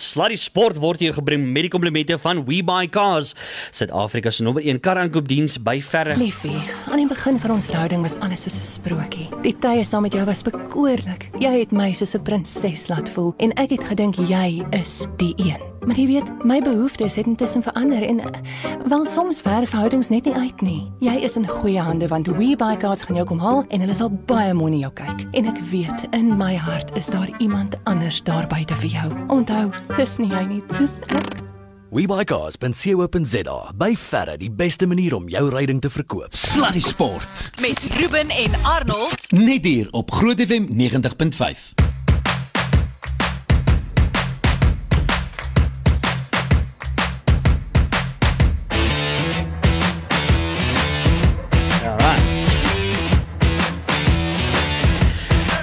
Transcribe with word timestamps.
Sluddy 0.00 0.36
Sport 0.36 0.78
word 0.82 1.00
hier 1.00 1.14
gebring 1.16 1.44
met 1.52 1.66
die 1.66 1.72
komplimente 1.72 2.18
van 2.18 2.44
WeBuyCars, 2.46 3.34
Suid-Afrika 3.70 4.30
se 4.30 4.46
nommer 4.46 4.62
1 4.62 4.80
karaankoopdiens 4.80 5.58
by 5.64 5.80
verre. 5.82 6.16
Liefie, 6.16 6.56
aan 6.90 7.02
die 7.02 7.08
begin 7.10 7.38
van 7.42 7.56
ons 7.56 7.68
verhouding 7.70 8.02
was 8.02 8.18
alles 8.20 8.42
soos 8.42 8.56
'n 8.56 8.68
sprokie. 8.70 9.28
Die 9.42 9.56
tye 9.58 9.84
saam 9.84 10.02
met 10.02 10.12
jou 10.12 10.24
was 10.24 10.42
bekoorlik. 10.42 11.28
Jy 11.38 11.58
het 11.60 11.72
my 11.72 11.92
soos 11.92 12.14
'n 12.14 12.22
prinses 12.22 12.88
laat 12.88 13.10
voel 13.10 13.34
en 13.38 13.52
ek 13.52 13.70
het 13.70 13.84
gedink 13.84 14.16
jy 14.16 14.64
is 14.70 15.06
die 15.16 15.34
een. 15.36 15.73
Maar 15.86 15.98
jy 15.98 16.06
weet, 16.06 16.30
my 16.44 16.60
behoeftes 16.64 17.14
het 17.14 17.26
intussen 17.26 17.62
verander 17.62 18.02
en 18.02 18.20
eh, 18.20 18.40
wel 18.88 19.06
soms 19.06 19.42
werk 19.42 19.68
verhoudings 19.68 20.08
net 20.08 20.24
nie 20.24 20.34
uit 20.34 20.60
nie. 20.60 20.80
Jy 21.04 21.14
is 21.26 21.36
in 21.36 21.48
goeie 21.48 21.80
hande 21.80 22.08
want 22.08 22.26
WeBuyCars 22.26 23.02
gaan 23.02 23.16
jou 23.20 23.26
kom 23.28 23.38
haal 23.38 23.64
en 23.68 23.84
hulle 23.84 23.94
sal 23.94 24.12
baie 24.28 24.54
mooi 24.54 24.72
na 24.72 24.84
jou 24.86 24.92
kyk. 25.02 25.24
En 25.32 25.48
ek 25.52 25.60
weet 25.70 26.06
in 26.16 26.36
my 26.40 26.54
hart 26.56 26.96
is 26.96 27.12
daar 27.12 27.28
iemand 27.38 27.76
anders 27.84 28.22
daar 28.24 28.46
buite 28.48 28.74
vir 28.80 28.90
jou. 28.96 29.08
Onthou, 29.28 29.70
dis 29.96 30.18
nie 30.22 30.32
hy 30.32 30.44
nie, 30.48 30.62
dis 30.78 31.00
ek. 31.12 31.42
WeBuyCars.co.za 31.94 33.58
by 33.78 33.92
verre 33.94 34.34
die 34.40 34.50
beste 34.50 34.88
manier 34.90 35.14
om 35.14 35.28
jou 35.30 35.44
ryding 35.52 35.78
te 35.84 35.90
verkoop. 35.90 36.34
Sluddy 36.34 36.82
Sport. 36.82 37.50
met 37.60 37.78
Ruben 38.00 38.30
en 38.30 38.50
Arnold. 38.62 39.30
Net 39.30 39.64
hier 39.64 39.88
op 39.90 40.10
Groot 40.10 40.40
FM 40.40 40.66
90.5. 40.74 41.93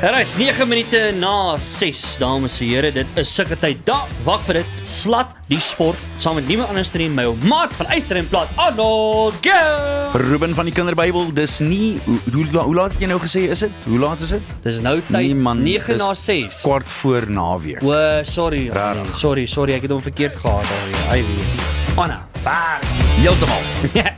Alright, 0.02 0.34
9 0.36 0.66
minute 0.66 1.12
na 1.20 1.58
6, 1.58 2.18
dames 2.18 2.56
en 2.62 2.68
here, 2.72 2.90
dit 2.90 3.20
is 3.22 3.30
sulke 3.30 3.54
tyd. 3.62 3.84
Da, 3.86 4.00
wag 4.26 4.42
vir 4.48 4.58
dit. 4.58 4.72
Slat 4.90 5.36
die 5.46 5.60
sport 5.62 6.00
saam 6.18 6.40
met 6.40 6.48
niemand 6.50 6.72
anders 6.74 6.90
nie, 6.98 7.06
my 7.06 7.28
ou 7.30 7.36
maat 7.46 7.76
van 7.78 7.92
Eyster 7.94 8.18
en 8.18 8.26
Plat. 8.32 8.50
Arnold, 8.58 9.38
go! 9.46 10.18
Ruben 10.18 10.58
van 10.58 10.66
die 10.66 10.74
Kinderbybel, 10.74 11.30
dis 11.38 11.60
nie 11.62 12.00
hoe, 12.08 12.18
hoe, 12.34 12.48
hoe 12.58 12.74
laat 12.80 12.98
jy 12.98 13.12
nou 13.12 13.20
gesê 13.22 13.44
is 13.54 13.62
dit? 13.62 13.78
Hoe 13.86 14.00
laat 14.02 14.26
is 14.26 14.34
dit? 14.34 14.50
Dis 14.66 14.82
nou 14.82 14.96
tyd 15.04 15.14
Nee, 15.20 15.36
man, 15.38 15.62
9 15.62 15.94
dis 15.94 16.02
na 16.02 16.16
6. 16.18 16.64
Kwart 16.66 16.90
voor 16.98 17.30
naweek. 17.30 17.86
O, 17.86 17.94
sorry. 18.26 18.72
Rarig. 18.74 19.06
Nee, 19.06 19.22
sorry, 19.22 19.46
sorry, 19.46 19.78
ek 19.78 19.86
het 19.86 19.94
hom 19.94 20.02
verkeerd 20.02 20.42
gehad 20.42 20.74
alweer. 20.80 21.06
Ai 21.14 21.22
weet. 21.30 21.70
Anna, 22.02 22.24
vaar. 22.42 22.82
Heeltemal. 23.22 23.70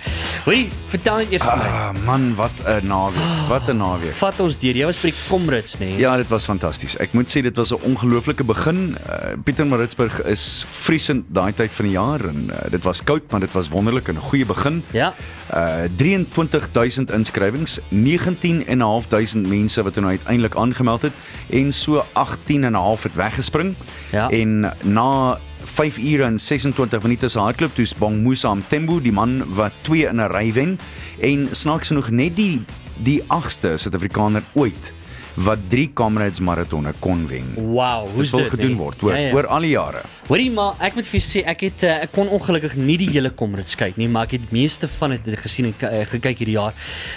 Hoorie, 0.44 0.66
vertel 0.92 1.22
net 1.22 1.30
eers 1.32 1.44
vir 1.48 1.56
my. 1.56 1.68
Ah 1.72 2.00
man, 2.04 2.24
wat 2.36 2.58
'n 2.68 2.88
naweek. 2.92 3.28
Wat 3.48 3.70
'n 3.72 3.78
naweek. 3.78 4.12
Vat 4.20 4.40
ons 4.44 4.58
deur. 4.60 4.76
Jy 4.76 4.86
was 4.86 5.00
by 5.00 5.12
die 5.12 5.22
Komrits, 5.30 5.78
nê? 5.80 5.96
Ja, 5.96 6.18
dit 6.18 6.28
was 6.28 6.44
fantasties. 6.44 6.98
Ek 7.00 7.14
moet 7.14 7.32
sê 7.32 7.42
dit 7.42 7.56
was 7.56 7.72
'n 7.72 7.80
ongelooflike 7.80 8.44
begin. 8.44 8.98
Uh, 9.08 9.40
Pietermaritzburg 9.44 10.22
is 10.28 10.66
vriesend 10.84 11.24
daai 11.30 11.54
tyd 11.54 11.72
van 11.72 11.86
die 11.86 11.94
jaar 11.94 12.20
en 12.20 12.50
uh, 12.52 12.70
dit 12.70 12.84
was 12.84 13.04
koud, 13.04 13.32
maar 13.32 13.40
dit 13.40 13.52
was 13.52 13.70
wonderlik 13.70 14.08
en 14.10 14.16
'n 14.16 14.28
goeie 14.30 14.46
begin. 14.46 14.84
Ja. 14.92 15.14
Uh 15.54 15.88
23000 15.96 17.12
inskrywings, 17.12 17.80
19500 17.90 19.48
mense 19.48 19.84
wat 19.84 19.96
nou 19.96 20.08
uiteindelik 20.08 20.56
aangemeld 20.56 21.02
het 21.02 21.14
en 21.52 21.72
so 21.74 22.04
18 22.14 22.64
en 22.64 22.72
'n 22.72 22.76
half 22.76 23.04
het 23.04 23.16
weggespring. 23.16 23.76
Ja. 24.12 24.30
En 24.30 24.74
na 24.84 25.40
5 25.64 25.98
ure 25.98 26.24
en 26.24 26.40
26 26.40 27.04
minute 27.04 27.30
se 27.30 27.40
hardloop 27.40 27.76
toets 27.76 27.96
Bong 27.96 28.22
Musa 28.24 28.54
Mthembu, 28.54 29.02
die 29.02 29.12
man 29.12 29.44
wat 29.56 29.74
2 29.82 30.08
in 30.10 30.22
'n 30.22 30.32
ry 30.32 30.54
wen. 30.54 30.80
En 31.20 31.48
snaaks 31.52 31.88
genoeg 31.88 32.10
net 32.10 32.36
die 32.36 32.62
die 33.04 33.24
8ste 33.28 33.78
Suid-Afrikaner 33.78 34.44
ooit 34.54 34.94
wat 35.36 35.60
3 35.70 35.90
Comrades 35.94 36.40
maratonne 36.40 36.94
kon 37.00 37.28
wen. 37.28 37.54
Wow, 37.56 38.08
hoe's 38.14 38.32
Dit 38.32 38.40
dit? 38.42 38.50
gedoen 38.50 38.68
nee? 38.68 38.78
word 38.78 39.04
oor 39.04 39.14
Ja, 39.16 39.20
ja. 39.20 39.34
oor 39.34 39.48
al 39.48 39.62
die 39.66 39.70
jare. 39.74 40.02
Hoorie 40.28 40.52
maar, 40.52 40.76
ek 40.80 40.96
moet 40.96 41.06
vir 41.10 41.20
jou 41.20 41.26
sê 41.28 41.42
ek 41.50 41.62
het 41.62 41.84
uh, 41.84 41.96
ek 42.06 42.12
kon 42.16 42.30
ongelukkig 42.32 42.76
nie 42.80 42.98
die 42.98 43.10
hele 43.10 43.30
Komrits 43.30 43.76
kyk 43.76 43.98
nie, 43.98 44.08
maar 44.08 44.24
ek 44.30 44.32
het 44.38 44.52
meeste 44.56 44.88
van 44.88 45.10
dit 45.18 45.40
gesien 45.40 45.66
en 45.66 45.74
uh, 45.90 46.06
gekyk 46.08 46.38
hierdie 46.44 46.56
jaar. 46.56 46.74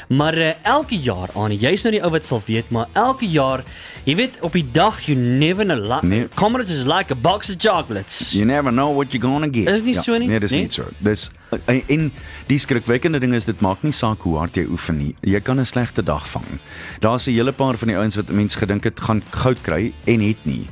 Maar 0.08 0.38
uh, 0.38 0.48
elke 0.66 0.96
jaar 0.98 1.30
aan, 1.36 1.52
jy's 1.54 1.84
nou 1.84 1.92
die 1.92 2.02
ou 2.02 2.10
wat 2.10 2.24
sal 2.24 2.42
weet, 2.46 2.70
maar 2.74 2.88
elke 2.94 3.26
jaar, 3.30 3.62
jy 4.04 4.16
weet 4.16 4.40
op 4.42 4.52
die 4.58 4.64
dag 4.72 4.98
you 5.06 5.16
never 5.18 5.64
know. 5.64 6.02
Nee. 6.02 6.26
Komrits 6.34 6.70
is 6.72 6.84
like 6.86 7.12
a 7.12 7.16
box 7.16 7.50
of 7.50 7.56
chocolates. 7.58 8.32
You 8.32 8.44
never 8.44 8.72
know 8.72 8.90
what 8.96 9.12
you're 9.12 9.22
gonna 9.22 9.48
get. 9.52 9.68
Is 9.68 9.84
nie 9.84 9.94
so 9.94 10.16
nie? 10.18 10.26
Nee, 10.28 10.40
dis 10.40 10.50
Nee? 10.50 10.60
nie 10.66 10.70
so. 10.70 10.88
Dis 10.98 11.30
en- 11.66 11.82
en 11.86 12.12
die 12.46 12.58
skrikwekkende 12.58 13.18
ding 13.20 13.34
is 13.34 13.44
dit 13.44 13.60
maak 13.60 13.82
nie 13.82 13.92
saak 13.92 14.20
hoe 14.20 14.38
hard 14.38 14.54
jy 14.56 14.64
oefen 14.68 14.96
nie. 14.98 15.14
Jy 15.22 15.40
kan 15.40 15.58
'n 15.60 15.64
slegte 15.66 16.02
dag 16.02 16.28
vang. 16.28 16.58
Daar's 17.00 17.26
'n 17.26 17.32
hele 17.32 17.52
paar 17.52 17.76
van 17.76 17.88
die 17.88 17.96
ouens 17.96 18.16
wat 18.16 18.28
mense 18.30 18.58
gedink 18.58 18.84
het 18.84 19.00
gaan 19.00 19.22
goud 19.30 19.58
kry 19.62 19.92
en 20.04 20.20
het 20.20 20.44
nie. 20.44 20.66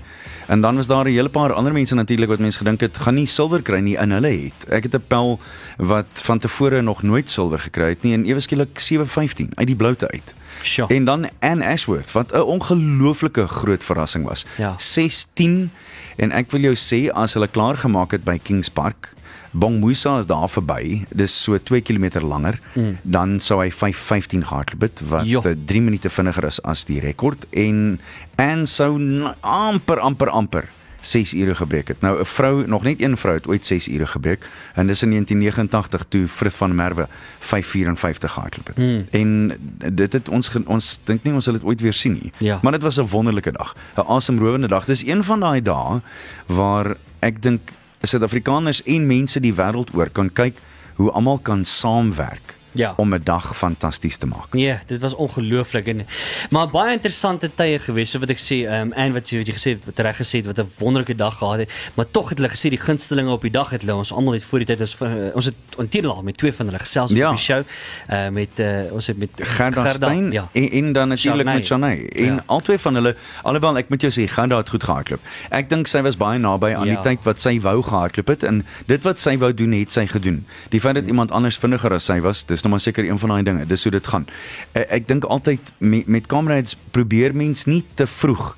En 0.47 0.61
dan 0.61 0.77
was 0.77 0.87
daar 0.87 1.05
'n 1.05 1.13
hele 1.13 1.29
paar 1.29 1.53
ander 1.53 1.73
mense 1.73 1.95
natuurlik 1.95 2.29
wat 2.29 2.39
mense 2.39 2.59
gedink 2.59 2.81
het 2.81 2.97
gaan 2.99 3.15
nie 3.15 3.27
silwer 3.27 3.63
kry 3.63 3.79
nie 3.81 3.97
in 3.97 4.11
hulle 4.11 4.29
het. 4.45 4.69
Ek 4.69 4.83
het 4.83 4.95
'n 4.95 5.03
pel 5.09 5.41
wat 5.79 6.07
van 6.13 6.39
tevore 6.39 6.83
nog 6.83 7.03
nooit 7.03 7.31
silwer 7.31 7.59
gekry 7.61 7.89
het 7.89 8.03
nie 8.03 8.13
en 8.15 8.25
ewe 8.27 8.41
skielik 8.41 8.79
715 8.79 9.51
uit 9.55 9.67
die 9.67 9.77
bloute 9.77 10.11
uit. 10.11 10.35
Sjoe. 10.63 10.87
En 10.89 11.05
dan 11.05 11.29
Anne 11.41 11.65
Ashworth 11.67 12.13
wat 12.13 12.33
'n 12.33 12.41
ongelooflike 12.41 13.47
groot 13.49 13.85
verrassing 13.85 14.25
was. 14.27 14.45
Ja. 14.59 14.75
16 14.77 15.71
en 16.17 16.31
ek 16.33 16.51
wil 16.51 16.61
jou 16.61 16.75
sê 16.75 17.11
as 17.13 17.35
hulle 17.35 17.49
klaar 17.49 17.77
gemaak 17.77 18.11
het 18.11 18.25
by 18.25 18.39
Kings 18.43 18.69
Park 18.69 19.13
Bongmusa 19.55 20.19
is 20.19 20.27
daar 20.27 20.49
verby. 20.51 21.05
Dis 21.15 21.35
so 21.43 21.59
2 21.63 21.81
km 21.81 22.21
langer. 22.27 22.59
Mm. 22.75 22.99
Dan 23.03 23.41
sou 23.41 23.61
hy 23.63 23.71
5:15 23.71 24.43
gehardloop 24.43 24.81
het 24.81 25.01
wat 25.09 25.27
Jo. 25.27 25.43
3 25.65 25.81
minute 25.81 26.11
vinniger 26.11 26.45
is 26.45 26.63
as 26.63 26.85
die 26.85 27.01
rekord 27.01 27.47
en 27.51 28.01
en 28.35 28.67
sou 28.67 28.99
amper 29.41 29.99
amper 29.99 30.29
amper 30.29 30.69
6 31.05 31.35
ure 31.35 31.55
gebreek 31.55 31.89
het. 31.89 32.01
Nou 32.01 32.21
'n 32.21 32.25
vrou, 32.25 32.67
nog 32.67 32.83
net 32.83 33.03
een 33.03 33.17
vrou 33.17 33.35
het 33.35 33.47
ooit 33.47 33.67
6 33.67 33.89
ure 33.89 34.07
gebreek 34.07 34.47
en 34.75 34.87
dis 34.87 35.03
in 35.03 35.11
1989 35.11 36.05
toe 36.09 36.29
Frith 36.29 36.55
van 36.55 36.75
Merwe 36.75 37.09
5:54 37.39 38.31
gehardloop 38.31 38.67
het. 38.67 38.77
Hmm. 38.77 39.07
En 39.11 39.59
dit 39.95 40.13
het 40.13 40.29
ons 40.29 40.53
ons 40.67 41.01
dink 41.05 41.23
nie 41.23 41.35
ons 41.35 41.45
sal 41.45 41.53
dit 41.53 41.65
ooit 41.65 41.81
weer 41.81 41.93
sien 41.93 42.13
nie. 42.13 42.33
Ja. 42.39 42.59
Maar 42.63 42.73
dit 42.73 42.83
was 42.83 42.97
'n 42.97 43.09
wonderlike 43.09 43.53
dag, 43.53 43.77
'n 43.97 44.01
asemrowende 44.01 44.69
dag. 44.69 44.85
Dis 44.85 45.07
een 45.07 45.25
van 45.25 45.41
daai 45.41 45.63
dae 45.63 46.01
waar 46.47 46.97
ek 47.19 47.43
dink 47.43 47.71
Suid-Afrikaners 48.07 48.83
en 48.91 49.07
mense 49.07 49.41
die 49.41 49.55
wêreld 49.55 49.93
oor 49.95 50.11
kan 50.13 50.31
kyk 50.33 50.59
hoe 50.99 51.11
almal 51.13 51.41
kan 51.43 51.65
saamwerk 51.65 52.55
Ja. 52.75 52.93
om 52.97 53.15
'n 53.15 53.21
dag 53.25 53.57
fantasties 53.57 54.17
te 54.17 54.27
maak. 54.27 54.53
Nee, 54.53 54.79
dit 54.87 55.01
was 55.01 55.15
ongelooflik 55.15 55.87
en 55.89 56.07
maar 56.51 56.69
baie 56.69 56.93
interessante 56.93 57.51
tye 57.55 57.79
gewees 57.79 58.11
so 58.11 58.19
wat 58.19 58.31
ek 58.31 58.39
sê 58.39 58.65
ehm 58.67 58.81
um, 58.89 58.93
en 58.93 59.13
wat 59.13 59.31
jy 59.31 59.39
wat 59.39 59.47
jy 59.47 59.55
gesê 59.55 59.71
het 59.77 59.85
wat 59.87 59.99
reg 59.99 60.17
gesê 60.17 60.37
het 60.43 60.47
wat 60.47 60.59
'n 60.59 60.71
wonderlike 60.79 61.15
dag 61.17 61.39
gehad 61.39 61.59
het 61.59 61.71
maar 61.95 62.07
tog 62.11 62.29
het 62.29 62.39
hulle 62.39 62.51
gesê 62.51 62.69
die 62.71 62.79
gunstelinge 62.79 63.31
op 63.31 63.43
die 63.43 63.51
dag 63.51 63.71
het 63.71 63.81
hulle 63.81 63.95
ons 63.95 64.13
almal 64.13 64.33
het 64.35 64.45
voor 64.45 64.59
die 64.59 64.67
tyd 64.67 64.81
ons 64.81 64.97
uh, 65.01 65.35
ons 65.35 65.45
het 65.45 65.55
intedeel 65.79 66.15
al 66.15 66.23
met 66.23 66.37
twee 66.37 66.53
van 66.53 66.67
hulle 66.67 66.79
gesels 66.79 67.11
Ja. 67.13 67.31
op 67.31 67.37
die 67.37 67.45
show 67.45 67.63
uh, 68.11 68.29
met 68.29 68.59
uh, 68.59 68.93
ons 68.93 69.07
het 69.07 69.19
met 69.19 69.31
Gerda 69.35 69.91
Stein 69.91 70.33
ja. 70.33 70.49
en, 70.53 70.71
en 70.71 70.93
dan 70.93 71.09
natuurlik 71.09 71.47
met 71.47 71.67
Shanay. 71.67 72.07
En 72.07 72.25
Ja. 72.25 72.33
ja. 72.33 72.43
albei 72.47 72.79
van 72.79 72.95
hulle, 72.95 73.17
alhoewel 73.43 73.79
ek 73.79 73.89
moet 73.89 74.01
jou 74.01 74.13
sê 74.13 74.29
Gerda 74.31 74.57
het 74.57 74.69
goed 74.69 74.83
gehardloop. 74.85 75.21
Ek 75.51 75.69
dink 75.69 75.87
sy 75.87 76.03
was 76.03 76.17
baie 76.17 76.39
naby 76.39 76.75
aan 76.75 76.87
Ja. 76.87 76.95
die 77.03 77.03
tyd 77.11 77.19
wat 77.25 77.41
sy 77.41 77.61
wou 77.61 77.83
gehardloop 77.83 78.27
het 78.29 78.43
en 78.43 78.65
dit 78.87 79.03
wat 79.03 79.19
sy 79.19 79.39
wou 79.39 79.55
doen, 79.55 79.73
het 79.73 79.93
sy 79.93 80.07
gedoen. 80.07 80.45
Die 80.71 80.81
feit 80.81 80.95
dat 80.95 81.05
iemand 81.07 81.31
anders 81.31 81.57
vinniger 81.59 81.93
as 81.93 82.05
sy 82.05 82.21
was, 82.21 82.45
dis 82.45 82.63
nou 82.65 82.73
maar 82.75 82.83
seker 82.83 83.07
een 83.07 83.21
van 83.21 83.37
daai 83.37 83.45
dinge. 83.47 83.69
Dis 83.71 83.85
hoe 83.87 83.93
dit 83.95 84.11
gaan. 84.11 84.27
Ek, 84.73 84.89
ek 85.01 85.09
dink 85.09 85.25
altyd 85.25 85.73
met, 85.79 86.11
met 86.11 86.29
comrades 86.31 86.77
probeer 86.97 87.37
mens 87.37 87.69
nie 87.71 87.85
te 87.95 88.09
vroeg 88.09 88.55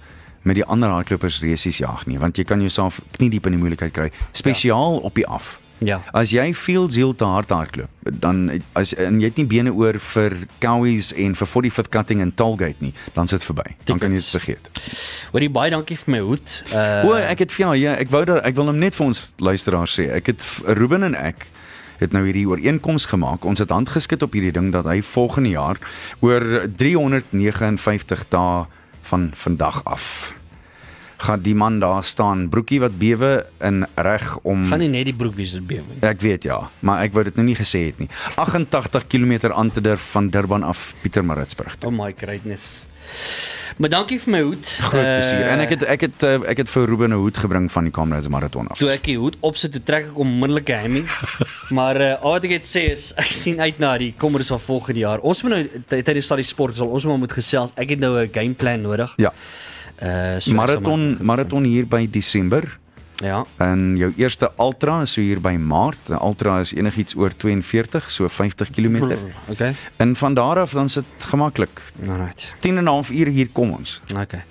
met 0.46 0.60
die 0.60 0.64
ander 0.64 0.92
hardlopers 0.94 1.40
resies 1.42 1.80
jag 1.82 2.06
nie, 2.06 2.20
want 2.22 2.38
jy 2.38 2.46
kan 2.46 2.60
jouself 2.62 3.00
knie 3.18 3.32
diep 3.32 3.48
in 3.50 3.56
die 3.56 3.62
moeilikheid 3.62 3.94
kry, 3.96 4.10
spesiaal 4.30 5.00
ja. 5.00 5.06
op 5.10 5.18
die 5.18 5.26
af. 5.26 5.56
Ja. 5.84 5.98
As 6.16 6.30
jy 6.32 6.46
veel 6.56 6.86
siel 6.92 7.12
te 7.18 7.26
hard 7.28 7.50
hardloop, 7.52 8.08
dan 8.22 8.46
as 8.78 8.94
en 8.96 9.18
jy 9.20 9.28
het 9.28 9.40
nie 9.42 9.48
bene 9.50 9.74
oor 9.76 9.98
vir 10.14 10.38
Cowies 10.62 11.10
en 11.12 11.34
vir 11.36 11.50
45th 11.50 11.90
cutting 11.92 12.22
en 12.24 12.32
Tollgate 12.32 12.80
nie, 12.80 12.94
dan 13.18 13.28
sit 13.28 13.44
verby. 13.44 13.74
Dan 13.84 14.00
kan 14.00 14.14
jy 14.14 14.22
dit 14.22 14.38
vergeet. 14.38 14.70
Hoorie 15.34 15.50
baie 15.52 15.74
dankie 15.74 15.98
vir 16.00 16.14
my 16.14 16.22
hoed. 16.24 16.56
Uh 16.70 17.04
O, 17.10 17.12
ek 17.18 17.44
het 17.44 17.52
vir 17.52 17.66
jou, 17.66 17.74
ja, 17.82 17.98
ek 18.00 18.14
wou 18.14 18.24
daar 18.28 18.40
ek 18.46 18.56
wil 18.56 18.70
hom 18.72 18.80
net 18.80 18.96
vir 18.96 19.10
ons 19.10 19.20
luisteraars 19.36 19.98
sê. 19.98 20.08
Ek 20.16 20.32
het 20.32 20.46
Ruben 20.78 21.04
en 21.10 21.18
ek 21.18 21.44
het 21.98 22.12
nou 22.12 22.24
hierdie 22.24 22.46
ooreenkoms 22.48 23.06
gemaak. 23.12 23.44
Ons 23.44 23.58
het 23.58 23.70
handgeskit 23.70 24.22
op 24.22 24.32
hierdie 24.32 24.52
ding 24.52 24.72
dat 24.72 24.84
hy 24.84 25.00
volgende 25.02 25.54
jaar 25.54 25.80
oor 26.20 26.68
359 26.76 28.26
dae 28.28 28.66
van 29.06 29.30
vandag 29.34 29.84
af 29.84 30.34
gaan 31.16 31.40
die 31.40 31.54
man 31.54 31.78
daar 31.80 32.04
staan, 32.04 32.48
broekie 32.52 32.80
wat 32.80 32.98
bewe 32.98 33.46
in 33.64 33.86
reg 33.94 34.36
om 34.42 34.66
gaan 34.68 34.82
nie 34.84 34.92
net 34.92 35.08
die 35.08 35.16
broek 35.16 35.34
wees 35.38 35.54
dit 35.56 35.66
bewe. 35.66 35.98
Ek 36.04 36.20
weet 36.24 36.44
ja, 36.48 36.58
maar 36.84 37.04
ek 37.06 37.14
wou 37.16 37.24
dit 37.24 37.36
nou 37.38 37.46
nie 37.46 37.56
gesê 37.56 37.86
het 37.88 38.00
nie. 38.02 38.08
88 38.36 39.06
km 39.08 39.52
aan 39.52 39.70
te 39.72 39.80
durf 39.80 40.10
van 40.12 40.30
Durban 40.30 40.62
af 40.62 40.92
Pietermaritzburg. 41.02 41.78
toe. 41.78 41.90
Oh 41.90 41.96
my 41.96 42.12
greatness. 42.16 42.86
Maar 43.76 43.90
dankie 43.92 44.16
vir 44.20 44.32
my 44.32 44.40
hoed. 44.40 44.68
Groot 44.88 45.02
plesier. 45.04 45.42
En 45.52 45.60
ek 45.60 45.72
het 45.74 45.82
ek 45.84 46.00
het 46.06 46.22
uh, 46.24 46.30
ek 46.48 46.62
het 46.62 46.70
vir 46.72 46.86
Ruben 46.88 47.10
'n 47.12 47.18
hoed 47.20 47.36
gebring 47.36 47.66
van 47.72 47.84
die 47.84 47.92
Comrades 47.92 48.28
maraton 48.28 48.68
af. 48.72 48.78
Toe 48.78 48.88
ek 48.90 49.04
die 49.04 49.18
hoed 49.20 49.36
opsit, 49.40 49.72
toe 49.72 49.82
trek 49.84 50.06
ek 50.08 50.16
onmiddellik 50.18 50.68
'n 50.72 50.80
hemming. 50.80 51.06
maar 51.78 52.00
uh, 52.00 52.14
al 52.22 52.30
wat 52.38 52.44
ek 52.44 52.50
het 52.56 52.64
sê 52.64 52.86
is 52.92 53.12
ek 53.16 53.28
sien 53.28 53.60
uit 53.60 53.78
na 53.78 53.98
die 53.98 54.14
kommers 54.16 54.48
van 54.48 54.60
volgende 54.60 55.00
jaar. 55.00 55.18
Ons 55.20 55.42
moet 55.42 55.52
nou 55.52 55.62
ty- 55.86 56.02
tydens 56.02 56.30
al 56.30 56.36
die 56.40 56.48
sport 56.48 56.74
sal 56.76 56.88
ons 56.88 57.04
maar 57.04 57.18
moet 57.18 57.32
gesels. 57.32 57.72
Ek 57.76 57.90
het 57.90 57.98
nou 58.00 58.16
'n 58.24 58.30
gameplan 58.32 58.80
nodig. 58.80 59.12
Ja. 59.16 59.32
Uh 60.02 60.40
so 60.40 60.54
Maraton 60.54 61.18
maraton 61.20 61.64
hier 61.64 61.86
by 61.86 62.06
Desember 62.10 62.78
Ja. 63.24 63.44
En 63.56 63.96
jou 63.96 64.12
eerste 64.16 64.50
ultra 64.58 65.00
is 65.00 65.12
so 65.12 65.20
hier 65.20 65.40
by 65.40 65.56
Maart. 65.56 65.98
'n 66.08 66.18
Ultra 66.20 66.58
is 66.58 66.74
enigiets 66.74 67.16
oor 67.16 67.36
42, 67.36 68.10
so 68.10 68.28
50 68.28 68.70
km. 68.70 69.16
Okay. 69.48 69.74
En 69.96 70.16
van 70.16 70.34
daar 70.34 70.58
af 70.58 70.70
dan 70.70 70.84
is 70.84 70.92
dit 70.92 71.04
gemaklik. 71.18 71.82
Alright. 72.08 72.54
10 72.60 72.76
en 72.76 72.84
'n 72.84 72.86
half 72.86 73.10
uur 73.10 73.26
hier 73.26 73.48
kom 73.52 73.70
ons. 73.70 74.00
Okay. 74.16 74.44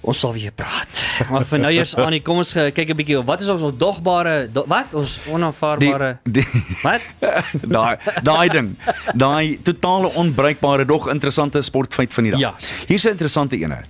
Ons 0.00 0.18
sal 0.18 0.32
weer 0.32 0.52
praat. 0.52 1.04
Maar 1.30 1.46
vir 1.48 1.58
nou 1.58 1.72
eers 1.72 1.94
aan, 1.96 2.22
kom 2.22 2.36
ons 2.42 2.54
eh, 2.54 2.72
kyk 2.72 2.90
'n 2.92 2.96
bietjie 2.96 3.22
wat 3.24 3.40
is 3.40 3.48
ons 3.48 3.62
ondogbare 3.62 4.52
do, 4.52 4.64
wat 4.68 4.94
ons 4.94 5.18
onaanvaarbare 5.32 6.18
die 6.22 6.44
wat? 6.82 7.00
daai 7.76 7.96
daai 8.22 8.48
ding. 8.48 8.76
Daai 9.14 9.58
totale 9.62 10.12
onbruikbare 10.12 10.84
dog 10.84 11.08
interessante 11.08 11.62
sportfeit 11.62 12.12
van 12.12 12.24
die 12.24 12.32
dag. 12.32 12.40
Ja. 12.40 12.54
Hier's 12.86 13.04
'n 13.04 13.16
interessante 13.16 13.56
ene. 13.56 13.84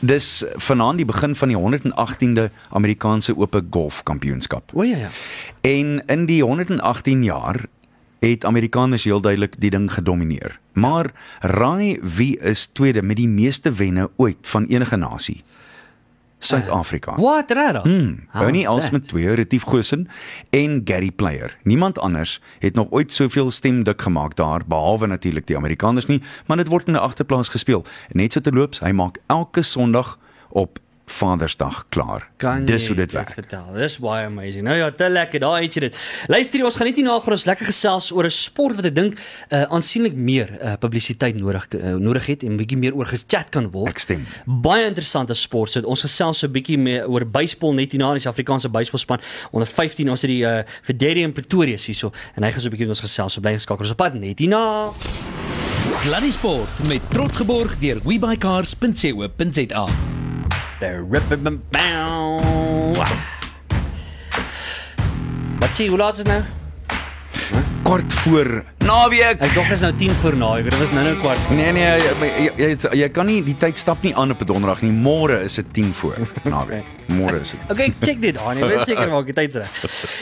Dis 0.00 0.44
vanaand 0.56 0.96
die 0.96 1.04
begin 1.04 1.34
van 1.36 1.50
die 1.52 1.56
118de 1.56 2.46
Amerikaanse 2.70 3.34
Ope 3.36 3.60
Golf 3.70 4.02
Kampioenskap. 4.02 4.70
O 4.72 4.82
ja 4.82 4.96
ja. 4.96 5.10
En 5.60 6.02
in 6.06 6.24
die 6.26 6.42
118 6.44 7.24
jaar 7.24 7.66
het 8.20 8.44
Amerikaners 8.44 9.04
heel 9.04 9.20
duidelik 9.20 9.60
die 9.60 9.70
ding 9.70 9.92
gedomeineer. 9.92 10.58
Maar 10.72 11.12
raai 11.40 11.98
wie 12.00 12.38
is 12.38 12.66
tweede 12.66 13.02
met 13.02 13.16
die 13.16 13.28
meeste 13.28 13.72
wenne 13.72 14.10
ooit 14.16 14.38
van 14.40 14.64
enige 14.64 14.96
nasie? 14.96 15.44
Suid-Afrika. 16.40 17.14
What 17.16 17.50
rara? 17.50 17.82
Hmm, 17.82 18.26
Bernie 18.32 18.64
that? 18.64 19.04
twee, 19.08 19.34
Retief 19.34 19.62
Goosen 19.62 20.08
en 20.50 20.80
Gary 20.84 21.10
Player. 21.10 21.56
Niemand 21.62 21.98
anders 21.98 22.40
het 22.58 22.74
nog 22.74 22.86
ooit 22.90 23.12
soveel 23.12 23.50
stemdik 23.50 24.02
gemaak 24.02 24.36
daar 24.36 24.60
behalwe 24.66 25.06
natuurlik 25.06 25.46
die 25.46 25.56
Amerikaners 25.56 26.06
nie, 26.06 26.22
maar 26.46 26.56
dit 26.56 26.68
word 26.68 26.86
in 26.86 26.92
'n 26.92 26.96
agterplaas 26.96 27.48
gespeel. 27.48 27.84
Net 28.12 28.32
so 28.32 28.40
te 28.40 28.52
loops, 28.52 28.80
hy 28.80 28.90
maak 28.90 29.18
elke 29.26 29.62
Sondag 29.62 30.18
op 30.48 30.78
Vadersdag 31.10 31.84
klaar. 31.88 32.28
Kan 32.36 32.64
Dis 32.64 32.86
hoe 32.86 32.96
dit 32.96 33.12
werk. 33.12 33.32
Vertel. 33.34 33.66
Dis 33.74 33.96
baie 34.02 34.26
amazing. 34.26 34.64
Nou 34.64 34.76
ja, 34.76 34.90
te 34.90 35.08
lekker. 35.08 35.40
Daar 35.42 35.62
het 35.62 35.74
jy 35.74 35.82
dit. 35.88 35.96
Luister, 36.30 36.58
hier, 36.58 36.66
ons 36.68 36.76
gaan 36.78 36.86
net 36.86 37.00
hier 37.00 37.06
na 37.06 37.16
gaan 37.20 37.36
ons 37.36 37.46
lekker 37.48 37.66
gesels 37.66 38.10
oor 38.14 38.28
'n 38.28 38.34
sport 38.34 38.78
wat 38.78 38.86
ek 38.90 38.94
dink 38.94 39.18
uh, 39.18 39.62
aansienlik 39.74 40.14
meer 40.14 40.52
uh, 40.60 40.74
publisiteit 40.80 41.36
nodig 41.36 41.66
uh, 41.74 41.96
nodig 41.98 42.26
het 42.26 42.42
en 42.42 42.52
'n 42.52 42.56
bietjie 42.56 42.78
meer 42.78 42.94
oor 42.94 43.06
gechat 43.06 43.50
kan 43.50 43.70
word. 43.70 43.90
Ek 43.90 43.98
stem. 43.98 44.26
Baie 44.46 44.86
interessante 44.86 45.34
sport. 45.34 45.70
So 45.70 45.82
ons 45.82 46.00
gesels 46.00 46.38
so 46.38 46.46
'n 46.46 46.52
bietjie 46.52 46.78
meer 46.78 47.08
oor 47.08 47.26
baseball 47.26 47.74
net 47.74 47.92
hierna, 47.92 48.12
die 48.12 48.20
Suid-Afrikaanse 48.20 48.68
baseballspan 48.68 49.20
onder 49.50 49.68
15. 49.68 50.10
Ons 50.10 50.22
het 50.22 50.30
die 50.30 50.44
uh, 50.44 50.62
Federian 50.82 51.32
Pretorius 51.32 51.86
hierso 51.86 52.12
en 52.36 52.42
hy 52.42 52.52
gaan 52.52 52.60
so 52.60 52.68
'n 52.68 52.70
bietjie 52.70 52.86
met 52.86 52.96
ons 52.96 53.06
gesels. 53.06 53.32
So 53.32 53.40
bly 53.40 53.52
geskakel. 53.52 53.84
Ons 53.84 53.90
op 53.90 53.96
pad 53.96 54.14
net 54.14 54.38
hierna. 54.38 54.92
Sluddy 56.00 56.30
Sport 56.30 56.88
met 56.88 57.00
trots 57.10 57.36
geborg 57.36 57.78
deur 57.78 58.00
webycars.co.za. 58.04 60.19
Wat 65.60 65.74
sê 65.76 65.86
hoe 65.92 65.98
laat 66.00 66.16
is 66.16 66.24
dit 66.24 66.30
nou? 66.32 66.40
Kwart 67.84 68.12
voor 68.22 68.48
naweek. 68.86 69.42
Ek 69.44 69.52
dink 69.54 69.72
is 69.74 69.82
nou 69.84 69.90
10 69.96 70.10
voor 70.22 70.36
naweek. 70.40 70.70
Dit 70.70 70.78
was 70.78 70.92
nou 70.96 71.04
nou 71.04 71.16
kwart. 71.20 71.50
Nee 71.52 71.72
nee, 71.76 71.84
jy, 71.84 72.30
jy, 72.30 72.50
jy, 72.56 72.70
jy 73.02 73.08
kan 73.12 73.28
nie 73.28 73.42
die 73.44 73.56
tyd 73.60 73.78
stap 73.80 74.00
nie 74.06 74.14
aan 74.16 74.32
op 74.32 74.40
'n 74.40 74.46
donderdag 74.48 74.80
nie. 74.82 74.92
Môre 74.92 75.42
is 75.44 75.54
dit 75.60 75.66
10 75.72 75.92
voor 76.00 76.16
naweek. 76.54 76.84
Môre 77.10 77.40
is 77.40 77.50
dit. 77.54 77.60
Okay, 77.70 77.92
check 78.02 78.20
dit 78.22 78.38
aan. 78.38 78.58
Jy 78.60 78.68
weet 78.70 78.86
seker 78.86 79.08
maak 79.10 79.26
die 79.26 79.34
tyd 79.34 79.54
reg. 79.54 79.70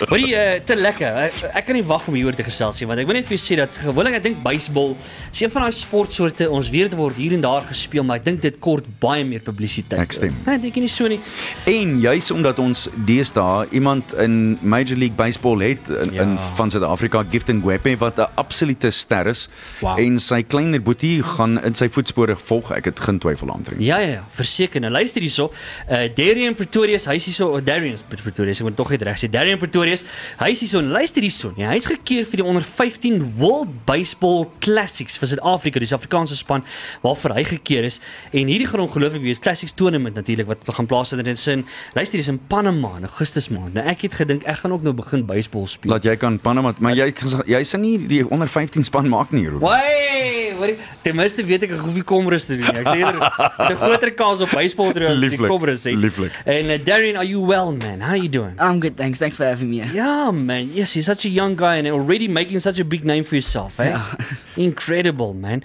Maar 0.08 0.18
die 0.22 0.34
uh, 0.34 0.58
te 0.64 0.76
lekker. 0.76 1.18
Ek, 1.28 1.34
ek 1.60 1.66
kan 1.68 1.74
nie 1.76 1.84
wag 1.84 2.06
om 2.08 2.14
hieroor 2.14 2.34
te 2.38 2.42
gesels 2.46 2.80
nie 2.80 2.86
want 2.88 3.00
ek 3.02 3.06
wil 3.10 3.14
net 3.18 3.26
vir 3.28 3.36
jou 3.36 3.42
sê 3.44 3.56
dat 3.60 3.76
gewoonlik 3.82 4.14
ek 4.18 4.22
dink 4.22 4.42
baseball 4.42 4.94
is 5.32 5.40
een 5.42 5.50
van 5.50 5.62
daai 5.66 5.72
sportsoorte 5.76 6.48
ons 6.50 6.70
weet 6.70 6.90
dit 6.90 6.96
word 6.98 7.16
hier 7.16 7.32
en 7.36 7.40
daar 7.44 7.62
gespeel, 7.68 8.04
maar 8.04 8.16
ek 8.20 8.24
dink 8.24 8.40
dit 8.42 8.56
kort 8.64 8.86
baie 9.00 9.24
meer 9.24 9.40
publisiteit. 9.44 10.00
Ek 10.00 10.12
stem. 10.12 10.34
Nee, 10.46 10.58
dink 10.58 10.76
nie 10.76 10.88
so 10.88 11.06
nie? 11.08 11.20
En 11.66 11.98
juis 12.00 12.30
omdat 12.30 12.58
ons 12.58 12.88
deesdae 13.06 13.66
iemand 13.76 14.12
in 14.22 14.58
Major 14.62 14.96
League 14.96 15.16
Baseball 15.16 15.60
het 15.60 15.88
in, 15.88 16.14
Ja. 16.14 16.22
in 16.22 16.38
van 16.56 16.70
Suid-Afrika, 16.70 17.24
Gifton 17.30 17.60
Gwepe 17.62 17.96
wat 17.98 18.18
'n 18.18 18.26
absolute 18.36 18.90
ster 18.90 19.26
is 19.26 19.48
Wow. 19.80 19.98
en 19.98 20.18
sy 20.20 20.42
kleiner 20.42 20.80
boetie 20.82 21.22
gaan 21.22 21.58
in 21.64 21.74
sy 21.74 21.88
voetspore 21.88 22.36
volg. 22.36 22.70
Ek 22.72 22.84
het 22.84 23.00
geen 23.00 23.18
twyfel 23.18 23.50
aantrek. 23.52 23.80
Ja 23.80 23.98
ja 23.98 24.08
ja, 24.08 24.24
verseker. 24.30 24.80
Nou 24.80 24.90
luister 24.92 25.20
hierso. 25.20 25.52
Uh 25.90 26.08
Darian 26.14 26.54
Pretorius, 26.78 27.08
hy's 27.10 27.24
hierso, 27.26 27.48
oh, 27.50 27.58
Darian 27.58 27.96
Pretorius, 28.06 28.60
ek 28.62 28.66
moet 28.68 28.76
tog 28.78 28.92
net 28.94 29.02
reg 29.02 29.16
sê. 29.18 29.26
Darian 29.26 29.58
Pretorius, 29.58 30.04
hy's 30.38 30.60
hierso. 30.62 30.78
en 30.78 30.92
Luister 30.94 31.24
hierso. 31.26 31.48
Ja, 31.58 31.72
hy's 31.72 31.88
gekeer 31.90 32.22
vir 32.30 32.38
die 32.38 32.44
onder 32.46 32.62
15 32.62 33.16
World 33.40 33.72
Baseball 33.88 34.46
Classics 34.62 35.18
vir 35.18 35.32
Suid-Afrika, 35.32 35.82
die 35.82 35.88
Suid-Afrikaanse 35.90 36.38
span 36.38 36.62
waarvoor 37.02 37.34
hy 37.34 37.42
gekeer 37.48 37.88
is. 37.88 37.98
En 38.30 38.46
hierdie 38.46 38.68
gaan 38.70 38.84
ongelooflik 38.84 39.24
wees. 39.24 39.42
Classics 39.42 39.74
tournament 39.74 40.14
natuurlik 40.14 40.46
wat 40.46 40.62
gaan 40.76 40.86
plaasvind 40.86 41.26
in 41.26 41.40
sin. 41.40 41.66
Luister, 41.98 42.22
dis 42.22 42.30
in 42.30 42.38
Panama 42.46 42.94
in 43.00 43.08
Augustus 43.10 43.50
maand. 43.50 43.74
Nou 43.74 43.82
ek 43.90 44.06
het 44.06 44.20
gedink 44.22 44.46
ek 44.46 44.62
gaan 44.62 44.76
ook 44.78 44.86
nou 44.86 44.94
begin 45.02 45.26
baseball 45.26 45.66
speel. 45.66 45.90
Laat 45.96 46.06
jy 46.06 46.14
kan 46.14 46.38
Panama, 46.38 46.76
maar 46.78 46.94
jy 46.94 47.10
jy 47.50 47.64
sien 47.66 47.82
nie 47.82 47.96
die 48.06 48.22
onder 48.22 48.46
15 48.46 48.86
span 48.86 49.10
maak 49.10 49.34
nie, 49.34 49.48
Ruben. 49.50 49.66
Wai, 49.66 50.17
wat 50.58 50.70
ten 51.02 51.16
minste 51.16 51.44
weet 51.44 51.62
ek 51.62 51.70
ek 51.76 51.80
hoef 51.80 51.94
nie 51.94 52.02
komrus 52.02 52.44
te 52.44 52.56
doen 52.56 52.66
nie. 52.74 52.80
Ek 52.82 52.86
sê 52.86 52.98
eerder 52.98 53.22
'n 53.70 53.76
groter 53.76 54.10
kans 54.14 54.40
op 54.42 54.50
baseball 54.50 54.92
te 54.92 55.00
doen 55.00 55.08
as 55.08 55.20
die 55.20 55.28
Lieflik, 55.30 55.48
komrus 55.50 55.84
het. 55.84 55.94
lieflik. 55.94 56.32
En 56.44 56.64
uh, 56.70 56.78
Darren, 56.84 57.16
are 57.16 57.26
you 57.26 57.40
well 57.46 57.72
man? 57.72 58.00
How 58.00 58.10
are 58.10 58.16
you 58.18 58.28
doing? 58.28 58.54
I'm 58.60 58.80
good, 58.80 58.96
thanks. 58.96 59.18
Thanks 59.18 59.36
for 59.36 59.44
having 59.46 59.70
me. 59.70 59.82
Yeah, 59.92 60.30
man. 60.32 60.70
Yes, 60.72 60.94
you're 60.94 61.02
such 61.04 61.24
a 61.24 61.28
young 61.28 61.56
guy 61.56 61.76
and 61.78 61.86
already 61.88 62.28
making 62.28 62.60
such 62.60 62.78
a 62.78 62.84
big 62.84 63.04
name 63.04 63.24
for 63.24 63.34
yourself, 63.36 63.78
eh? 63.80 63.96
Incredible, 64.56 65.34
man. 65.34 65.62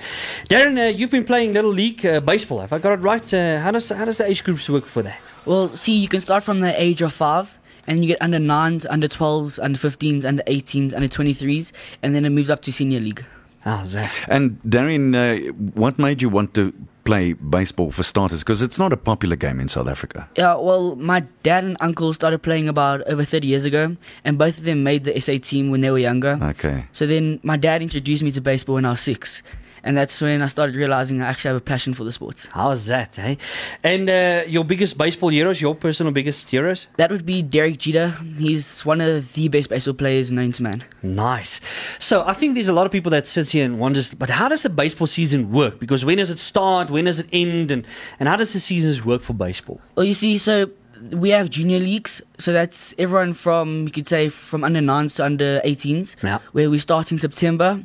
Darren, 0.49 0.77
uh, 0.77 0.89
you've 0.89 1.11
been 1.11 1.25
playing 1.25 1.53
little 1.53 1.71
league 1.73 2.05
uh, 2.05 2.19
baseball. 2.19 2.59
Have 2.61 2.73
I 2.73 2.79
got 2.79 2.93
it 2.93 3.01
right? 3.01 3.33
Uh, 3.33 3.59
how 3.59 3.71
does 3.71 3.89
how 3.89 4.05
does 4.05 4.17
the 4.17 4.25
age 4.27 4.43
groups 4.43 4.69
work 4.69 4.85
for 4.85 5.01
that? 5.03 5.19
Well, 5.45 5.75
see, 5.75 5.97
you 5.97 6.07
can 6.07 6.21
start 6.21 6.43
from 6.43 6.59
the 6.61 6.73
age 6.81 7.01
of 7.01 7.11
five, 7.13 7.47
and 7.87 8.01
you 8.03 8.07
get 8.07 8.21
under 8.21 8.39
nines, 8.39 8.85
under 8.85 9.07
12s, 9.07 9.59
under 9.61 9.77
15s, 9.79 10.23
under 10.25 10.43
18s, 10.43 10.93
under 10.95 11.07
23s, 11.07 11.71
and 12.01 12.13
then 12.15 12.23
it 12.25 12.29
moves 12.29 12.49
up 12.49 12.61
to 12.63 12.71
senior 12.71 12.99
league. 12.99 13.25
That? 13.63 14.11
And 14.27 14.61
Darren, 14.63 15.15
uh, 15.15 15.53
what 15.73 15.97
made 15.97 16.21
you 16.21 16.29
want 16.29 16.53
to 16.55 16.73
play 17.03 17.33
baseball 17.33 17.91
for 17.91 18.03
starters 18.03 18.39
because 18.39 18.61
it's 18.61 18.79
not 18.79 18.93
a 18.93 18.97
popular 18.97 19.35
game 19.35 19.59
in 19.59 19.67
South 19.67 19.87
Africa. 19.87 20.27
Yeah, 20.37 20.55
well, 20.55 20.95
my 20.95 21.21
dad 21.43 21.63
and 21.63 21.77
uncle 21.79 22.13
started 22.13 22.39
playing 22.39 22.69
about 22.69 23.01
over 23.03 23.25
30 23.25 23.47
years 23.47 23.65
ago, 23.65 23.97
and 24.23 24.37
both 24.37 24.57
of 24.57 24.63
them 24.63 24.83
made 24.83 25.03
the 25.03 25.19
SA 25.19 25.37
team 25.41 25.71
when 25.71 25.81
they 25.81 25.91
were 25.91 25.99
younger. 25.99 26.39
Okay. 26.41 26.85
So 26.91 27.05
then 27.05 27.39
my 27.43 27.57
dad 27.57 27.81
introduced 27.81 28.23
me 28.23 28.31
to 28.31 28.41
baseball 28.41 28.75
when 28.75 28.85
I 28.85 28.91
was 28.91 29.01
six. 29.01 29.41
And 29.83 29.97
that's 29.97 30.21
when 30.21 30.41
I 30.41 30.47
started 30.47 30.75
realizing 30.75 31.21
I 31.21 31.27
actually 31.27 31.49
have 31.49 31.57
a 31.57 31.61
passion 31.61 31.93
for 31.93 32.03
the 32.05 32.11
sport. 32.11 32.47
How's 32.51 32.85
that, 32.85 33.19
eh? 33.19 33.35
And 33.83 34.09
uh, 34.09 34.43
your 34.47 34.63
biggest 34.63 34.97
baseball 34.97 35.29
heroes, 35.29 35.59
your 35.59 35.75
personal 35.75 36.13
biggest 36.13 36.49
heroes? 36.49 36.87
That 36.97 37.11
would 37.11 37.25
be 37.25 37.41
Derek 37.41 37.79
Jeter. 37.79 38.09
He's 38.37 38.85
one 38.85 39.01
of 39.01 39.33
the 39.33 39.49
best 39.49 39.69
baseball 39.69 39.93
players 39.93 40.31
known 40.31 40.53
to 40.53 40.63
man. 40.63 40.83
Nice. 41.01 41.59
So 41.99 42.23
I 42.25 42.33
think 42.33 42.55
there's 42.55 42.69
a 42.69 42.73
lot 42.73 42.85
of 42.85 42.91
people 42.93 43.09
that 43.11 43.27
sits 43.27 43.51
here 43.51 43.65
and 43.65 43.77
wonders, 43.79 44.13
but 44.13 44.29
how 44.29 44.47
does 44.47 44.63
the 44.63 44.69
baseball 44.69 45.07
season 45.07 45.51
work? 45.51 45.79
Because 45.79 46.05
when 46.05 46.17
does 46.17 46.29
it 46.29 46.39
start? 46.39 46.89
When 46.89 47.05
does 47.05 47.19
it 47.19 47.27
end? 47.33 47.69
And, 47.69 47.85
and 48.19 48.29
how 48.29 48.37
does 48.37 48.53
the 48.53 48.59
seasons 48.61 49.03
work 49.03 49.21
for 49.21 49.33
baseball? 49.33 49.81
Well, 49.95 50.05
you 50.05 50.13
see, 50.13 50.37
so 50.37 50.69
we 51.11 51.31
have 51.31 51.49
junior 51.49 51.79
leagues. 51.79 52.21
So 52.39 52.53
that's 52.53 52.95
everyone 52.97 53.33
from, 53.33 53.83
you 53.83 53.91
could 53.91 54.07
say, 54.07 54.29
from 54.29 54.63
under 54.63 54.79
9s 54.79 55.15
to 55.15 55.25
under 55.25 55.59
18s, 55.65 56.15
Yeah. 56.23 56.39
where 56.53 56.69
we 56.69 56.79
start 56.79 57.11
in 57.11 57.19
September 57.19 57.83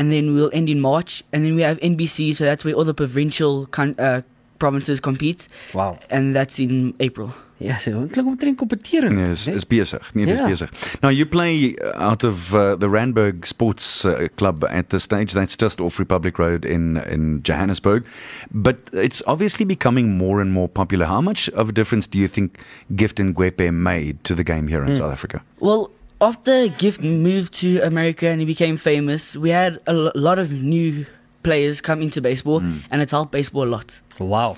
and 0.00 0.10
then 0.10 0.32
we'll 0.34 0.50
end 0.52 0.68
in 0.68 0.80
March. 0.80 1.22
And 1.32 1.44
then 1.44 1.54
we 1.54 1.62
have 1.62 1.78
NBC, 1.82 2.32
so 2.34 2.44
that's 2.44 2.64
where 2.64 2.74
all 2.74 2.84
the 2.86 2.94
provincial 2.94 3.66
con- 3.70 3.94
uh, 3.98 4.22
provinces 4.58 5.00
compete. 5.00 5.46
Wow. 5.74 5.98
And 6.10 6.34
that's 6.34 6.58
in 6.58 6.94
April. 6.98 7.30
Ja, 7.62 7.76
so 7.76 7.90
klink 8.08 8.26
omtrent 8.26 8.56
kompetering. 8.56 9.16
Nee, 9.16 9.32
is 9.32 9.46
is 9.46 9.66
besig. 9.66 10.00
Nee, 10.14 10.24
dis 10.24 10.38
Ja. 10.38 10.46
besig. 10.48 10.70
Now 11.02 11.10
you 11.10 11.26
play 11.26 11.76
out 11.94 12.24
of 12.24 12.54
uh, 12.54 12.74
the 12.80 12.88
Randburg 12.88 13.44
Sports 13.44 14.04
uh, 14.04 14.28
Club 14.36 14.64
at 14.64 14.88
the 14.88 14.98
stage 14.98 15.34
that's 15.34 15.58
just 15.62 15.78
off 15.80 15.98
Republic 15.98 16.38
Road 16.38 16.64
in 16.64 16.96
in 17.12 17.42
Johannesburg, 17.42 18.02
but 18.50 18.76
it's 18.92 19.22
obviously 19.26 19.66
becoming 19.66 20.16
more 20.16 20.40
and 20.40 20.52
more 20.52 20.68
popular. 20.68 21.06
How 21.06 21.20
much 21.20 21.50
of 21.50 21.68
a 21.68 21.72
difference 21.72 22.08
do 22.10 22.18
you 22.18 22.28
think 22.28 22.50
Gift 22.96 23.20
and 23.20 23.34
Gwepe 23.36 23.70
made 23.72 24.16
to 24.24 24.34
the 24.34 24.44
game 24.44 24.66
here 24.68 24.82
in 24.86 24.96
South 24.96 25.12
Africa? 25.12 25.42
Well, 25.58 25.90
after 26.20 26.68
Gift 26.68 27.02
moved 27.02 27.54
to 27.54 27.80
America 27.80 28.28
and 28.28 28.40
he 28.40 28.46
became 28.46 28.76
famous, 28.76 29.36
we 29.36 29.50
had 29.50 29.80
a 29.86 29.92
lot 29.94 30.38
of 30.38 30.52
new 30.52 31.06
players 31.42 31.80
come 31.80 32.02
into 32.02 32.20
baseball, 32.20 32.60
mm. 32.60 32.82
and 32.90 33.00
it's 33.00 33.12
helped 33.12 33.32
baseball 33.32 33.64
a 33.64 33.72
lot. 33.72 34.00
Wow. 34.18 34.56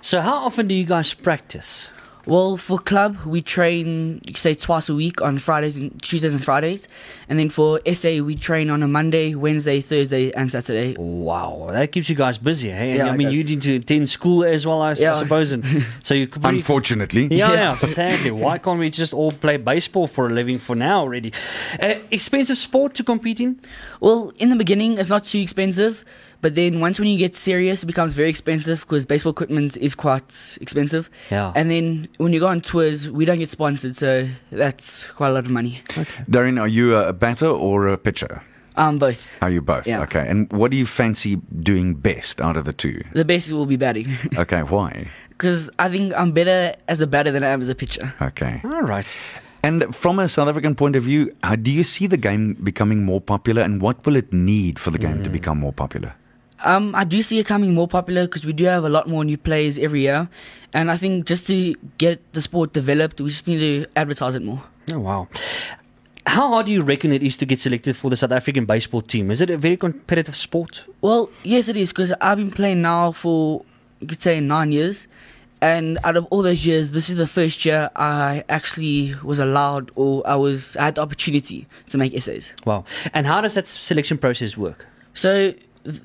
So 0.00 0.20
how 0.20 0.34
often 0.44 0.66
do 0.66 0.74
you 0.74 0.84
guys 0.84 1.14
practice? 1.14 1.88
Well, 2.26 2.56
for 2.56 2.78
club, 2.78 3.18
we 3.26 3.42
train, 3.42 4.20
say, 4.34 4.54
twice 4.54 4.88
a 4.88 4.94
week 4.94 5.20
on 5.20 5.38
Fridays 5.38 5.76
and 5.76 6.00
Tuesdays 6.02 6.32
and 6.32 6.42
Fridays. 6.42 6.88
And 7.28 7.38
then 7.38 7.50
for 7.50 7.80
SA, 7.92 8.22
we 8.22 8.34
train 8.34 8.70
on 8.70 8.82
a 8.82 8.88
Monday, 8.88 9.34
Wednesday, 9.34 9.82
Thursday, 9.82 10.32
and 10.32 10.50
Saturday. 10.50 10.94
Wow, 10.98 11.68
that 11.70 11.92
keeps 11.92 12.08
you 12.08 12.14
guys 12.14 12.38
busy, 12.38 12.70
hey? 12.70 12.90
And 12.92 12.98
Yeah, 12.98 13.06
I 13.08 13.14
it 13.14 13.16
mean, 13.18 13.30
you 13.30 13.44
need 13.44 13.60
to 13.62 13.76
attend 13.76 14.08
school 14.08 14.42
as 14.44 14.66
well, 14.66 14.80
I, 14.80 14.94
Yeah. 14.94 15.12
suppose. 15.12 15.52
And 15.52 15.84
so 16.02 16.14
you 16.14 16.26
could 16.26 16.40
pretty, 16.40 16.58
Unfortunately. 16.58 17.24
Yeah, 17.30 17.48
Yeah. 17.52 17.54
yeah, 17.54 17.76
sadly. 17.76 18.30
Why 18.44 18.56
can't 18.56 18.78
we 18.78 18.88
just 18.88 19.12
all 19.12 19.32
play 19.32 19.58
baseball 19.58 20.06
for 20.06 20.26
a 20.28 20.32
living 20.32 20.58
for 20.58 20.74
now 20.74 21.00
already? 21.00 21.32
Uh, 21.80 21.96
expensive 22.10 22.56
sport 22.56 22.94
to 22.94 23.04
compete 23.04 23.38
in? 23.38 23.60
Well, 24.00 24.32
in 24.38 24.48
the 24.48 24.56
beginning, 24.56 24.96
it's 24.98 25.10
not 25.10 25.24
too 25.24 25.40
expensive, 25.40 26.04
But 26.44 26.56
then 26.56 26.78
once 26.78 26.98
when 26.98 27.08
you 27.08 27.16
get 27.16 27.34
serious, 27.34 27.82
it 27.84 27.86
becomes 27.86 28.12
very 28.12 28.28
expensive 28.28 28.80
because 28.80 29.06
baseball 29.06 29.32
equipment 29.32 29.78
is 29.78 29.94
quite 29.94 30.58
expensive. 30.60 31.08
Yeah. 31.30 31.54
And 31.56 31.70
then 31.70 32.06
when 32.18 32.34
you 32.34 32.40
go 32.40 32.48
on 32.48 32.60
tours, 32.60 33.08
we 33.08 33.24
don't 33.24 33.38
get 33.38 33.48
sponsored, 33.48 33.96
so 33.96 34.28
that's 34.52 35.06
quite 35.12 35.28
a 35.28 35.32
lot 35.32 35.46
of 35.46 35.50
money. 35.50 35.80
Okay. 35.96 36.04
Darren, 36.30 36.60
are 36.60 36.68
you 36.68 36.96
a 36.96 37.14
batter 37.14 37.46
or 37.46 37.88
a 37.88 37.96
pitcher? 37.96 38.42
Um, 38.76 38.98
both. 38.98 39.26
Are 39.40 39.48
you 39.48 39.62
both? 39.62 39.86
Yeah. 39.86 40.02
Okay. 40.02 40.28
And 40.28 40.52
what 40.52 40.70
do 40.70 40.76
you 40.76 40.84
fancy 40.84 41.36
doing 41.62 41.94
best 41.94 42.42
out 42.42 42.58
of 42.58 42.66
the 42.66 42.74
two? 42.74 43.02
The 43.14 43.24
best 43.24 43.50
will 43.50 43.64
be 43.64 43.76
batting 43.76 44.14
Okay, 44.36 44.62
why? 44.64 45.08
because 45.30 45.70
I 45.78 45.88
think 45.88 46.12
I'm 46.14 46.32
better 46.32 46.76
as 46.88 47.00
a 47.00 47.06
batter 47.06 47.30
than 47.30 47.42
I 47.42 47.48
am 47.48 47.62
as 47.62 47.70
a 47.70 47.74
pitcher. 47.74 48.12
Okay. 48.20 48.60
All 48.64 48.82
right. 48.82 49.16
And 49.62 49.96
from 49.96 50.18
a 50.18 50.28
South 50.28 50.48
African 50.50 50.74
point 50.74 50.94
of 50.94 51.04
view, 51.04 51.34
how 51.42 51.56
do 51.56 51.70
you 51.70 51.84
see 51.84 52.06
the 52.06 52.18
game 52.18 52.52
becoming 52.62 53.02
more 53.02 53.22
popular 53.22 53.62
and 53.62 53.80
what 53.80 54.04
will 54.04 54.16
it 54.16 54.30
need 54.30 54.78
for 54.78 54.90
the 54.90 54.98
game 54.98 55.24
to 55.24 55.30
become 55.30 55.58
more 55.58 55.72
popular? 55.72 56.12
Um, 56.62 56.94
I 56.94 57.04
do 57.04 57.22
see 57.22 57.38
it 57.38 57.46
coming 57.46 57.74
more 57.74 57.88
popular 57.88 58.26
because 58.26 58.44
we 58.44 58.52
do 58.52 58.64
have 58.64 58.84
a 58.84 58.88
lot 58.88 59.08
more 59.08 59.24
new 59.24 59.36
players 59.36 59.78
every 59.78 60.02
year, 60.02 60.28
and 60.72 60.90
I 60.90 60.96
think 60.96 61.26
just 61.26 61.46
to 61.48 61.74
get 61.98 62.20
the 62.32 62.40
sport 62.40 62.72
developed, 62.72 63.20
we 63.20 63.30
just 63.30 63.46
need 63.46 63.60
to 63.60 63.86
advertise 63.96 64.34
it 64.34 64.42
more. 64.42 64.62
Oh 64.92 64.98
wow. 64.98 65.28
How 66.26 66.48
hard 66.48 66.66
do 66.66 66.72
you 66.72 66.82
reckon 66.82 67.12
it 67.12 67.22
is 67.22 67.36
to 67.36 67.46
get 67.46 67.60
selected 67.60 67.96
for 67.96 68.08
the 68.08 68.16
South 68.16 68.32
African 68.32 68.64
baseball 68.64 69.02
team? 69.02 69.30
Is 69.30 69.40
it 69.42 69.50
a 69.50 69.58
very 69.58 69.76
competitive 69.76 70.34
sport? 70.34 70.84
Well, 71.02 71.28
yes, 71.42 71.68
it 71.68 71.76
is 71.76 71.90
because 71.90 72.12
I've 72.20 72.38
been 72.38 72.50
playing 72.50 72.80
now 72.80 73.12
for 73.12 73.64
you 74.00 74.06
could 74.06 74.22
say 74.22 74.40
nine 74.40 74.72
years, 74.72 75.06
and 75.60 75.98
out 76.04 76.16
of 76.16 76.26
all 76.26 76.42
those 76.42 76.66
years, 76.66 76.90
this 76.90 77.08
is 77.08 77.16
the 77.16 77.26
first 77.26 77.64
year 77.64 77.90
I 77.96 78.44
actually 78.48 79.14
was 79.22 79.38
allowed 79.38 79.90
or 79.94 80.26
I 80.26 80.34
was 80.34 80.76
I 80.76 80.84
had 80.86 80.96
the 80.96 81.02
opportunity 81.02 81.66
to 81.90 81.98
make 81.98 82.14
essays. 82.14 82.52
Wow. 82.66 82.84
And 83.12 83.26
how 83.26 83.40
does 83.40 83.54
that 83.54 83.66
selection 83.66 84.18
process 84.18 84.56
work? 84.56 84.86
So 85.14 85.54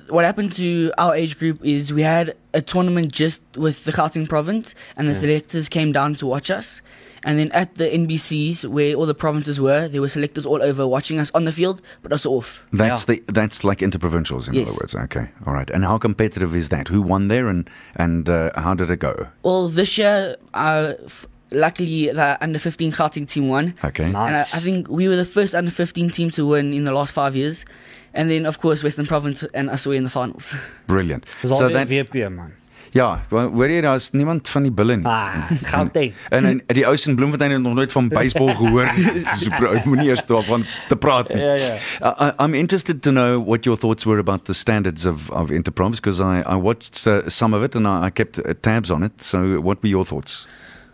what 0.08 0.24
happened 0.24 0.52
to 0.54 0.92
our 0.98 1.14
age 1.14 1.38
group 1.38 1.64
is 1.64 1.92
we 1.92 2.02
had 2.02 2.36
a 2.52 2.60
tournament 2.62 3.12
just 3.12 3.40
with 3.56 3.84
the 3.84 3.92
Gauteng 3.92 4.28
province, 4.28 4.74
and 4.96 5.08
the 5.08 5.14
selectors 5.14 5.68
came 5.68 5.92
down 5.92 6.14
to 6.16 6.26
watch 6.26 6.50
us. 6.50 6.82
And 7.22 7.38
then 7.38 7.52
at 7.52 7.74
the 7.74 7.84
NBCs, 7.84 8.64
where 8.64 8.94
all 8.94 9.04
the 9.04 9.14
provinces 9.14 9.60
were, 9.60 9.88
there 9.88 10.00
were 10.00 10.08
selectors 10.08 10.46
all 10.46 10.62
over 10.62 10.86
watching 10.86 11.18
us 11.20 11.30
on 11.34 11.44
the 11.44 11.52
field, 11.52 11.82
but 12.02 12.12
also 12.12 12.30
off. 12.30 12.60
That's 12.72 13.06
Yeah. 13.06 13.16
the 13.16 13.32
that's 13.32 13.62
like 13.62 13.80
interprovincials 13.80 14.48
in 14.48 14.54
Yes. 14.54 14.68
other 14.68 14.76
words. 14.80 14.94
Okay. 14.94 15.28
All 15.46 15.52
right. 15.52 15.68
And 15.68 15.84
how 15.84 15.98
competitive 15.98 16.54
is 16.54 16.70
that? 16.70 16.88
Who 16.88 17.02
won 17.02 17.28
there 17.28 17.48
and 17.48 17.68
and 17.96 18.26
uh, 18.28 18.50
how 18.56 18.72
did 18.74 18.90
it 18.90 19.00
go? 19.00 19.26
Well, 19.42 19.68
this 19.68 19.98
year, 19.98 20.36
uh, 20.54 20.94
f- 21.04 21.26
luckily, 21.50 22.10
the 22.10 22.38
under 22.40 22.58
15 22.58 22.90
Gauteng 22.92 23.28
team 23.28 23.48
won. 23.48 23.74
Okay. 23.84 24.04
And 24.04 24.16
I, 24.16 24.30
Nice. 24.30 24.54
I 24.54 24.58
think 24.60 24.88
we 24.88 25.06
were 25.06 25.16
the 25.16 25.26
first 25.26 25.54
under 25.54 25.70
15 25.70 26.08
team 26.08 26.30
to 26.30 26.46
win 26.46 26.72
in 26.72 26.84
the 26.84 26.92
last 26.92 27.12
five 27.12 27.36
years. 27.36 27.66
And 28.12 28.28
then, 28.30 28.46
of 28.46 28.58
course, 28.58 28.82
Western 28.82 29.06
Province 29.06 29.46
and 29.54 29.70
us 29.70 29.86
were 29.86 29.96
in 29.96 30.02
the 30.02 30.10
finals. 30.10 30.54
Brilliant. 30.86 31.26
Dis 31.42 31.50
al 31.50 31.68
weer 31.68 32.04
WP 32.04 32.30
man. 32.30 32.52
ja, 32.92 33.22
wel, 33.30 33.50
hoor 33.54 33.70
jy 33.70 33.80
daar's 33.84 34.10
niemand 34.10 34.48
van 34.50 34.64
die 34.66 34.72
bulle 34.74 34.96
nie. 34.96 35.06
Ah, 35.06 35.46
Gauteng. 35.70 36.14
En, 36.34 36.44
en 36.44 36.62
die 36.66 36.86
ouens 36.86 37.06
in 37.06 37.14
Bloemfontein 37.14 37.52
het 37.54 37.62
nog 37.62 37.74
nooit 37.74 37.92
van 37.92 38.08
baseball 38.08 38.54
gehoor. 38.54 38.90
so 39.38 39.50
ek 39.78 39.84
moenie 39.84 40.08
eers 40.08 40.24
daarvan 40.26 40.64
te 40.88 40.96
praat 40.96 41.28
nie. 41.30 41.38
Ja, 41.38 41.54
ja. 41.54 41.76
I, 42.02 42.32
I'm 42.44 42.54
interested 42.54 43.02
to 43.02 43.10
know 43.10 43.38
what 43.46 43.64
your 43.64 43.78
thoughts 43.78 44.04
were 44.04 44.18
about 44.18 44.44
the 44.44 44.54
standards 44.54 45.06
of 45.06 45.30
of 45.30 45.50
Interproms 45.50 46.00
because 46.00 46.20
I 46.20 46.42
I 46.42 46.56
watched 46.58 47.06
uh, 47.06 47.28
some 47.28 47.56
of 47.56 47.62
it 47.62 47.76
and 47.76 47.86
I, 47.86 48.06
I 48.06 48.10
kept 48.10 48.42
uh, 48.42 48.54
tabs 48.60 48.90
on 48.90 49.02
it. 49.02 49.22
So 49.22 49.38
what 49.60 49.82
were 49.82 49.90
your 49.90 50.04
thoughts? 50.04 50.46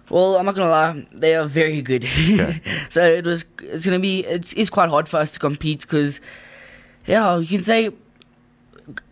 Well, 0.09 0.37
I'm 0.37 0.45
not 0.45 0.55
gonna 0.55 0.71
lie, 0.71 1.07
they 1.13 1.35
are 1.35 1.49
very 1.49 1.83
good. 1.83 2.05
so 2.89 3.05
it 3.05 3.25
was, 3.25 3.45
it's 3.61 3.85
gonna 3.85 3.99
be, 3.99 4.21
it's, 4.21 4.53
it's 4.53 4.71
quite 4.71 4.89
hard 4.89 5.09
for 5.09 5.17
us 5.17 5.33
to 5.33 5.41
compete 5.41 5.81
because, 5.81 6.21
yeah, 7.07 7.39
you 7.39 7.47
can 7.47 7.63
say 7.63 7.91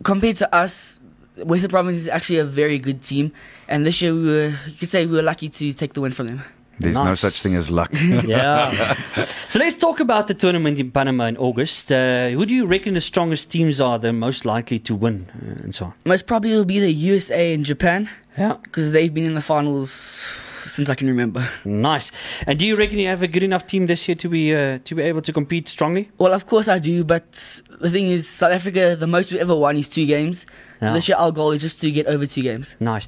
compared 0.03 0.37
to 0.37 0.55
us, 0.55 0.99
Western 1.37 1.69
Province 1.71 1.99
is 1.99 2.07
actually 2.07 2.39
a 2.39 2.45
very 2.45 2.79
good 2.79 3.01
team, 3.01 3.31
and 3.67 3.85
this 3.85 4.01
year 4.01 4.13
we 4.13 4.25
were, 4.25 4.59
you 4.67 4.73
could 4.79 4.89
say 4.89 5.05
we 5.05 5.15
were 5.15 5.21
lucky 5.23 5.49
to 5.49 5.73
take 5.73 5.93
the 5.93 6.01
win 6.01 6.11
from 6.11 6.27
them. 6.27 6.43
There's 6.79 6.95
no 6.95 7.15
such 7.15 7.41
thing 7.41 7.55
as 7.55 7.71
luck. 7.71 7.89
Yeah. 8.27 8.95
so 9.49 9.59
let's 9.59 9.75
talk 9.75 10.01
about 10.01 10.27
the 10.27 10.33
tournament 10.33 10.77
in 10.77 10.91
Panama 10.91 11.25
in 11.25 11.37
August. 11.37 11.89
Uh, 11.91 12.29
who 12.29 12.45
do 12.45 12.53
you 12.53 12.65
reckon 12.65 12.95
the 12.95 13.01
strongest 13.01 13.49
teams 13.49 13.79
are 13.79 13.97
the 13.97 14.11
most 14.11 14.45
likely 14.45 14.79
to 14.79 14.93
win 14.93 15.27
uh, 15.35 15.63
and 15.63 15.73
so 15.73 15.85
on? 15.85 15.93
Most 16.05 16.27
probably 16.27 16.51
will 16.51 16.65
be 16.65 16.81
the 16.81 16.91
USA 16.91 17.53
and 17.53 17.63
Japan 17.63 18.09
Yeah. 18.37 18.55
because 18.63 18.91
they've 18.91 19.13
been 19.13 19.25
in 19.25 19.35
the 19.35 19.41
finals 19.41 20.21
since 20.65 20.89
I 20.89 20.95
can 20.95 21.07
remember. 21.07 21.47
Nice. 21.63 22.11
And 22.47 22.59
do 22.59 22.65
you 22.65 22.75
reckon 22.75 22.99
you 22.99 23.07
have 23.07 23.21
a 23.21 23.27
good 23.27 23.43
enough 23.43 23.67
team 23.67 23.85
this 23.87 24.07
year 24.07 24.15
to 24.15 24.29
be 24.29 24.53
uh, 24.53 24.79
to 24.83 24.95
be 24.95 25.01
able 25.03 25.21
to 25.21 25.33
compete 25.33 25.67
strongly? 25.67 26.09
Well, 26.17 26.33
of 26.33 26.47
course 26.47 26.67
I 26.67 26.79
do, 26.79 27.03
but 27.03 27.61
the 27.79 27.89
thing 27.89 28.07
is, 28.07 28.27
South 28.27 28.51
Africa, 28.51 28.95
the 28.95 29.07
most 29.07 29.31
we've 29.31 29.41
ever 29.41 29.55
won 29.55 29.77
is 29.77 29.89
two 29.89 30.05
games. 30.05 30.45
So 30.81 30.93
this 30.93 31.07
year 31.07 31.17
our 31.17 31.31
goal 31.31 31.51
is 31.51 31.61
just 31.61 31.81
to 31.81 31.89
get 31.91 32.05
over 32.05 32.27
two 32.27 32.41
games. 32.41 32.75
Nice. 32.79 33.07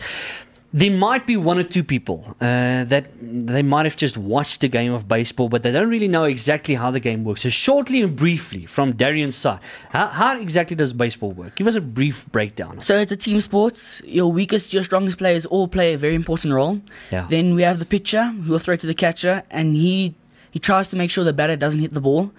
There 0.74 0.91
might 0.91 1.25
be 1.25 1.38
one 1.38 1.57
or 1.57 1.63
two 1.63 1.83
people 1.83 2.36
uh, 2.41 2.83
that 2.83 3.05
they 3.21 3.63
might 3.63 3.86
have 3.86 3.95
just 3.95 4.17
watched 4.17 4.59
the 4.59 4.67
game 4.67 4.91
of 4.91 5.07
baseball, 5.07 5.47
but 5.47 5.63
they 5.63 5.71
don't 5.71 5.89
really 5.89 6.09
know 6.09 6.25
exactly 6.25 6.75
how 6.75 6.91
the 6.91 7.00
game 7.00 7.24
works. 7.24 7.41
So, 7.41 7.50
shortly 7.50 8.01
and 8.01 8.15
briefly, 8.15 8.65
from 8.65 8.93
Darian's 8.93 9.36
side, 9.36 9.59
how, 9.91 10.07
how 10.07 10.38
exactly 10.39 10.75
does 10.75 10.91
baseball 10.91 11.31
work? 11.31 11.55
Give 11.55 11.67
us 11.67 11.75
a 11.75 11.81
brief 11.81 12.29
breakdown. 12.31 12.81
So 12.81 12.97
it's 12.97 13.12
a 13.12 13.15
team 13.15 13.39
sport. 13.39 14.01
Your 14.03 14.29
weakest, 14.31 14.74
your 14.74 14.83
strongest 14.83 15.17
players 15.17 15.45
all 15.45 15.69
play 15.69 15.93
a 15.93 15.97
very 15.97 16.15
important 16.15 16.53
role. 16.53 16.81
Yeah. 17.12 17.27
Then 17.29 17.55
we 17.55 17.62
have 17.62 17.79
the 17.79 17.86
pitcher 17.86 18.25
who 18.25 18.51
will 18.51 18.59
throw 18.59 18.75
to 18.75 18.88
the 18.88 18.93
catcher, 18.93 19.43
and 19.50 19.75
he 19.75 20.15
he 20.51 20.59
tries 20.59 20.89
to 20.89 20.95
make 20.95 21.12
sure 21.12 21.24
the 21.24 21.33
batter 21.33 21.55
doesn't 21.55 21.79
hit 21.79 21.93
the 21.93 22.01
ball. 22.01 22.31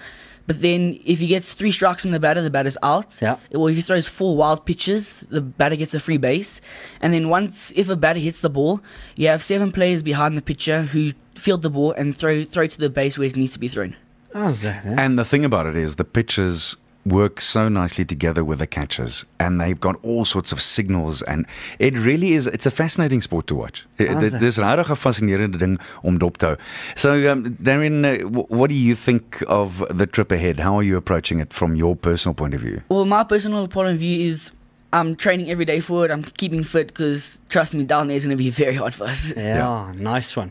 But 0.49 0.63
then 0.63 0.99
if 1.05 1.19
he 1.19 1.27
gets 1.29 1.53
three 1.53 1.71
strikes 1.71 2.03
from 2.03 2.11
the 2.11 2.19
batter, 2.19 2.41
the 2.43 2.49
batter's 2.51 2.79
out. 2.83 3.15
Yeah. 3.21 3.37
Well, 3.53 3.69
if 3.69 3.77
he 3.77 3.83
throws 3.83 4.09
four 4.09 4.35
wild 4.35 4.65
pitches, 4.65 5.23
the 5.29 5.43
batter 5.43 5.77
gets 5.77 5.93
a 5.93 6.01
free 6.01 6.17
base. 6.17 6.63
And 7.03 7.13
then 7.13 7.29
once 7.29 7.71
if 7.77 7.89
a 7.91 7.97
batter 7.97 8.19
hits 8.19 8.41
the 8.41 8.49
ball, 8.49 8.81
you 9.15 9.29
have 9.29 9.43
seven 9.43 9.71
players 9.71 10.03
behind 10.03 10.37
the 10.39 10.43
pitcher 10.43 10.83
who 10.85 11.13
field 11.35 11.61
the 11.63 11.71
ball 11.71 11.93
and 11.93 12.17
throw 12.17 12.45
throw 12.45 12.67
to 12.67 12.79
the 12.79 12.89
base 12.89 13.19
where 13.19 13.29
it 13.29 13.37
needs 13.37 13.53
to 13.53 13.59
be 13.61 13.69
thrown. 13.69 13.95
How's 14.33 14.63
that? 14.63 14.85
eh? 14.87 14.95
And 14.99 15.19
the 15.19 15.25
thing 15.25 15.45
about 15.45 15.67
it 15.67 15.77
is 15.77 15.97
the 15.97 16.05
pitchers 16.05 16.77
work 17.09 17.41
so 17.41 17.69
nicely 17.69 18.05
together 18.05 18.45
with 18.45 18.59
the 18.59 18.67
catchers 18.67 19.25
and 19.39 19.61
they've 19.61 19.81
got 19.81 19.97
all 20.03 20.25
sorts 20.25 20.53
of 20.53 20.61
signals 20.61 21.23
and 21.23 21.47
it 21.79 21.95
really 21.99 22.33
is 22.33 22.47
it's 22.47 22.67
a 22.67 22.71
fascinating 22.71 23.23
sport 23.23 23.47
to 23.47 23.55
watch. 23.55 23.87
It- 23.99 24.09
Dit 24.21 24.33
is 24.33 24.41
dis 24.41 24.59
regtig 24.59 24.89
'n 24.91 24.97
fascinerende 24.97 25.59
ding 25.59 25.79
om 26.03 26.19
dop 26.19 26.37
te 26.39 26.47
hou. 26.47 26.57
So 26.97 27.13
um, 27.33 27.57
Darren 27.63 28.05
uh, 28.05 28.29
what 28.49 28.69
do 28.69 28.75
you 28.75 28.95
think 28.95 29.43
of 29.49 29.85
the 29.91 30.07
trip 30.07 30.33
ahead? 30.33 30.61
How 30.61 30.77
are 30.79 30.83
you 30.85 30.97
approaching 30.97 31.41
it 31.41 31.53
from 31.53 31.75
your 31.75 31.97
personal 31.97 32.35
point 32.35 32.55
of 32.55 32.61
view? 32.61 32.81
Well, 32.89 33.05
my 33.05 33.25
personal 33.25 33.69
point 33.69 33.89
of 33.91 33.99
view 33.99 34.27
is 34.29 34.53
I'm 34.93 35.17
training 35.17 35.51
every 35.51 35.67
day 35.67 35.81
for 35.81 36.05
it. 36.07 36.11
I'm 36.11 36.23
keeping 36.23 36.65
fit 36.65 36.87
because 36.89 37.39
trust 37.51 37.75
me, 37.75 37.85
down 37.85 38.07
there 38.09 38.17
is 38.17 38.25
going 38.25 38.37
to 38.39 38.43
be 38.43 38.51
very 38.65 38.75
hard 38.75 38.95
for 38.95 39.05
us. 39.05 39.33
Yeah, 39.37 39.93
nice 39.95 40.35
one. 40.35 40.51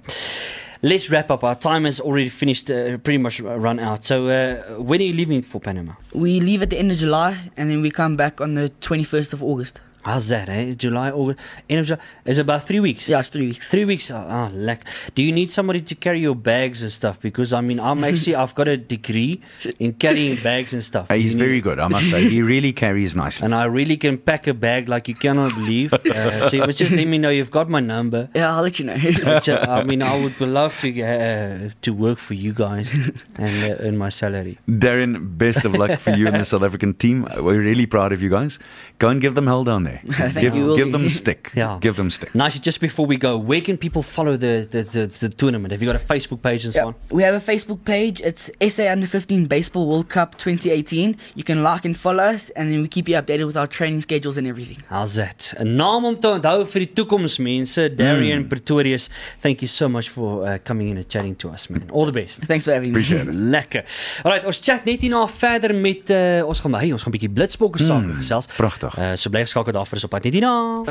Let's 0.82 1.10
wrap 1.10 1.32
up. 1.32 1.44
Our 1.44 1.56
time 1.56 1.86
has 1.86 2.00
already 2.00 2.30
finished, 2.30 2.70
uh, 2.70 2.98
pretty 2.98 3.18
much 3.18 3.40
run 3.42 3.80
out. 3.80 4.06
So, 4.06 4.28
uh, 4.28 4.82
when 4.82 5.00
are 5.02 5.04
you 5.04 5.14
leaving 5.14 5.42
for 5.42 5.60
Panama? 5.60 5.94
We 6.14 6.40
leave 6.40 6.62
at 6.62 6.70
the 6.70 6.78
end 6.78 6.92
of 6.92 6.98
July 7.00 7.50
and 7.58 7.70
then 7.70 7.82
we 7.82 7.90
come 7.90 8.16
back 8.16 8.40
on 8.40 8.56
the 8.56 8.70
21st 8.82 9.34
of 9.34 9.42
August. 9.42 9.80
How's 10.08 10.30
that, 10.30 10.48
eh? 10.48 10.74
July, 10.74 11.12
August, 11.12 11.38
end 11.70 11.82
of 11.82 11.86
July. 11.88 12.00
It's 12.26 12.38
about 12.40 12.66
three 12.66 12.80
weeks. 12.80 13.10
Yeah, 13.10 13.20
it's 13.20 13.28
three 13.28 13.48
weeks. 13.48 13.68
Three 13.68 13.84
weeks. 13.84 14.10
Oh, 14.10 14.26
oh 14.30 14.50
leck. 14.56 14.86
Do 15.16 15.22
you 15.22 15.34
need 15.34 15.50
somebody 15.50 15.82
to 15.82 15.96
carry 15.96 16.22
your 16.22 16.34
bags 16.34 16.82
and 16.82 16.94
stuff? 16.94 17.20
Because 17.20 17.52
I 17.52 17.60
mean, 17.60 17.78
I'm 17.78 18.06
actually 18.06 18.36
I've 18.36 18.56
got 18.56 18.70
a 18.70 18.78
degree 18.78 19.42
in 19.80 19.92
carrying 19.96 20.42
bags 20.50 20.72
and 20.72 20.82
stuff. 20.82 21.10
He's 21.12 21.34
You 21.34 21.38
need- 21.38 21.44
very 21.46 21.60
good, 21.62 21.80
I 21.80 21.90
must 21.90 22.10
say. 22.10 22.30
He 22.30 22.42
really 22.42 22.72
carries 22.72 23.18
nicely. 23.18 23.44
And 23.44 23.54
I 23.54 23.66
really 23.66 23.98
can 23.98 24.18
pack 24.18 24.48
a 24.48 24.54
bag 24.54 24.88
like 24.88 25.10
you 25.10 25.16
cannot 25.16 25.54
believe. 25.56 25.94
Uh, 26.08 26.50
so 26.50 26.66
just 26.72 26.92
let 26.92 27.06
me 27.06 27.18
know 27.18 27.30
you've 27.30 27.52
got 27.52 27.70
my 27.70 27.80
number. 27.82 28.30
Yeah, 28.34 28.56
I'll 28.56 28.64
let 28.64 28.80
you 28.80 28.86
know. 28.86 28.98
Which, 29.34 29.50
uh, 29.50 29.66
I 29.68 29.84
mean, 29.84 30.02
I 30.02 30.18
would 30.18 30.40
love 30.40 30.74
to 30.80 30.90
uh, 31.02 31.70
to 31.82 31.92
work 31.94 32.18
for 32.18 32.34
you 32.34 32.54
guys 32.54 32.88
and 33.36 33.72
uh, 33.72 33.76
earn 33.86 33.98
my 33.98 34.10
salary. 34.10 34.58
Darren, 34.70 35.38
best 35.38 35.66
of 35.66 35.74
luck 35.74 36.00
for 36.00 36.12
you 36.12 36.28
and 36.28 36.38
the 36.38 36.46
South 36.46 36.64
African 36.64 36.94
team. 36.94 37.28
We're 37.38 37.62
really 37.62 37.86
proud 37.86 38.14
of 38.14 38.22
you 38.24 38.30
guys. 38.30 38.58
Go 39.00 39.10
and 39.10 39.20
give 39.22 39.36
them 39.36 39.48
hell 39.48 39.64
down 39.64 39.84
there. 39.84 39.97
Thank 40.12 40.40
give, 40.42 40.56
you, 40.56 40.76
give 40.78 40.92
them 40.92 41.10
stick. 41.10 41.52
Yeah. 41.56 41.78
Give 41.82 41.96
them 41.96 42.10
stick. 42.10 42.34
Nice. 42.36 42.60
Just 42.60 42.80
before 42.82 43.06
we 43.08 43.18
go, 43.18 43.38
where 43.38 43.62
can 43.62 43.78
people 43.78 44.02
follow 44.04 44.38
the 44.38 44.68
the, 44.70 44.84
the, 44.84 45.08
the 45.08 45.30
tournament? 45.30 45.72
Have 45.72 45.82
you 45.82 45.92
got 45.92 46.00
a 46.02 46.06
Facebook 46.14 46.42
page 46.42 46.66
and 46.66 46.74
so 46.74 46.80
Yeah, 46.80 46.86
on? 46.88 46.96
we 47.12 47.24
have 47.24 47.36
a 47.36 47.40
Facebook 47.52 47.84
page. 47.86 48.22
It's 48.22 48.50
SA 48.76 48.92
Under 48.92 49.08
15 49.08 49.46
Baseball 49.48 49.88
World 49.88 50.10
Cup 50.10 50.38
2018. 50.38 51.16
You 51.36 51.44
can 51.44 51.64
like 51.64 51.86
and 51.86 51.96
follow 51.98 52.24
us, 52.24 52.50
and 52.56 52.72
then 52.72 52.82
we 52.82 52.88
keep 52.88 53.08
you 53.10 53.16
updated 53.16 53.46
with 53.48 53.58
our 53.58 53.68
training 53.68 54.02
schedules 54.02 54.38
and 54.38 54.48
everything. 54.48 54.78
How's 54.90 55.16
that? 55.16 55.54
'n 55.60 55.76
Naam 55.78 56.06
om 56.06 56.16
te 56.20 56.28
onthou 56.28 56.66
vir 56.66 56.80
die 56.86 56.94
toekoms 56.94 57.40
mense. 57.40 57.90
Darian 57.96 58.42
Hmm. 58.42 58.48
Pretorius. 58.50 59.10
Thank 59.42 59.62
you 59.62 59.68
so 59.68 59.88
much 59.90 60.10
for 60.10 60.44
uh, 60.48 60.58
coming 60.64 60.90
in 60.90 60.98
and 60.98 61.08
chatting 61.10 61.36
to 61.38 61.50
us 61.50 61.70
man. 61.70 61.84
All 61.92 62.06
the 62.06 62.12
best. 62.12 62.42
Thanks 62.46 62.66
for 62.66 62.74
having 62.74 62.92
me. 62.92 63.00
Appreciate 63.00 63.28
it. 63.28 63.34
Lekker. 63.34 63.84
Alright, 64.26 64.46
ons 64.46 64.60
chat 64.60 64.86
net 64.86 65.02
hierna 65.02 65.28
verder 65.28 65.74
met 65.76 66.10
uh, 66.10 66.48
ons 66.48 66.60
gaan 66.60 66.74
hey, 66.76 66.92
ons 66.92 67.04
gaan 67.04 67.12
'n 67.14 67.18
bietjie 67.18 67.30
blitsbokke 67.34 67.80
sake 67.80 68.14
gesels. 68.20 68.48
pragtig. 68.58 68.98
Uh, 68.98 69.16
so 69.16 69.30
bly 69.30 69.42
geskakel 69.42 69.72
daarvoor 69.74 69.87
is 69.96 70.04
op 70.04 70.10
pad 70.10 70.24
net 70.24 70.34
hierna. 70.34 70.84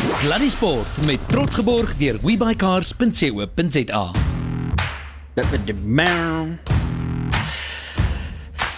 Sluddy 0.00 0.48
Sport 0.48 1.06
met 1.06 1.18
trots 1.28 1.54
geborg 1.54 1.96
deur 1.96 2.18
webycars.co.za. 2.22 4.10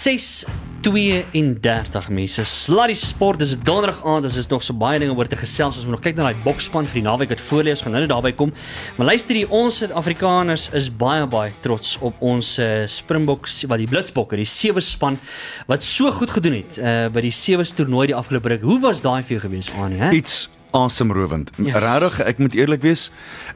6 0.03 0.45
32 0.83 2.09
mense. 2.11 2.45
Sluddy 2.45 2.95
Sport, 2.99 3.39
dis 3.39 3.55
'n 3.55 3.61
donderdag 3.63 4.05
aand, 4.05 4.23
dis 4.23 4.37
is 4.37 4.47
nog 4.47 4.63
so 4.63 4.75
baie 4.75 4.99
dinge 4.99 5.15
oor 5.15 5.29
te 5.29 5.37
gesels 5.37 5.77
ons 5.77 5.87
nog 5.87 6.01
kyk 6.01 6.17
na 6.17 6.23
daai 6.23 6.43
boksspan 6.45 6.85
vir 6.85 7.01
die 7.01 7.09
naweek 7.09 7.29
wat 7.29 7.41
voor 7.41 7.63
lê, 7.63 7.71
ons 7.71 7.83
gaan 7.83 7.93
nou 7.93 8.01
net 8.01 8.11
daarby 8.11 8.33
kom. 8.33 8.53
Maar 8.97 9.07
luister 9.07 9.35
hier, 9.35 9.51
ons 9.51 9.77
Suid-Afrikaners 9.77 10.71
is 10.73 10.91
baie 10.91 11.27
baie 11.27 11.53
trots 11.61 11.99
op 12.01 12.15
ons 12.21 12.59
uh, 12.59 12.87
Springboks, 12.87 13.65
wat 13.69 13.79
die 13.79 13.87
Blitsbokke, 13.87 14.37
die 14.37 14.45
sewe 14.45 14.81
span 14.81 15.19
wat 15.67 15.83
so 15.83 16.11
goed 16.11 16.31
gedoen 16.31 16.55
het 16.55 16.79
uh, 16.79 17.09
by 17.09 17.21
die 17.21 17.31
sewe 17.31 17.65
toernooi 17.65 18.07
die 18.07 18.17
afgelope 18.17 18.49
ruk. 18.49 18.63
Hoe 18.63 18.81
was 18.81 19.01
daai 19.01 19.23
vir 19.23 19.39
jou 19.39 19.41
gewees, 19.47 19.71
Anie, 19.79 19.99
hè? 19.99 20.11
Iets 20.11 20.49
asemrowend. 20.73 21.51
Yes. 21.57 21.77
Regtig, 21.85 22.19
ek 22.25 22.41
moet 22.43 22.55
eerlik 22.57 22.83
wees, 22.85 23.07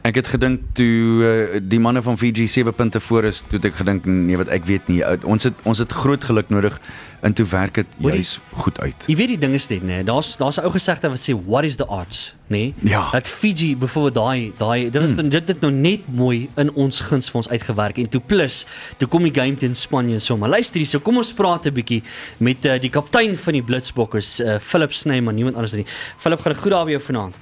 ek 0.06 0.21
het 0.21 0.30
gedink 0.35 0.64
toe 0.76 1.25
uh, 1.25 1.61
die 1.64 1.80
manne 1.83 2.02
van 2.04 2.18
Fiji 2.21 2.47
7 2.50 2.75
punte 2.76 3.00
voor 3.00 3.30
is, 3.33 3.42
toe 3.49 3.59
het 3.59 3.71
ek 3.71 3.80
gedink 3.80 4.06
nee, 4.09 4.37
wat 4.38 4.52
ek 4.52 4.68
weet 4.68 4.90
nie. 4.92 5.00
Ons 5.25 5.49
het 5.49 5.64
ons 5.68 5.80
het 5.83 5.92
groot 5.92 6.25
geluk 6.25 6.52
nodig 6.52 6.78
en 7.20 7.32
toe 7.32 7.46
werk 7.46 7.75
dit 7.75 7.87
juis 7.96 8.40
goed 8.52 8.80
uit. 8.80 9.06
Jy 9.06 9.16
weet 9.16 9.32
die 9.35 9.38
ding 9.38 9.54
is 9.54 9.66
dit, 9.66 9.82
nê. 9.82 10.02
Daar's 10.04 10.37
daar's 10.37 10.58
'n 10.58 10.64
ou 10.64 10.73
gesegde 10.73 11.08
wat 11.08 11.20
sê 11.20 11.35
what 11.46 11.64
is 11.64 11.76
the 11.76 11.87
odds, 11.87 12.35
nê? 12.49 12.73
Ja. 12.82 13.08
Dat 13.12 13.28
Fiji 13.28 13.76
byvoorbeeld 13.76 14.14
daai 14.14 14.52
daai 14.58 14.90
dit 14.90 15.02
was 15.02 15.14
hmm. 15.14 15.28
dit 15.28 15.49
het 15.49 15.61
nou 15.61 15.73
net 15.73 16.08
mooi 16.08 16.49
in 16.56 16.73
ons 16.75 17.00
guns 17.00 17.30
vir 17.30 17.37
ons 17.37 17.49
uitgewerk 17.49 17.99
en 17.99 18.08
toe 18.08 18.20
plus 18.20 18.66
toe 18.99 19.08
kom 19.08 19.23
die 19.23 19.35
game 19.35 19.56
teen 19.56 19.75
Spanje 19.75 20.18
so. 20.18 20.37
Maar 20.37 20.49
luister 20.49 20.76
hier, 20.76 20.87
so 20.87 20.99
kom 20.99 21.16
ons 21.16 21.32
praat 21.32 21.66
'n 21.66 21.73
bietjie 21.73 22.02
met 22.38 22.64
uh, 22.64 22.78
die 22.80 22.90
kaptein 22.90 23.37
van 23.37 23.52
die 23.52 23.62
Blitsbokkers, 23.62 24.40
uh, 24.40 24.58
Philip 24.58 24.92
Snyman, 24.92 25.35
niemand 25.35 25.56
anders 25.56 25.73
nie. 25.73 25.87
Philip, 26.18 26.40
gaan 26.40 26.54
goed 26.54 26.70
daar 26.70 26.85
by 26.85 26.90
jou 26.90 27.02
vanaand? 27.02 27.35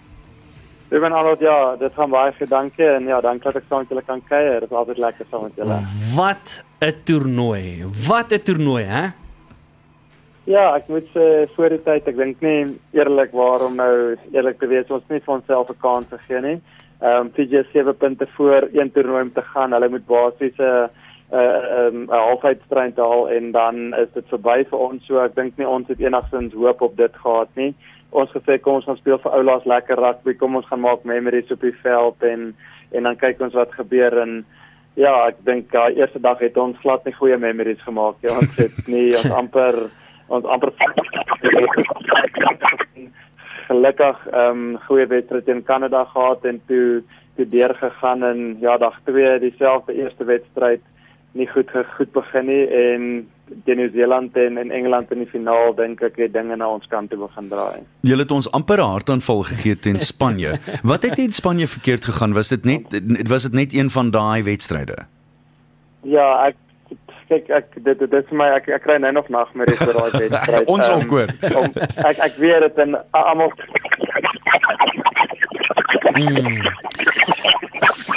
Ruben 0.95 1.12
Arnold, 1.12 1.40
ja, 1.40 1.76
dit 1.81 1.95
gaan 1.97 2.11
baie 2.11 2.33
vir 2.38 2.49
dankie 2.49 2.87
en 2.87 3.09
ja, 3.11 3.21
dankie 3.25 3.49
dat 3.49 3.57
ek 3.57 3.64
saam 3.69 3.81
met 3.83 3.88
julle 3.90 4.02
kan 4.07 4.21
kuier. 4.28 4.61
Dit 4.61 4.71
is 4.71 4.76
altyd 4.76 5.00
lekker 5.02 5.26
saam 5.31 5.43
met 5.49 5.57
julle. 5.59 5.78
Wat 6.14 6.62
'n 6.81 6.95
toernooi. 7.04 7.85
Wat 8.07 8.33
'n 8.33 8.43
toernooi, 8.43 8.85
hè? 8.85 9.04
Ja, 10.45 10.75
ek 10.77 10.91
moet 10.93 11.07
sê 11.15 11.47
voor 11.55 11.73
die 11.73 11.81
tyd, 11.87 12.09
ek 12.11 12.19
dink 12.19 12.43
nie 12.45 12.75
eerlik 12.93 13.33
waarom 13.33 13.79
nou 13.81 13.93
eerlik 14.35 14.59
te 14.61 14.69
wees, 14.69 14.91
ons 14.93 15.07
nie 15.09 15.23
vir 15.25 15.35
onsself 15.39 15.71
'n 15.71 15.81
kans 15.81 16.11
gegee 16.11 16.41
nie. 16.41 16.59
Ehm 17.01 17.31
um, 17.33 17.33
is 17.37 17.73
7 17.73 17.97
punte 17.97 18.27
voor 18.37 18.69
een 18.73 18.93
toernooi 18.93 19.23
om 19.23 19.33
te 19.33 19.43
gaan. 19.43 19.73
Hulle 19.73 19.89
moet 19.89 20.07
basies 20.07 20.59
'n 20.59 20.63
'n 20.63 20.89
'n 21.33 22.05
'n 22.05 22.09
halfeindstryd 22.09 22.97
haal 22.97 23.29
en 23.31 23.53
dan 23.53 23.95
is 23.95 24.13
dit 24.15 24.29
verby 24.29 24.65
vir 24.71 24.79
ons. 24.79 25.07
So 25.07 25.19
ek 25.25 25.35
dink 25.35 25.57
nie 25.57 25.69
ons 25.69 25.89
het 25.89 26.01
enigsins 26.01 26.53
hoop 26.53 26.83
op 26.83 26.97
dit 26.97 27.15
gehad 27.17 27.49
nie. 27.55 27.75
Ons 28.11 28.31
gesê 28.31 28.61
kom 28.61 28.75
ons 28.75 28.85
gaan 28.85 28.97
speel 28.97 29.19
vir 29.19 29.33
oulaas 29.33 29.65
lekker 29.65 29.97
rugby. 29.97 30.35
Kom 30.35 30.57
ons 30.57 30.67
gaan 30.67 30.81
maak 30.81 31.05
memories 31.05 31.51
op 31.51 31.61
die 31.61 31.77
veld 31.83 32.23
en 32.23 32.55
en 32.93 33.03
dan 33.03 33.17
kyk 33.17 33.41
ons 33.41 33.55
wat 33.55 33.73
gebeur 33.73 34.19
en 34.19 34.45
ja, 34.95 35.27
ek 35.27 35.37
dink 35.45 35.73
daai 35.73 35.95
eerste 35.95 36.21
dag 36.21 36.39
het 36.39 36.57
ons 36.57 36.79
glad 36.79 37.05
nie 37.05 37.15
goeie 37.15 37.39
memories 37.39 37.83
gemaak 37.83 38.15
nie. 38.23 38.31
Ons 38.31 38.57
het 38.57 38.87
nie 38.87 39.17
ons 39.17 39.31
amper 39.41 39.91
ons 40.28 40.45
amper 40.45 40.73
gelukkig 43.69 44.26
ehm 44.33 44.50
um, 44.50 44.78
goeie 44.87 45.07
wedstryd 45.07 45.45
teen 45.45 45.62
Kanada 45.62 46.04
gehad 46.04 46.45
en 46.45 46.61
toe 46.66 47.02
toe 47.37 47.49
deurgegaan 47.49 48.23
en 48.23 48.57
ja 48.61 48.76
dag 48.78 48.99
2 49.04 49.38
dieselfde 49.38 49.95
eerste 49.95 50.25
wedstryd 50.25 50.83
nie 51.33 51.47
goed 51.50 51.71
goed 51.97 52.12
begin 52.12 52.47
nie 52.47 52.66
en 52.66 53.07
teen 53.64 53.76
Nieu-Seeland 53.76 54.37
en 54.37 54.59
en 54.59 54.71
Engeland 54.71 55.11
in 55.12 55.19
die 55.25 55.31
finaal 55.31 55.75
dink 55.76 56.02
ek 56.02 56.16
het 56.23 56.33
dinge 56.33 56.57
na 56.57 56.69
ons 56.69 56.87
kant 56.88 57.11
toe 57.11 57.19
begin 57.21 57.49
draai. 57.50 57.83
Julle 58.09 58.25
het 58.25 58.33
ons 58.33 58.50
amper 58.57 58.81
'n 58.81 58.93
hartaanval 58.97 59.43
gegee 59.50 59.76
teen 59.76 60.00
Spanje. 60.00 60.59
Wat 60.90 61.02
het 61.02 61.14
teen 61.14 61.33
Spanje 61.33 61.69
verkeerd 61.69 62.04
gegaan? 62.04 62.33
Was 62.33 62.49
dit 62.49 62.64
net 62.64 62.83
was 63.28 63.43
dit 63.43 63.52
net 63.52 63.75
een 63.75 63.90
van 63.90 64.11
daai 64.11 64.43
wedstryde? 64.43 64.97
Ja, 66.02 66.47
ek 66.47 66.57
kyk 67.28 67.49
ek 67.50 67.66
dit 67.85 67.99
dit 67.99 68.12
is 68.12 68.26
vir 68.28 68.37
my 68.38 68.49
ek 68.57 68.69
ek 68.69 68.83
kry 68.85 68.97
nou 68.99 69.12
nog 69.12 69.28
nagmerries 69.28 69.81
oor 69.87 69.93
daai 70.11 70.28
wedstryd. 70.28 70.66
Ons 70.75 70.88
Ehm, 70.88 71.00
ook, 71.00 71.11
hoor. 71.11 71.28
om- 71.62 71.75
Ek 72.04 72.19
ek 72.19 72.37
weet 72.43 72.61
dit 72.69 72.78
en 72.87 72.97
almal 73.11 73.52
Mm. 76.14 76.62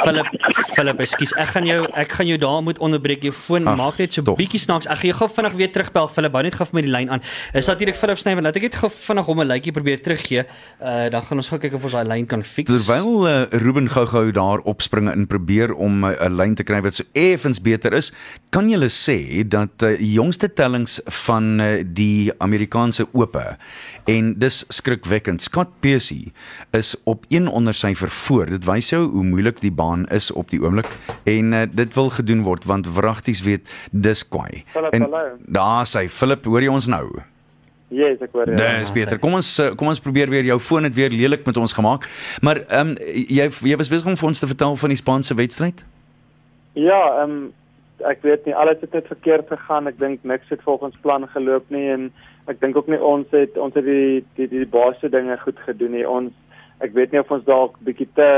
Philip, 0.03 0.27
Philip, 0.75 0.99
ekskuus. 1.03 1.33
Ek 1.39 1.51
gaan 1.55 1.67
jou 1.67 1.79
ek 1.97 2.13
gaan 2.17 2.29
jou 2.29 2.37
daar 2.41 2.61
moet 2.65 2.79
onderbreek. 2.83 3.25
Jou 3.27 3.33
foon 3.35 3.67
maak 3.79 3.99
net 4.01 4.15
so 4.15 4.35
bietjie 4.37 4.61
snaaks. 4.61 4.87
Ek 4.87 5.01
gaan 5.01 5.11
jou 5.11 5.17
gou 5.21 5.29
vinnig 5.37 5.57
weer 5.59 5.71
terugbel. 5.73 6.09
Philip, 6.13 6.37
hou 6.37 6.43
net 6.45 6.57
gou 6.57 6.67
vir 6.69 6.77
my 6.77 6.83
die 6.85 6.93
lyn 6.93 7.13
aan. 7.15 7.23
Is 7.57 7.69
natuurlik 7.71 7.97
Philip 7.99 8.21
Snyman. 8.21 8.47
Laat 8.47 8.59
ek 8.59 8.67
net 8.67 8.79
gou 8.81 8.89
vinnig 8.93 9.29
hom 9.31 9.41
'n 9.41 9.47
lykie 9.51 9.73
probeer 9.75 10.01
teruggee. 10.03 10.45
Uh 10.79 11.09
dan 11.13 11.23
gaan 11.25 11.37
ons 11.37 11.49
gou 11.49 11.59
kyk 11.59 11.73
of 11.73 11.83
ons 11.83 11.97
daai 11.97 12.07
lyn 12.07 12.27
kan 12.27 12.43
fix. 12.43 12.69
Terwyl 12.69 13.27
uh, 13.27 13.45
Ruben 13.63 13.87
gou-gou 13.89 14.31
daar 14.31 14.59
opspringe 14.59 15.11
en 15.11 15.27
probeer 15.27 15.73
om 15.73 16.03
uh, 16.03 16.13
'n 16.27 16.35
lyn 16.35 16.55
te 16.55 16.63
kry 16.63 16.81
wat 16.81 16.95
so 16.95 17.03
effens 17.13 17.61
beter 17.61 17.93
is, 17.93 18.11
kan 18.49 18.69
jy 18.69 18.77
sê 18.91 19.43
dat 19.47 19.81
uh, 19.83 19.95
jongste 19.99 20.53
tellings 20.53 21.01
van 21.25 21.59
uh, 21.59 21.83
die 21.83 22.31
Amerikaanse 22.39 23.07
Ope 23.13 23.57
en 24.05 24.33
dis 24.39 24.63
skrikwekkend. 24.67 25.41
Scott 25.41 25.69
Pesci 25.79 26.31
is 26.71 26.95
op 27.03 27.25
een 27.29 27.47
ondersyfer 27.47 28.09
voor. 28.09 28.45
Dit 28.45 28.65
wys 28.65 28.89
jou 28.89 29.07
hoe 29.11 29.23
moeilik 29.23 29.61
die 29.61 29.71
baan 29.71 29.86
is 30.11 30.31
op 30.31 30.49
die 30.49 30.59
oomblik 30.63 30.89
en 31.23 31.53
uh, 31.53 31.63
dit 31.71 31.95
wil 31.95 32.09
gedoen 32.09 32.43
word 32.43 32.65
want 32.65 32.87
wragties 32.97 33.41
weet 33.47 33.67
dis 33.91 34.27
kwaai. 34.27 34.63
Philip, 34.73 34.93
En 34.93 35.09
daar 35.47 35.85
sê 35.85 36.07
Philip, 36.09 36.45
hoor 36.45 36.61
jy 36.61 36.71
ons 36.73 36.87
nou? 36.91 37.05
Yes, 37.87 38.19
ek 38.19 38.33
hoor 38.35 38.49
jou. 38.51 38.57
Dis 38.59 38.91
beter. 38.91 39.19
Kom 39.23 39.37
ons 39.37 39.49
eh, 39.63 39.69
kom 39.79 39.87
ons 39.87 40.01
probeer 40.03 40.27
weer 40.31 40.47
jou 40.49 40.57
foon 40.59 40.83
het 40.83 40.95
weer 40.95 41.13
lelik 41.13 41.45
met 41.47 41.57
ons 41.57 41.73
gemaak. 41.73 42.07
Maar 42.43 42.65
ehm 42.65 42.91
um, 42.91 42.97
jy 43.31 43.47
jy 43.47 43.77
was 43.79 43.91
besig 43.91 44.09
om 44.11 44.17
vir 44.19 44.27
ons 44.27 44.43
te 44.43 44.49
vertel 44.49 44.75
van 44.75 44.91
die 44.91 44.99
Spaanse 44.99 45.37
wedstryd? 45.39 45.85
Ja, 46.75 46.99
ehm 47.21 47.37
um, 47.37 47.45
ek 48.05 48.21
weet 48.27 48.45
nie 48.45 48.55
alles 48.55 48.81
het 48.83 48.93
net 48.93 49.07
verkeerd 49.07 49.47
gegaan. 49.47 49.87
Ek 49.87 49.99
dink 49.99 50.23
niks 50.27 50.51
het 50.51 50.61
volgens 50.65 50.99
plan 51.01 51.27
geloop 51.31 51.71
nie 51.73 51.87
en 51.93 52.11
ek 52.51 52.59
dink 52.59 52.75
ook 52.75 52.91
nie 52.91 52.99
ons 52.99 53.31
het 53.31 53.55
ons 53.57 53.73
het 53.79 53.87
die 53.87 54.25
die 54.35 54.47
die, 54.51 54.65
die 54.65 54.73
basiese 54.75 55.09
dinge 55.09 55.39
goed 55.45 55.59
gedoen 55.63 55.95
nie. 55.95 56.03
Ons 56.03 56.35
ek 56.83 56.91
weet 56.93 57.15
nie 57.15 57.23
of 57.23 57.31
ons 57.31 57.47
dalk 57.47 57.79
bietjie 57.87 58.09
te 58.19 58.29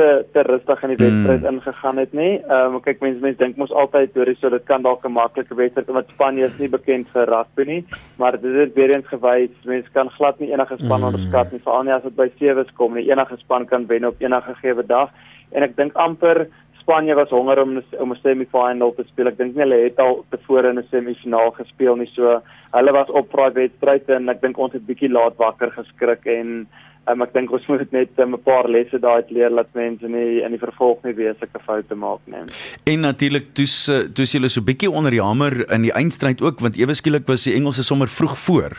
te 0.00 0.08
te 0.32 0.44
rustig 0.46 0.84
in 0.86 0.92
die 0.94 1.00
wedstryd 1.00 1.42
mm. 1.42 1.48
ingegaan 1.52 1.98
het 2.02 2.12
nie. 2.16 2.32
Ehm 2.38 2.76
um, 2.76 2.82
kyk 2.84 3.02
mense 3.04 3.20
mense 3.24 3.40
dink 3.42 3.58
mos 3.60 3.74
altyd 3.82 4.16
hoor 4.16 4.30
so 4.38 4.52
dit 4.54 4.64
kan 4.70 4.86
dalk 4.86 5.04
'n 5.04 5.16
maklike 5.16 5.56
wedstryd 5.62 5.92
want 5.96 6.14
Spanje 6.14 6.46
is 6.48 6.58
nie 6.58 6.70
bekend 6.76 7.10
vir 7.14 7.28
rugby 7.34 7.66
nie, 7.72 7.82
maar 8.18 8.40
dit 8.40 8.54
het 8.62 8.74
weer 8.78 8.94
eens 8.94 9.12
gewys 9.12 9.68
mense 9.72 9.92
kan 9.98 10.10
glad 10.16 10.40
nie 10.40 10.52
enige 10.52 10.76
span 10.76 11.00
mm. 11.00 11.08
onderskat 11.10 11.52
nie, 11.52 11.64
veral 11.66 11.84
nie 11.84 11.96
as 11.98 12.06
dit 12.08 12.16
by 12.16 12.30
sewees 12.38 12.72
kom 12.80 12.94
nie. 12.94 13.10
Enige 13.10 13.36
span 13.36 13.66
kan 13.66 13.86
wen 13.86 14.08
op 14.08 14.20
enige 14.20 14.54
gegee 14.54 14.86
dag 14.86 15.10
en 15.52 15.62
ek 15.62 15.76
dink 15.76 15.94
amper 15.94 16.46
Spanje 16.80 17.14
was 17.14 17.30
honger 17.30 17.60
om 17.62 17.82
om 17.98 18.12
'n 18.12 18.18
semifinal 18.22 18.94
te 18.94 19.04
speel. 19.06 19.28
Ek 19.28 19.36
dink 19.38 19.54
nie 19.54 19.62
hulle 19.62 19.84
het 19.84 19.98
al 19.98 20.24
tevore 20.30 20.70
in 20.70 20.78
'n 20.78 20.88
semifinaal 20.90 21.50
gespeel 21.50 21.96
nie. 21.96 22.10
So 22.14 22.42
hulle 22.72 22.92
was 22.92 23.10
op 23.10 23.32
daai 23.32 23.52
wedstryd 23.52 24.08
en 24.08 24.28
ek 24.28 24.40
dink 24.40 24.58
ons 24.58 24.72
het 24.72 24.86
bietjie 24.86 25.12
laat 25.12 25.36
wakker 25.36 25.70
geskrik 25.70 26.26
en 26.26 26.66
um, 27.12 27.22
ek 27.22 27.32
dink 27.34 27.52
ons 27.52 27.66
moet 27.68 27.92
net 27.92 28.18
um, 28.18 28.34
'n 28.34 28.42
paar 28.44 28.68
lesse 28.68 28.98
daai 28.98 29.24
leer 29.28 29.50
dat 29.50 29.68
mense 29.74 30.08
nie 30.08 30.42
in 30.44 30.50
die 30.54 30.62
vervolg 30.62 31.02
nie 31.04 31.14
weer 31.14 31.34
sulke 31.38 31.60
foute 31.64 31.94
maak 31.94 32.20
nie. 32.26 32.44
En 32.86 33.00
natuurlik 33.00 33.54
toes 33.54 33.88
eh, 33.88 34.08
toes 34.14 34.32
julle 34.32 34.48
so 34.48 34.60
bietjie 34.60 34.90
onder 34.90 35.10
die 35.10 35.22
hamer 35.22 35.64
in 35.70 35.82
die 35.82 35.94
eindstryd 35.94 36.42
ook 36.42 36.60
want 36.60 36.76
ewe 36.76 36.94
skielik 36.94 37.26
was 37.26 37.44
die 37.44 37.54
Engelse 37.54 37.82
sommer 37.82 38.08
vroeg 38.08 38.38
voor. 38.38 38.76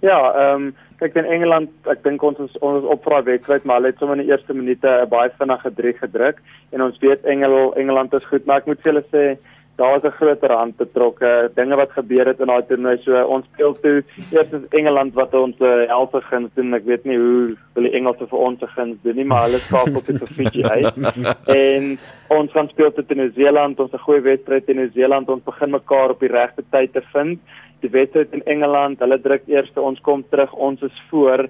Ja, 0.00 0.20
ehm 0.34 0.62
um, 0.62 0.74
kyk 0.98 1.14
in 1.14 1.28
Engeland, 1.30 1.70
ek 1.86 2.02
dink 2.02 2.22
ons 2.22 2.38
is 2.42 2.56
ons 2.58 2.82
is 2.82 2.88
op 2.90 3.04
daai 3.06 3.22
wedstryd, 3.22 3.64
maar 3.64 3.78
hulle 3.78 3.92
het 3.92 4.00
sommer 4.02 4.18
in 4.18 4.24
die 4.26 4.32
eerste 4.32 4.54
minute 4.54 4.88
'n 4.88 5.08
baie 5.08 5.30
vinnige 5.38 5.70
3 5.74 5.92
gedruk 5.92 6.42
en 6.72 6.82
ons 6.82 6.98
weet 6.98 7.24
Engel 7.24 7.74
Engeland 7.76 8.14
is 8.14 8.26
goed, 8.30 8.46
maar 8.46 8.58
ek 8.58 8.66
moet 8.66 8.82
vir 8.82 8.92
julle 8.92 9.04
sê 9.12 9.38
daar 9.78 9.92
was 9.94 10.02
'n 10.02 10.16
groter 10.18 10.52
hand 10.52 10.76
betrokke, 10.76 11.50
dinge 11.54 11.76
wat 11.76 11.90
gebeur 11.92 12.26
het 12.26 12.40
in 12.40 12.46
daai 12.46 12.66
toernooi. 12.66 12.98
So 12.98 13.22
ons 13.22 13.46
speel 13.52 13.74
toe 13.80 14.04
eers 14.32 14.52
is 14.52 14.68
Engeland 14.70 15.14
wat 15.14 15.34
ons 15.34 15.60
uh, 15.60 15.88
elfde 15.88 16.20
guns 16.20 16.50
doen. 16.54 16.74
Ek 16.74 16.84
weet 16.84 17.04
nie 17.04 17.16
hoe 17.16 17.56
wil 17.74 17.86
die 17.86 17.94
Engelse 17.94 18.26
vir 18.26 18.38
ons 18.38 18.58
se 18.58 18.66
guns 18.66 18.96
doen 19.02 19.16
nie, 19.16 19.24
maar 19.24 19.46
hulle 19.46 19.58
skakel 19.58 20.02
tot 20.02 20.18
vir 20.18 20.34
Fiji 20.36 20.64
uit. 20.64 20.96
en 21.62 21.98
ons 22.28 22.52
gaan 22.52 22.68
speel 22.68 22.92
teen 22.92 23.16
Nieu-Seeland, 23.16 23.80
ons 23.80 23.92
'n 23.92 24.06
goeie 24.06 24.20
wedstryd 24.20 24.66
teen 24.66 24.76
Nieu-Seeland. 24.76 25.28
Ons 25.28 25.44
begin 25.44 25.70
mekaar 25.70 26.10
op 26.10 26.20
die 26.20 26.34
regte 26.34 26.62
tyd 26.70 26.92
te 26.92 27.02
vind 27.12 27.38
die 27.80 27.90
wedstryd 27.90 28.32
in 28.32 28.42
Engeland, 28.44 28.98
hulle 28.98 29.20
druk 29.22 29.46
eers, 29.46 29.70
ons 29.76 30.00
kom 30.00 30.24
terug, 30.30 30.52
ons 30.52 30.82
is 30.82 31.02
voor 31.10 31.46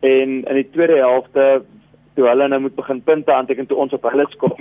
en 0.00 0.30
in 0.44 0.56
die 0.56 0.68
tweede 0.72 0.96
helfte 1.00 1.62
toe 2.16 2.26
hulle 2.28 2.48
nou 2.48 2.60
moet 2.60 2.76
begin 2.76 3.02
punte 3.04 3.32
aanteken 3.32 3.66
toe 3.68 3.78
ons 3.80 3.92
op 3.92 4.08
hulle 4.10 4.26
skop. 4.32 4.56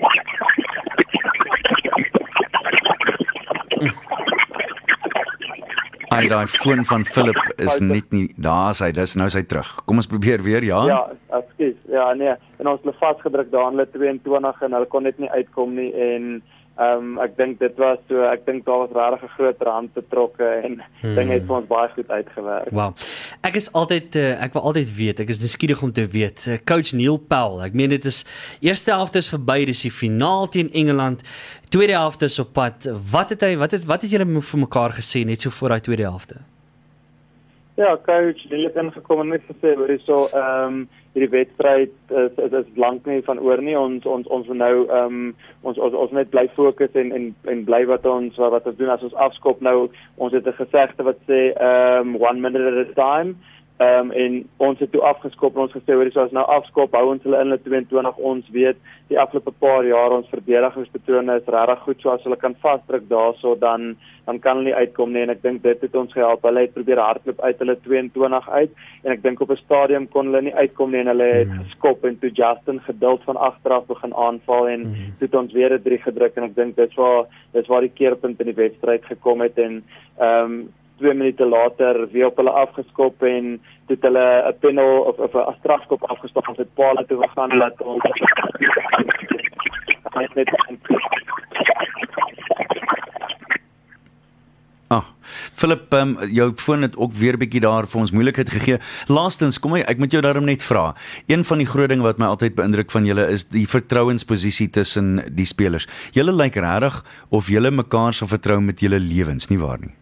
Ai 6.09 6.25
daai 6.27 6.47
foon 6.49 6.85
van 6.89 7.03
Philip 7.05 7.37
is 7.61 7.79
net 7.79 8.07
nie 8.11 8.33
daar's 8.41 8.79
hy, 8.81 8.89
dis 8.97 9.13
nou 9.19 9.27
is 9.29 9.37
hy 9.37 9.43
terug. 9.45 9.69
Kom 9.85 10.01
ons 10.01 10.09
probeer 10.09 10.41
weer, 10.41 10.65
ja? 10.65 10.79
Ja, 10.89 11.01
ekskuus. 11.37 11.75
Ja, 11.91 12.07
nee. 12.17 12.33
en 12.59 12.67
ons 12.67 12.79
het 12.79 12.87
hulle 12.87 12.97
vasgedruk 12.99 13.51
daar 13.53 13.69
in 13.69 13.77
hulle 13.77 13.91
22 13.93 14.63
en 14.65 14.73
hulle 14.77 14.89
kon 14.89 15.05
net 15.05 15.19
nie 15.21 15.29
uitkom 15.29 15.75
nie 15.77 15.91
en 15.93 16.41
Ehm 16.79 16.97
um, 16.97 17.17
ek 17.19 17.33
dink 17.35 17.57
dit 17.59 17.75
was 17.75 17.97
so 18.07 18.21
ek 18.23 18.45
dink 18.47 18.63
daar 18.63 18.85
was 18.85 18.93
regtig 18.95 19.23
'n 19.27 19.33
groot 19.35 19.61
rand 19.67 19.93
betrokke 19.93 20.47
en 20.67 20.77
hmm. 21.01 21.15
dinge 21.15 21.33
het 21.33 21.45
vir 21.47 21.55
ons 21.55 21.67
baie 21.67 21.89
goed 21.95 22.09
uitgewerk. 22.09 22.69
Wow. 22.71 22.93
Ek 23.43 23.55
is 23.59 23.67
altyd 23.73 24.15
uh, 24.15 24.43
ek 24.45 24.53
wil 24.53 24.63
altyd 24.69 24.93
weet, 24.95 25.19
ek 25.19 25.33
is 25.33 25.41
nuuskierig 25.41 25.81
om 25.83 25.91
te 25.91 26.05
weet. 26.07 26.45
Uh, 26.47 26.55
Coach 26.63 26.93
Neil 26.93 27.17
Powell, 27.17 27.65
ek 27.67 27.75
meen 27.75 27.91
dit 27.91 28.05
is 28.05 28.23
eerste 28.61 28.91
helfte 28.95 29.19
is 29.19 29.27
verby, 29.33 29.65
dis 29.65 29.81
die 29.81 29.91
finaal 29.91 30.47
teen 30.47 30.71
Engeland. 30.71 31.25
Tweede 31.69 31.99
helfte 31.99 32.31
is 32.31 32.39
op 32.39 32.53
pad. 32.53 32.87
Wat 33.11 33.35
het 33.35 33.43
hy 33.43 33.57
wat 33.57 33.75
het 33.75 33.83
wat 33.85 34.07
het 34.07 34.11
julle 34.15 34.39
vir 34.39 34.59
mekaar 34.59 34.95
gesê 34.95 35.25
net 35.25 35.43
so 35.43 35.51
voor 35.51 35.75
daai 35.75 35.83
tweede 35.83 36.07
helfte? 36.07 36.39
Ja, 37.75 37.97
coach, 38.07 38.47
die 38.47 38.63
het 38.63 38.79
ingekom 38.79 39.19
en 39.19 39.35
net 39.35 39.43
gesê 39.51 39.75
hoor 39.75 39.91
hierso 39.91 40.29
ehm 40.31 40.79
um, 40.79 40.87
hierdie 41.13 41.31
wedstryd 41.33 41.93
is 42.09 42.37
is, 42.37 42.51
is 42.61 42.77
lank 42.77 43.05
nie 43.09 43.21
van 43.25 43.39
oor 43.39 43.61
nie. 43.61 43.77
Ons 43.77 44.05
ons 44.05 44.27
ons 44.27 44.47
nou 44.47 44.73
ehm 44.87 45.05
um, 45.05 45.35
ons 45.67 45.77
ons 45.77 45.95
ons 46.03 46.11
net 46.15 46.29
bly 46.33 46.47
fokus 46.55 46.95
en 46.99 47.11
en 47.15 47.29
en 47.51 47.63
bly 47.65 47.83
wat 47.89 48.05
ons 48.05 48.37
wat 48.37 48.67
ons 48.69 48.77
doen 48.77 48.93
as 48.93 49.05
ons 49.05 49.17
afskop 49.27 49.61
nou. 49.65 49.89
Ons 50.17 50.33
het 50.33 50.47
'n 50.47 50.59
gesegde 50.61 51.03
wat 51.03 51.19
sê 51.27 51.53
ehm 51.53 52.15
um, 52.15 52.21
one 52.21 52.39
minute 52.39 52.65
at 52.65 52.89
a 52.89 52.93
time. 52.93 53.35
Ehm 53.79 54.09
um, 54.09 54.11
en 54.11 54.33
ons 54.57 54.79
het 54.79 54.89
toe 54.91 55.01
afgeskop 55.07 55.55
en 55.55 55.61
ons 55.63 55.71
gesê 55.71 55.95
hoor 55.95 56.09
dis 56.11 56.33
nou 56.35 56.41
afskop 56.51 56.95
hou 56.97 57.03
ons 57.13 57.21
hulle 57.23 57.37
in 57.39 57.47
hulle 57.47 57.59
22 57.63 58.17
ons 58.29 58.47
weet 58.51 58.79
die 59.07 59.19
afgelope 59.21 59.53
paar 59.63 59.85
jaar 59.87 60.11
ons 60.11 60.27
verdedigingspatrone 60.33 61.37
is 61.39 61.45
regtig 61.55 61.85
goed 61.85 62.01
so 62.03 62.11
as 62.11 62.25
hulle 62.27 62.35
kan 62.41 62.57
vasdruk 62.65 63.05
daarso 63.07 63.53
dan 63.61 63.93
dan 64.25 64.41
kan 64.43 64.59
hulle 64.59 64.67
nie 64.67 64.81
uitkom 64.81 65.13
nie 65.13 65.21
en 65.23 65.31
ek 65.31 65.45
dink 65.45 65.63
dit 65.63 65.85
het 65.85 65.95
ons 65.95 66.11
gehelp 66.11 66.43
hulle 66.49 66.65
het 66.65 66.73
probeer 66.75 66.99
hardloop 66.99 67.39
uit 67.39 67.63
hulle 67.63 67.75
22 67.85 68.49
uit 68.49 68.73
en 69.05 69.15
ek 69.15 69.23
dink 69.23 69.45
op 69.45 69.53
'n 69.55 69.61
stadium 69.61 70.09
kon 70.15 70.27
hulle 70.27 70.41
nie 70.49 70.55
uitkom 70.59 70.91
nie 70.91 70.99
en 70.99 71.11
hulle 71.13 71.29
het 71.37 71.47
mm. 71.53 71.61
geskop 71.69 72.03
en 72.03 72.19
toe 72.19 72.31
Justin 72.41 72.81
geduld 72.89 73.23
van 73.29 73.39
agteraf 73.47 73.87
begin 73.87 74.17
aanval 74.25 74.67
en 74.73 74.83
mm. 74.89 75.15
toe 75.21 75.29
het 75.29 75.39
ons 75.43 75.55
weer 75.55 75.77
'n 75.77 75.83
3 75.87 76.01
gedruk 76.09 76.35
en 76.35 76.49
ek 76.49 76.55
dink 76.59 76.75
dit 76.75 76.99
was 76.99 77.31
dit 77.53 77.71
was 77.71 77.87
die 77.87 77.95
keerpunt 78.01 78.43
in 78.43 78.51
die 78.51 78.59
wedstryd 78.59 79.07
gekom 79.07 79.39
het 79.47 79.57
en 79.57 79.79
ehm 80.19 80.51
um, 80.51 80.67
2 80.99 81.13
minute 81.13 81.45
later 81.45 82.07
weer 82.11 82.25
op 82.25 82.37
hulle 82.37 82.51
afgeskop 82.63 83.23
en 83.23 83.59
het 83.87 84.01
hulle 84.01 84.27
'n 84.47 84.59
panel 84.59 85.01
of 85.09 85.17
of 85.17 85.33
'n 85.35 85.55
strafskop 85.59 86.03
afgestop 86.03 86.47
en 86.47 86.53
dit 86.53 86.73
paal 86.73 87.03
toe 87.07 87.21
gegaan 87.21 87.57
laat 87.57 87.81
ons 87.81 88.03
Ah, 94.89 95.05
Philip, 95.53 95.93
um, 95.93 96.15
jou 96.33 96.47
foon 96.57 96.81
het 96.81 96.95
ook 96.97 97.13
weer 97.13 97.37
bietjie 97.37 97.61
daar 97.61 97.85
vir 97.85 97.99
ons 98.01 98.11
moeilikheid 98.11 98.49
gegee. 98.49 98.79
Laastens, 99.05 99.59
kom 99.61 99.75
ek, 99.77 99.85
ek 99.93 100.01
moet 100.01 100.15
jou 100.15 100.21
daarom 100.25 100.49
net 100.49 100.65
vra. 100.65 100.95
Een 101.29 101.45
van 101.45 101.61
die 101.61 101.69
groot 101.69 101.93
dinge 101.93 102.07
wat 102.07 102.17
my 102.17 102.31
altyd 102.33 102.57
beïndruk 102.57 102.89
van 102.89 103.05
julle 103.05 103.27
is 103.29 103.45
die 103.53 103.67
vertrouensposisie 103.69 104.69
tussen 104.73 105.19
die 105.29 105.45
spelers. 105.45 105.85
Julle 106.17 106.33
lyk 106.33 106.57
regtig 106.57 107.03
of 107.29 107.53
julle 107.53 107.69
mekaar 107.69 108.17
sal 108.17 108.33
vertrou 108.33 108.57
met 108.65 108.81
julle 108.81 108.97
lewens, 108.97 109.51
nie 109.53 109.61
waar 109.61 109.77
nie? 109.83 109.98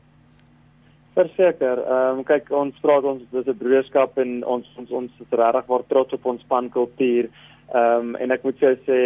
Verseker, 1.18 1.82
ehm 1.82 2.20
um, 2.22 2.24
kyk 2.28 2.52
ons 2.54 2.78
praat 2.84 3.06
ons 3.10 3.24
dis 3.32 3.48
'n 3.48 3.58
broerskap 3.58 4.18
en 4.22 4.44
ons 4.56 4.66
ons 4.78 4.92
ons 5.02 5.22
is 5.24 5.38
regtig 5.42 5.70
waar 5.72 5.86
trots 5.90 6.14
op 6.14 6.26
ons 6.26 6.42
spankultuur. 6.46 7.30
Ehm 7.74 8.14
um, 8.14 8.16
en 8.16 8.32
ek 8.32 8.44
moet 8.48 8.60
jou 8.60 8.74
sê 8.86 9.00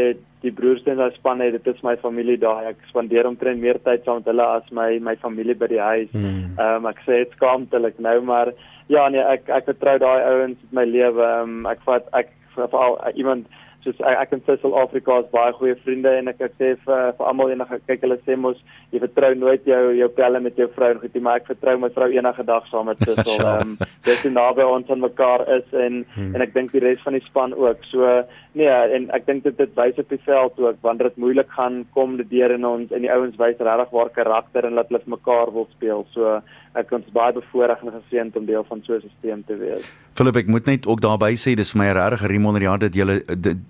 die 0.43 0.51
broers 0.51 0.83
in 0.85 0.99
daai 0.99 1.13
span 1.15 1.39
het 1.41 1.55
dit 1.55 1.67
is 1.73 1.83
my 1.83 1.95
familie 2.01 2.37
daai. 2.37 2.67
Ek 2.73 2.83
spandeer 2.89 3.29
omtrent 3.29 3.61
meer 3.61 3.79
tyd 3.85 4.03
saam 4.03 4.19
met 4.19 4.29
hulle 4.29 4.47
as 4.57 4.67
my 4.71 4.99
my 4.99 5.15
familie 5.23 5.55
by 5.55 5.67
die 5.71 5.81
huis. 5.81 6.11
Hmm. 6.11 6.27
Ehm 6.27 6.59
mm. 6.59 6.85
um, 6.85 6.91
ek 6.91 7.01
sê 7.07 7.23
dit 7.23 7.33
skaamtelik 7.37 7.97
nou 7.99 8.21
maar 8.21 8.53
ja 8.87 9.07
nee 9.09 9.23
ek 9.23 9.49
ek 9.49 9.65
vertrou 9.71 9.97
daai 9.97 10.21
ouens 10.33 10.59
met 10.61 10.77
my 10.81 10.85
lewe. 10.91 11.25
Ehm 11.25 11.57
um, 11.57 11.65
ek 11.71 11.81
vat 11.87 12.11
ek 12.13 12.29
veral 12.55 12.99
iemand 13.15 13.47
soos 13.83 13.99
ek, 13.99 14.17
ek 14.23 14.33
en 14.35 14.43
Sissel 14.45 14.75
Afrika 14.77 15.19
is 15.21 15.29
baie 15.33 15.53
goeie 15.57 15.75
vriende 15.83 16.13
en 16.19 16.31
ek, 16.31 16.41
ek 16.47 16.57
sê 16.59 16.71
vir 16.85 17.13
vir 17.17 17.29
almal 17.29 17.53
enige 17.53 17.79
kyk 17.87 18.05
hulle 18.05 18.17
sê 18.25 18.37
mos 18.39 18.59
jy 18.93 19.01
vertrou 19.03 19.31
nooit 19.37 19.65
jou 19.67 19.81
jou 19.97 20.09
pelle 20.17 20.41
met 20.43 20.59
jou 20.59 20.67
vrou 20.75 20.91
en 20.93 21.01
goed 21.01 21.15
jy 21.17 21.23
maar 21.25 21.41
ek 21.41 21.49
vertrou 21.51 21.77
my 21.81 21.91
vrou 21.95 22.09
enige 22.13 22.45
dag 22.47 22.67
saam 22.69 22.89
met 22.91 23.01
Sissel. 23.05 23.39
Ehm 23.39 23.73
um, 23.73 23.75
dis 24.05 24.23
hoe 24.25 24.33
naby 24.33 24.65
ons 24.65 24.89
aan 24.89 25.03
mekaar 25.03 25.45
is 25.57 25.67
en 25.73 26.01
hmm. 26.15 26.35
en 26.35 26.45
ek 26.45 26.55
dink 26.57 26.73
die 26.75 26.83
res 26.83 27.01
van 27.05 27.17
die 27.17 27.25
span 27.27 27.57
ook. 27.57 27.85
So 27.91 28.13
nee 28.51 28.67
en 28.67 29.09
ek 29.15 29.25
dink 29.25 29.43
dit 29.43 29.57
dit 29.57 29.75
wys 29.75 29.99
op 30.01 30.09
die 30.09 30.21
veld 30.25 30.59
ook 30.59 30.81
wanneer 30.81 31.09
dit 31.09 31.21
moeilik 31.23 31.51
gaan 31.57 31.85
kom 31.95 32.17
die 32.17 32.27
deur 32.27 32.51
in 32.51 32.65
ons 32.65 32.91
en 32.91 33.01
die 33.01 33.11
ouens 33.11 33.37
wys 33.39 33.59
regtig 33.59 33.93
waar 33.95 34.09
karakter 34.09 34.67
en 34.67 34.75
dat 34.75 34.91
hulle 34.91 35.01
mekaar 35.05 35.53
wil 35.55 35.67
speel. 35.71 36.05
So 36.15 36.41
ek 36.79 36.91
ons 36.95 37.07
baie 37.11 37.33
bevoorreg 37.35 37.81
en 37.83 37.91
geseënd 37.97 38.37
om 38.39 38.45
deel 38.47 38.63
van 38.67 38.81
so 38.85 38.95
'n 38.95 39.11
stelsel 39.17 39.43
te 39.47 39.55
wees. 39.59 39.83
Philip, 40.13 40.35
ek 40.35 40.47
moet 40.47 40.65
net 40.65 40.85
ook 40.87 41.01
daarby 41.01 41.35
sê 41.39 41.55
dis 41.55 41.71
vir 41.71 41.79
my 41.79 41.87
'n 41.87 41.95
regtig 41.95 42.27
riem 42.27 42.45
onder 42.45 42.59
die 42.59 42.67
hart 42.67 42.81
dat 42.81 42.95
jy 42.95 43.23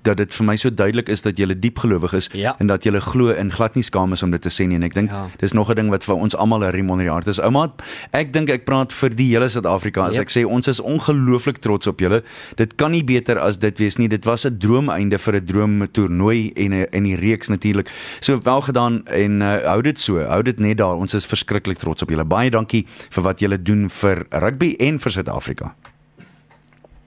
dat 0.03 0.17
dit 0.17 0.33
vir 0.33 0.45
my 0.45 0.55
so 0.55 0.69
duidelik 0.69 1.09
is 1.09 1.21
dat 1.21 1.37
jy 1.37 1.45
diep 1.59 1.77
gelowig 1.79 2.13
is 2.13 2.29
ja. 2.33 2.55
en 2.59 2.67
dat 2.67 2.83
jy 2.83 2.99
glo 2.99 3.31
en 3.31 3.51
glad 3.51 3.75
nie 3.75 3.83
skaam 3.83 4.13
is 4.13 4.23
om 4.23 4.31
dit 4.31 4.41
te 4.41 4.49
sê 4.49 4.67
nie 4.67 4.75
en 4.75 4.83
ek 4.83 4.93
dink 4.93 5.09
ja. 5.09 5.27
dis 5.39 5.53
nog 5.53 5.69
'n 5.69 5.75
ding 5.75 5.89
wat 5.89 6.03
vir 6.03 6.15
ons 6.15 6.35
almal 6.35 6.63
'n 6.63 6.71
riem 6.71 6.89
onder 6.89 7.05
die 7.05 7.11
hart 7.11 7.27
is. 7.27 7.39
Ouma, 7.39 7.71
ek 8.11 8.33
dink 8.33 8.49
ek 8.49 8.65
praat 8.65 8.91
vir 8.91 9.09
die 9.09 9.29
hele 9.33 9.49
Suid-Afrika 9.49 10.07
as 10.07 10.15
yep. 10.15 10.21
ek 10.21 10.29
sê 10.29 10.45
ons 10.45 10.67
is 10.67 10.79
ongelooflik 10.79 11.57
trots 11.61 11.87
op 11.87 11.99
julle. 11.99 12.23
Dit 12.55 12.75
kan 12.75 12.91
nie 12.91 13.03
beter 13.03 13.39
as 13.39 13.57
dit 13.57 13.77
wees 13.77 13.97
nie. 13.97 14.07
Dit 14.07 14.25
was 14.25 14.45
'n 14.45 14.57
droomeinde 14.71 15.17
vir 15.19 15.35
'n 15.35 15.45
droomtoernooi 15.45 16.51
en 16.55 16.73
'n 16.73 16.87
in 16.91 17.03
die 17.03 17.15
reeks 17.15 17.47
natuurlik. 17.47 17.89
So 18.19 18.39
wel 18.43 18.61
gedaan 18.61 19.05
en 19.07 19.41
uh, 19.41 19.57
hou 19.67 19.81
dit 19.81 19.99
so. 19.99 20.19
Hou 20.19 20.41
dit 20.43 20.59
net 20.59 20.77
daar. 20.77 20.95
Ons 20.95 21.13
is 21.13 21.25
verskriklik 21.25 21.77
trots 21.77 22.01
op 22.01 22.09
julle. 22.09 22.25
Baie 22.25 22.49
dankie 22.49 22.85
vir 22.87 23.23
wat 23.23 23.39
julle 23.39 23.61
doen 23.61 23.89
vir 23.89 24.25
rugby 24.29 24.75
en 24.79 24.99
vir 24.99 25.11
Suid-Afrika. 25.11 25.75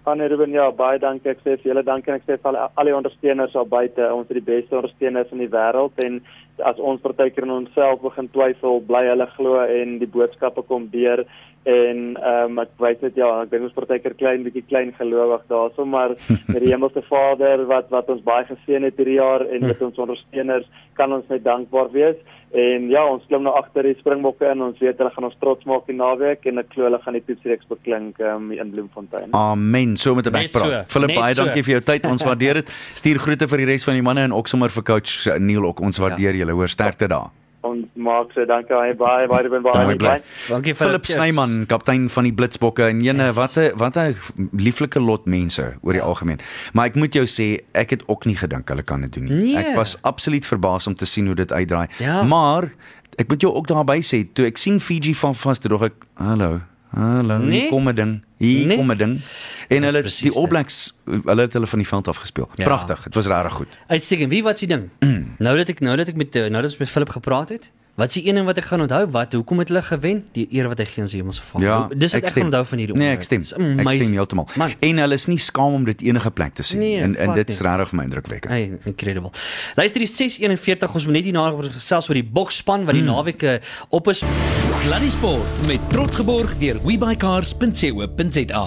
Anne 0.05 0.29
Ruben, 0.29 0.51
ja, 0.51 0.71
baie 0.71 0.99
dankie. 0.99 1.31
Ek 1.31 1.39
sê 1.39 1.57
vir 1.57 1.73
julle 1.73 1.83
dankie 1.83 2.13
en 2.13 2.21
ek 2.21 2.27
sê 2.29 2.37
vir 2.37 2.51
al, 2.51 2.71
al 2.75 2.85
die 2.85 2.97
ondersteuners 2.97 3.53
daar 3.53 3.67
buite. 3.67 4.13
Ons 4.13 4.29
is 4.29 4.35
die 4.35 4.53
beste 4.53 4.77
ondersteuners 4.77 5.33
in 5.33 5.39
die 5.39 5.49
wêreld 5.49 6.05
en 6.05 6.21
as 6.59 6.79
ons 6.79 7.01
partykeer 7.01 7.43
in 7.43 7.51
onsself 7.51 8.03
begin 8.03 8.29
twyfel, 8.29 8.81
bly 8.81 9.07
hulle 9.09 9.27
glo 9.37 9.65
en 9.65 9.99
die 9.99 10.07
boodskappe 10.07 10.63
kom 10.69 10.89
deur 10.93 11.25
en 11.65 11.99
ehm 12.21 12.51
um, 12.51 12.59
ek 12.61 12.73
weet 12.83 13.01
dit 13.01 13.17
ja, 13.17 13.29
ek 13.43 13.51
dink 13.53 13.65
ons 13.65 13.77
partykeer 13.77 14.15
klein 14.21 14.43
bietjie 14.45 14.65
klein 14.69 14.93
gelowig 14.99 15.45
daarso, 15.49 15.87
maar 15.89 16.13
met 16.53 16.61
die 16.61 16.73
Hemelse 16.73 17.03
Vader 17.09 17.65
wat 17.71 17.89
wat 17.95 18.11
ons 18.13 18.25
baie 18.25 18.45
geseën 18.51 18.85
het 18.85 18.99
hierdie 19.01 19.17
jaar 19.17 19.47
en 19.49 19.65
met 19.65 19.83
ons 19.83 20.01
ondersteuners 20.05 20.69
kan 20.99 21.13
ons 21.13 21.29
net 21.33 21.45
dankbaar 21.45 21.89
wees. 21.95 22.19
En 22.55 22.85
ja, 22.87 23.03
ons 23.11 23.25
klim 23.27 23.43
nou 23.43 23.55
agter 23.59 23.89
die 23.89 23.97
Springbokke 23.99 24.47
in. 24.47 24.61
Ons 24.63 24.79
weet 24.79 25.01
hulle 25.01 25.11
gaan 25.11 25.27
ons 25.27 25.39
trots 25.43 25.67
maak 25.67 25.89
die 25.91 25.97
naweek 25.99 26.45
en 26.47 26.63
ek 26.63 26.69
glo 26.75 26.87
hulle 26.87 27.01
gaan 27.03 27.17
die 27.19 27.25
toetsreeks 27.27 27.67
beklink 27.67 28.21
um, 28.23 28.53
in 28.55 28.71
Bloemfontein. 28.71 29.33
Amen. 29.35 29.97
So 29.97 30.15
met 30.15 30.29
'n 30.29 30.37
backpraat. 30.37 30.93
Philip, 30.93 31.17
baie 31.17 31.35
so. 31.35 31.45
dankie 31.45 31.65
vir 31.65 31.81
jou 31.81 31.85
tyd. 31.91 32.07
Ons 32.07 32.23
waardeer 32.29 32.61
dit. 32.63 32.75
Stuur 32.95 33.19
groete 33.19 33.49
vir 33.49 33.65
die 33.65 33.71
res 33.73 33.89
van 33.89 33.99
die 33.99 34.07
manne 34.07 34.29
en 34.29 34.37
ook 34.37 34.53
sommer 34.53 34.71
vir 34.71 34.85
coach 34.85 35.25
Neil 35.39 35.65
ook. 35.65 35.81
Ons 35.81 35.99
waardeer 35.99 36.31
ja. 36.37 36.45
julle. 36.45 36.53
Hoor 36.53 36.69
sterkte 36.69 37.09
daar 37.09 37.33
ons 37.65 37.87
maak 37.97 38.33
so 38.37 38.45
dankie 38.49 38.75
aan 38.77 38.97
baie 39.01 39.29
baie 39.31 39.49
baie 39.49 39.63
baie 39.65 39.97
baie. 40.01 40.23
Dankie 40.49 40.75
Philip 40.79 41.07
Snyman, 41.09 41.65
kaptein 41.71 42.09
van 42.13 42.29
die 42.29 42.35
Blitsbokke 42.37 42.89
en 42.91 43.01
jene 43.05 43.31
yes. 43.31 43.39
wat 43.39 43.57
'n 43.59 43.79
wat 43.81 43.97
'n 43.97 44.17
lieflike 44.53 45.01
lot 45.01 45.27
mense 45.27 45.65
oor 45.83 45.93
die 45.93 46.03
ja. 46.03 46.07
algemeen. 46.07 46.41
Maar 46.73 46.87
ek 46.87 46.95
moet 46.95 47.15
jou 47.15 47.27
sê, 47.27 47.65
ek 47.73 47.91
het 47.91 48.03
ook 48.09 48.27
nie 48.27 48.37
gedink 48.37 48.69
hulle 48.69 48.83
kan 48.83 49.01
dit 49.01 49.13
doen 49.13 49.25
nie. 49.25 49.55
Nee. 49.55 49.57
Ek 49.57 49.77
was 49.77 49.97
absoluut 50.03 50.47
verbaas 50.47 50.87
om 50.87 50.95
te 50.95 51.07
sien 51.07 51.27
hoe 51.27 51.35
dit 51.35 51.53
uitdraai. 51.53 51.89
Ja. 51.99 52.23
Maar 52.23 52.73
ek 53.17 53.29
moet 53.29 53.41
jou 53.41 53.55
ook 53.55 53.67
daarby 53.67 54.01
sê, 54.03 54.25
toe 54.33 54.47
ek 54.47 54.57
sien 54.57 54.81
Fiji 54.81 55.15
van 55.15 55.35
vas 55.35 55.59
toe 55.59 55.71
dog 55.71 55.83
ek, 55.83 55.95
hallo. 56.15 56.61
Hallo, 56.95 57.39
nee? 57.39 57.61
hier 57.61 57.69
kom 57.69 57.89
'n 57.89 57.95
ding. 57.95 58.25
Hier 58.39 58.67
nee? 58.67 58.77
kom 58.77 58.91
'n 58.91 58.97
ding. 58.97 59.21
En 59.69 59.83
hulle 59.83 60.03
die 60.03 60.33
All 60.33 60.47
Blacks, 60.47 60.95
hulle 61.05 61.41
het 61.41 61.53
hulle 61.53 61.67
van 61.67 61.79
die 61.79 61.89
veld 61.89 62.09
af 62.09 62.17
gespeel. 62.17 62.49
Ja. 62.55 62.65
Pragtig. 62.65 63.03
Dit 63.03 63.15
was 63.15 63.27
regtig 63.27 63.53
goed. 63.53 63.79
Uitstekend. 63.87 64.31
Wie 64.31 64.43
wat 64.43 64.59
s'ie 64.59 64.69
ding? 64.69 64.89
Mm. 65.01 65.35
Nou 65.39 65.57
dat 65.57 65.69
ek 65.69 65.81
nou 65.81 65.97
dat 65.97 66.09
ek 66.09 66.17
met 66.17 66.35
nou 66.35 66.63
dat 66.63 66.71
ons 66.71 66.77
met 66.77 66.91
Philip 66.91 67.09
gepraat 67.09 67.49
het, 67.49 67.71
Wat 67.95 68.09
is 68.11 68.15
die 68.15 68.27
een 68.27 68.35
ding 68.35 68.47
wat 68.47 68.59
ek 68.59 68.65
gaan 68.67 68.81
onthou? 68.83 69.05
Wat 69.15 69.33
hoekom 69.33 69.61
het 69.63 69.69
hulle 69.71 69.83
gewen? 69.83 70.25
Die 70.35 70.49
eer 70.51 70.67
wat 70.67 70.81
hy 70.83 70.87
gee 70.89 71.03
aan 71.05 71.11
sy 71.11 71.21
hemelse 71.21 71.43
Vader. 71.47 71.67
Ja, 71.67 71.77
Dis 71.95 72.17
wat 72.17 72.25
ek, 72.25 72.27
ek 72.27 72.35
gaan 72.35 72.49
onthou 72.49 72.63
van 72.67 72.83
hierdie 72.83 72.97
Nee, 72.99 73.13
ek 73.15 73.23
stem. 73.23 73.45
Ek 73.47 73.91
stem 73.95 74.17
heeltemal. 74.17 74.49
En 74.89 75.03
hulle 75.05 75.19
is 75.21 75.27
nie 75.31 75.39
skaam 75.39 75.77
om 75.79 75.87
dit 75.87 76.03
enige 76.09 76.33
plek 76.35 76.59
te 76.59 76.67
sien 76.67 76.83
nee, 76.83 76.99
en 76.99 77.15
en 77.15 77.37
dit 77.39 77.55
is 77.55 77.63
regtig 77.63 77.93
vir 77.93 78.01
my 78.01 78.09
indrukwekkend. 78.09 78.51
Hey, 78.51 78.81
incredible. 78.91 79.31
Luister 79.79 80.03
die 80.03 80.11
641 80.11 80.99
ons 80.99 81.07
moet 81.07 81.21
net 81.21 81.31
hier 81.31 81.39
na 81.39 81.47
gesels 81.79 82.11
oor 82.11 82.19
die 82.19 82.27
boksspan 82.27 82.83
wat 82.89 82.99
die 82.99 83.07
hmm. 83.07 83.15
naweek 83.15 83.47
eh, 83.47 83.57
op 83.95 84.11
is. 84.11 84.27
Sluddy 84.75 85.15
Sport 85.15 85.67
met 85.71 85.91
trots 85.95 86.19
geborg 86.19 86.59
deur 86.59 86.83
webycars.co.za. 86.83 88.67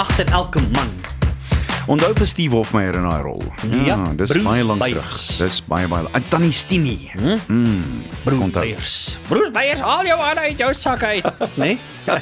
Agter 0.00 0.32
elke 0.32 0.64
man 0.72 1.11
Onthou 1.90 2.12
vir 2.14 2.28
Steve 2.30 2.54
Hofmeyer 2.54 2.94
in 2.94 3.06
daai 3.06 3.22
rol. 3.24 3.42
Ja, 3.66 3.80
ja 3.86 3.96
dis 4.18 4.30
Bruce 4.30 4.46
baie 4.46 4.66
lank 4.66 4.84
terug. 4.84 5.16
Dis 5.38 5.58
baie 5.66 5.88
baie. 5.90 6.06
En 6.14 6.28
Tannie 6.30 6.52
Stini. 6.54 7.10
Hm? 7.16 7.40
Mm, 7.48 8.04
Bruce 8.22 8.50
Beyers. 8.54 8.94
Bruce 9.28 9.50
Beyers, 9.54 9.82
al 9.82 10.06
jou 10.06 10.20
aan 10.20 10.38
uit 10.38 10.58
jou 10.58 10.70
sak 10.74 11.02
uit, 11.02 11.26
né? 11.62 11.74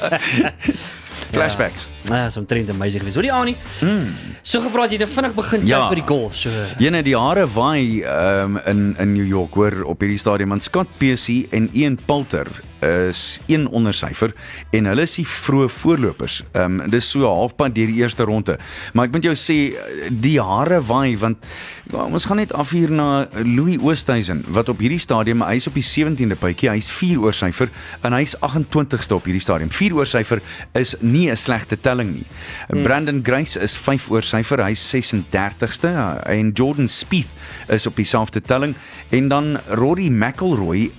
Flashbacks. 1.31 1.87
Ja, 2.09 2.29
so 2.29 2.41
'n 2.41 2.45
trend 2.45 2.69
amazing 2.69 3.03
gewees. 3.03 3.15
Hoor 3.15 3.23
jy 3.23 3.31
aan 3.31 3.45
nie? 3.45 3.57
Mm. 3.81 4.15
So 4.41 4.61
gepraat 4.61 4.91
jy 4.91 4.97
het 4.97 5.09
vinnig 5.09 5.35
begin 5.35 5.65
ja. 5.67 5.87
by 5.89 5.95
die 5.95 6.07
golf. 6.07 6.35
So 6.35 6.49
Jene 6.77 7.03
die 7.03 7.15
hare 7.15 7.47
waai 7.47 8.03
um, 8.03 8.59
in 8.65 8.95
in 8.99 9.13
New 9.13 9.25
York 9.25 9.53
hoor 9.53 9.83
op 9.85 10.01
hierdie 10.01 10.19
stadium 10.19 10.51
aan 10.51 10.61
Scott 10.61 10.87
Pesci 10.97 11.47
en 11.51 11.69
Ian 11.73 11.97
Poulter 12.05 12.47
is 12.81 13.39
een 13.47 13.67
ondersyfer 13.67 14.33
en 14.71 14.85
hulle 14.89 15.05
is 15.05 15.15
die 15.19 15.27
vroeë 15.27 15.69
voorlopers. 15.69 16.41
Ehm 16.51 16.79
um, 16.81 16.89
dis 16.91 17.09
so 17.09 17.27
halfpad 17.27 17.75
deur 17.75 17.89
die 17.91 18.01
eerste 18.01 18.25
ronde. 18.27 18.57
Maar 18.93 19.09
ek 19.09 19.15
moet 19.15 19.27
jou 19.29 19.35
sê 19.37 19.57
die 20.09 20.37
hare 20.41 20.81
waai 20.87 21.17
want 21.21 21.37
ja, 21.91 22.05
ons 22.05 22.25
gaan 22.25 22.39
net 22.41 22.53
af 22.53 22.71
hier 22.75 22.91
na 22.91 23.27
Louis 23.45 23.77
Oosthuizen 23.81 24.43
wat 24.55 24.69
op 24.69 24.81
hierdie 24.81 25.01
stadium 25.01 25.43
hy's 25.45 25.67
op 25.69 25.77
die 25.77 25.85
17de 25.85 26.37
puitjie, 26.39 26.71
hy's 26.71 26.91
4 26.91 27.21
oorsyfer 27.21 27.69
en 28.07 28.15
hy's 28.17 28.35
28ste 28.39 29.17
op 29.17 29.27
hierdie 29.29 29.43
stadium. 29.43 29.71
4 29.71 29.97
oorsyfer 29.99 30.41
is 30.77 30.95
nie 30.99 31.29
'n 31.29 31.37
slegte 31.37 31.79
telling 31.79 32.13
nie. 32.15 32.25
Hmm. 32.69 32.83
Brandon 32.83 33.21
Grace 33.23 33.59
is 33.59 33.75
5 33.77 34.09
oorsyfer, 34.09 34.63
hy's 34.63 34.81
36ste 34.81 36.23
en 36.25 36.51
Jordan 36.53 36.87
Spieth 36.87 37.29
is 37.67 37.85
op 37.85 37.95
dieselfde 37.95 38.41
telling 38.41 38.75
en 39.09 39.27
dan 39.27 39.57
Rory 39.67 40.07
McIlroy 40.07 40.91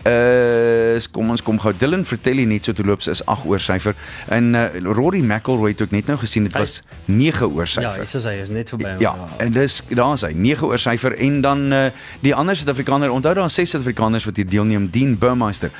is 0.96 1.10
kom 1.10 1.30
ons 1.30 1.42
kom 1.42 1.58
gou 1.58 1.71
Dylan 1.78 2.04
Fratelli 2.08 2.44
net 2.48 2.64
so 2.64 2.72
te 2.76 2.84
loop 2.84 3.02
is 3.10 3.22
8 3.24 3.46
oorsyfer 3.48 3.94
en 4.28 4.54
uh, 4.54 4.66
Rory 4.82 5.20
McIlroy 5.20 5.72
het 5.72 5.82
ook 5.82 5.94
net 5.94 6.06
nou 6.10 6.18
gesien 6.20 6.46
dit 6.48 6.56
was 6.58 6.80
9 7.04 7.48
oorsyfer. 7.48 8.02
Ja, 8.02 8.08
soos 8.08 8.26
hy 8.28 8.34
is 8.42 8.52
net 8.52 8.72
verby. 8.72 8.94
Ja, 9.02 9.14
en 9.42 9.54
dis 9.54 9.80
daar's 9.90 10.24
hy 10.26 10.32
9 10.36 10.66
oorsyfer 10.68 11.16
en 11.18 11.40
dan 11.44 11.64
uh, 11.72 11.84
die 12.24 12.34
ander 12.34 12.56
Suid-Afrikaner 12.56 13.12
onthou 13.12 13.34
daar 13.38 13.50
6 13.50 13.74
Suid-Afrikaners 13.74 14.26
wat 14.28 14.40
hier 14.40 14.48
deelneem 14.48 14.88
Dean 14.92 15.16
Burmeister 15.18 15.72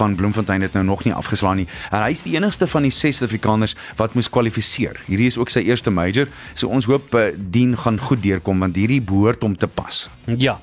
van 0.00 0.14
Bloemfontein 0.18 0.62
het 0.62 0.76
nou 0.76 0.84
nog 0.84 1.04
nie 1.04 1.14
afgeslaan 1.14 1.62
nie. 1.62 1.68
En 1.90 2.02
hy's 2.06 2.22
die 2.26 2.36
enigste 2.36 2.66
van 2.66 2.86
die 2.86 2.94
6 2.94 3.20
Suid-Afrikaners 3.20 3.76
wat 4.00 4.14
moes 4.18 4.30
kwalifiseer. 4.30 5.00
Hierdie 5.06 5.30
is 5.32 5.38
ook 5.38 5.52
sy 5.52 5.64
eerste 5.68 5.90
major. 5.90 6.28
So 6.54 6.68
ons 6.68 6.88
hoop 6.90 7.14
uh, 7.14 7.30
Dean 7.36 7.76
gaan 7.78 8.00
goed 8.00 8.22
deurkom 8.22 8.64
want 8.64 8.78
hierdie 8.78 9.02
behoort 9.04 9.42
hom 9.42 9.56
te 9.58 9.68
pas. 9.68 10.06
Ja. 10.36 10.58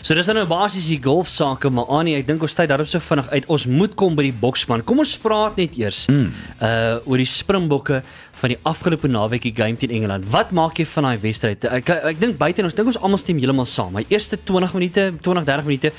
So 0.00 0.14
dis 0.16 0.28
nou 0.30 0.46
basies 0.48 0.86
die 0.88 1.00
golf 1.02 1.28
sake, 1.28 1.68
maar 1.74 1.90
Annie, 1.92 2.14
ek 2.16 2.28
dink 2.28 2.44
ons 2.44 2.54
tyd 2.56 2.70
daarop 2.70 2.88
so 2.88 3.02
vinnig 3.04 3.28
uit. 3.34 3.48
Ons 3.52 3.66
moet 3.68 3.92
kom 3.98 4.16
by 4.20 4.28
die 4.28 4.36
boksman. 4.36 4.84
Kom 4.86 5.00
ons 5.02 5.16
praat 5.20 5.58
net 5.60 5.78
eers 5.80 6.04
mm. 6.10 6.28
uh 6.60 7.08
oor 7.08 7.20
die 7.20 7.28
Springbokke 7.28 8.02
van 8.40 8.54
die 8.54 8.58
afgelope 8.68 9.08
naweek 9.08 9.44
die 9.44 9.52
game 9.54 9.76
teen 9.76 9.92
Engeland. 9.92 10.24
Wat 10.32 10.52
maak 10.56 10.78
jy 10.80 10.86
van 10.88 11.08
daai 11.08 11.20
wedstryd? 11.20 11.64
Ek 11.68 11.90
ek, 11.92 12.04
ek 12.12 12.20
dink 12.22 12.38
buite 12.40 12.64
ons 12.64 12.76
dink 12.76 12.88
ons 12.88 12.98
almal 13.00 13.20
stem 13.20 13.40
heeltemal 13.40 13.68
saam. 13.68 13.92
My 13.96 14.04
eerste 14.08 14.38
20 14.48 14.72
minute, 14.78 15.06
20 15.26 15.44
30 15.48 15.68
minute, 15.68 15.92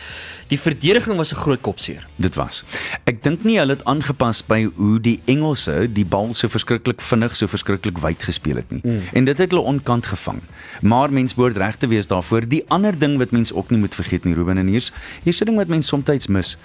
die 0.49 0.59
verdediging 0.59 1.19
was 1.21 1.33
'n 1.33 1.41
groot 1.43 1.61
kopseer. 1.61 2.07
Dit 2.17 2.35
was. 2.35 2.63
Ek 3.05 3.21
dink 3.23 3.43
nie 3.43 3.59
hulle 3.59 3.77
het 3.77 3.85
aangepas 3.85 4.41
by 4.41 4.69
hoe 4.75 4.99
die 4.99 5.19
Engelse 5.25 5.87
die 5.93 6.05
bal 6.05 6.33
so 6.33 6.47
verskriklik 6.47 7.01
vinnig, 7.01 7.35
so 7.35 7.47
verskriklik 7.47 7.97
wyd 8.01 8.23
gespeel 8.23 8.55
het 8.55 8.71
nie. 8.71 8.81
Mm. 8.83 9.01
En 9.13 9.25
dit 9.25 9.37
het 9.37 9.51
hulle 9.51 9.63
onkant 9.63 10.05
gevang. 10.05 10.41
Maar 10.81 11.11
mens 11.11 11.35
behoort 11.35 11.57
reg 11.57 11.77
te 11.77 11.87
wees 11.87 12.07
daarvoor. 12.07 12.47
Die 12.47 12.63
ander 12.67 12.97
ding 12.97 13.17
wat 13.17 13.31
mens 13.31 13.53
ook 13.53 13.69
nie 13.69 13.79
moet 13.79 13.95
vergeet 13.95 14.23
nie, 14.23 14.33
Ruben 14.33 14.57
en 14.57 14.67
hier's 14.67 14.91
hier's 15.23 15.41
'n 15.41 15.45
ding 15.45 15.57
wat 15.57 15.67
mens 15.67 15.87
soms 15.87 16.27
mis. 16.27 16.57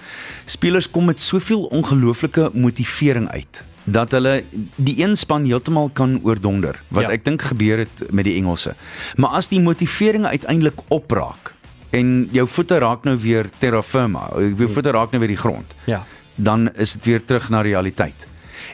Spelers 0.45 0.89
kom 0.89 1.05
met 1.05 1.21
soveel 1.21 1.63
ongelooflike 1.63 2.49
motivering 2.53 3.29
uit 3.29 3.63
dat 3.87 4.11
hulle 4.11 4.43
die 4.75 4.97
een 4.99 5.15
span 5.15 5.45
heeltemal 5.47 5.89
kan 5.95 6.19
oordonder 6.23 6.75
wat 6.91 7.07
ja. 7.07 7.13
ek 7.15 7.23
dink 7.25 7.45
gebeur 7.47 7.85
het 7.85 8.03
met 8.11 8.27
die 8.27 8.35
Engelse. 8.35 8.75
Maar 9.15 9.39
as 9.39 9.47
die 9.47 9.61
motivering 9.63 10.25
uiteindelik 10.27 10.81
opraak 10.91 11.53
en 11.95 12.27
jou 12.35 12.43
voete 12.51 12.77
raak 12.83 13.05
nou 13.07 13.15
weer 13.23 13.47
terra 13.61 13.81
firma, 13.81 14.27
jou 14.35 14.67
voete 14.67 14.91
raak 14.91 15.15
nou 15.15 15.23
weer 15.23 15.31
die 15.31 15.39
grond. 15.39 15.75
Ja. 15.87 16.03
Dan 16.35 16.67
is 16.75 16.97
dit 16.97 17.05
weer 17.05 17.23
terug 17.25 17.49
na 17.49 17.61
realiteit. 17.61 18.27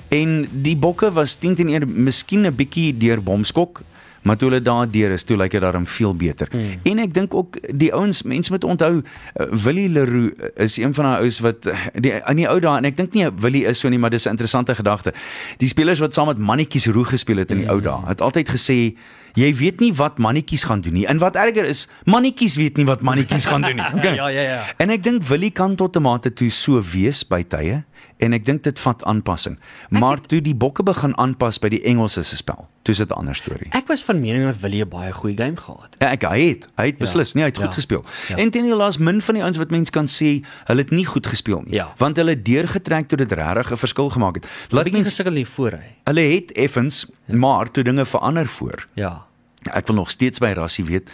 En 0.10 0.47
die 0.65 0.76
bokke 0.78 1.12
was 1.13 1.38
10 1.38 1.56
teen 1.56 1.69
1 1.69 2.04
miskien 2.04 2.45
'n 2.45 2.56
bietjie 2.56 2.97
deur 2.97 3.21
bomskok 3.21 3.82
maar 4.23 4.38
toe 4.38 4.49
hulle 4.49 4.62
daardeur 4.62 5.12
is, 5.12 5.23
toe 5.23 5.38
lyk 5.38 5.51
dit 5.51 5.62
daarom 5.62 5.88
veel 5.88 6.15
beter. 6.15 6.47
Hmm. 6.51 6.79
En 6.83 6.99
ek 7.03 7.13
dink 7.13 7.33
ook 7.33 7.57
die 7.69 7.93
ouens, 7.93 8.23
mense 8.23 8.51
moet 8.51 8.63
onthou 8.63 8.93
uh, 9.01 9.47
Willie 9.63 9.89
Leroux 9.89 10.33
is 10.55 10.77
een 10.77 10.93
van 10.93 11.09
daai 11.09 11.17
ouens 11.23 11.39
wat 11.39 11.67
die 11.93 12.13
in 12.19 12.41
die 12.41 12.47
ou 12.49 12.59
dae 12.59 12.77
en 12.77 12.89
ek 12.89 12.97
dink 12.97 13.13
nie 13.13 13.29
Willie 13.43 13.65
is 13.69 13.79
so 13.79 13.89
nie, 13.89 13.99
maar 13.99 14.13
dis 14.13 14.25
'n 14.25 14.36
interessante 14.36 14.75
gedagte. 14.75 15.13
Die 15.57 15.67
spelers 15.67 15.99
wat 15.99 16.13
saam 16.13 16.27
met 16.27 16.38
mannetjies 16.38 16.88
roeg 16.88 17.09
gespeel 17.09 17.38
het 17.38 17.51
in 17.51 17.63
die 17.63 17.67
hmm. 17.67 17.75
ou 17.75 17.81
dae, 17.81 18.07
het 18.07 18.21
altyd 18.21 18.49
gesê 18.49 18.95
jy 19.33 19.49
weet 19.55 19.79
nie 19.79 19.93
wat 19.93 20.17
mannetjies 20.17 20.63
gaan 20.63 20.81
doen 20.81 20.93
nie. 20.93 21.05
En 21.09 21.17
wat 21.17 21.35
erger 21.35 21.65
is, 21.65 21.87
mannetjies 22.05 22.55
weet 22.55 22.77
nie 22.77 22.85
wat 22.85 23.01
mannetjies 23.01 23.45
gaan 23.45 23.61
doen 23.61 23.75
nie. 23.75 23.81
Okay. 23.93 24.15
ja, 24.15 24.27
ja, 24.27 24.41
ja. 24.41 24.61
En 24.77 24.89
ek 24.89 25.03
dink 25.03 25.23
Willie 25.29 25.51
kan 25.51 25.75
tot 25.75 25.95
'n 25.95 26.01
mate 26.01 26.33
toe 26.33 26.49
so 26.49 26.81
wees 26.81 27.23
by 27.27 27.43
tye 27.43 27.83
en 28.23 28.35
ek 28.35 28.45
dink 28.47 28.63
dit 28.63 28.79
vat 28.79 29.03
aanpassing. 29.09 29.57
Maar 29.93 30.19
het, 30.21 30.27
toe 30.31 30.39
die 30.43 30.55
bokke 30.55 30.83
begin 30.85 31.15
aanpas 31.21 31.59
by 31.61 31.71
die 31.73 31.81
Engelse 31.89 32.23
se 32.23 32.37
spel, 32.39 32.67
toe 32.83 32.93
is 32.95 33.01
dit 33.01 33.09
'n 33.09 33.17
ander 33.19 33.35
storie. 33.35 33.69
Ek 33.71 33.87
was 33.87 34.03
van 34.03 34.21
mening 34.21 34.45
dat 34.45 34.59
Willie 34.61 34.83
'n 34.85 34.89
baie 34.89 35.11
goeie 35.11 35.37
game 35.37 35.57
gehad 35.57 35.89
het. 35.91 35.95
Ja, 35.99 36.11
ek 36.11 36.23
hy 36.23 36.39
het, 36.49 36.67
hy 36.77 36.85
het 36.85 36.97
ja, 36.97 37.05
beslis, 37.05 37.33
nie 37.33 37.43
hy 37.43 37.49
het 37.49 37.57
ja, 37.57 37.65
goed 37.65 37.73
gespeel. 37.73 38.03
Ja. 38.29 38.37
En 38.37 38.49
teen 38.49 38.65
die 38.65 38.75
laas 38.75 38.97
min 38.97 39.21
van 39.21 39.33
die 39.35 39.43
ouens 39.43 39.57
wat 39.57 39.71
mens 39.71 39.89
kan 39.89 40.07
sê, 40.07 40.43
hulle 40.65 40.81
het 40.81 40.91
nie 40.91 41.05
goed 41.05 41.27
gespeel 41.27 41.61
nie, 41.65 41.73
ja. 41.73 41.93
want 41.97 42.15
hulle 42.15 42.41
deurgetrek 42.41 43.07
tot 43.07 43.17
dit 43.17 43.31
regtig 43.31 43.71
'n 43.71 43.77
verskil 43.77 44.09
gemaak 44.09 44.35
het. 44.35 44.47
Laat 44.69 44.91
mense 44.91 45.09
gesukkel 45.09 45.33
nie 45.33 45.47
voor 45.47 45.71
hy. 45.71 45.95
Hulle 46.03 46.21
het 46.21 46.51
effens, 46.51 47.05
ja. 47.25 47.35
maar 47.35 47.71
toe 47.71 47.83
dinge 47.83 48.05
verander 48.05 48.47
voor. 48.47 48.87
Ja. 48.93 49.22
Ek 49.71 49.88
wil 49.88 49.95
nog 49.95 50.12
steeds 50.12 50.41
by 50.43 50.54
Rassie 50.58 50.86
weet. 50.86 51.10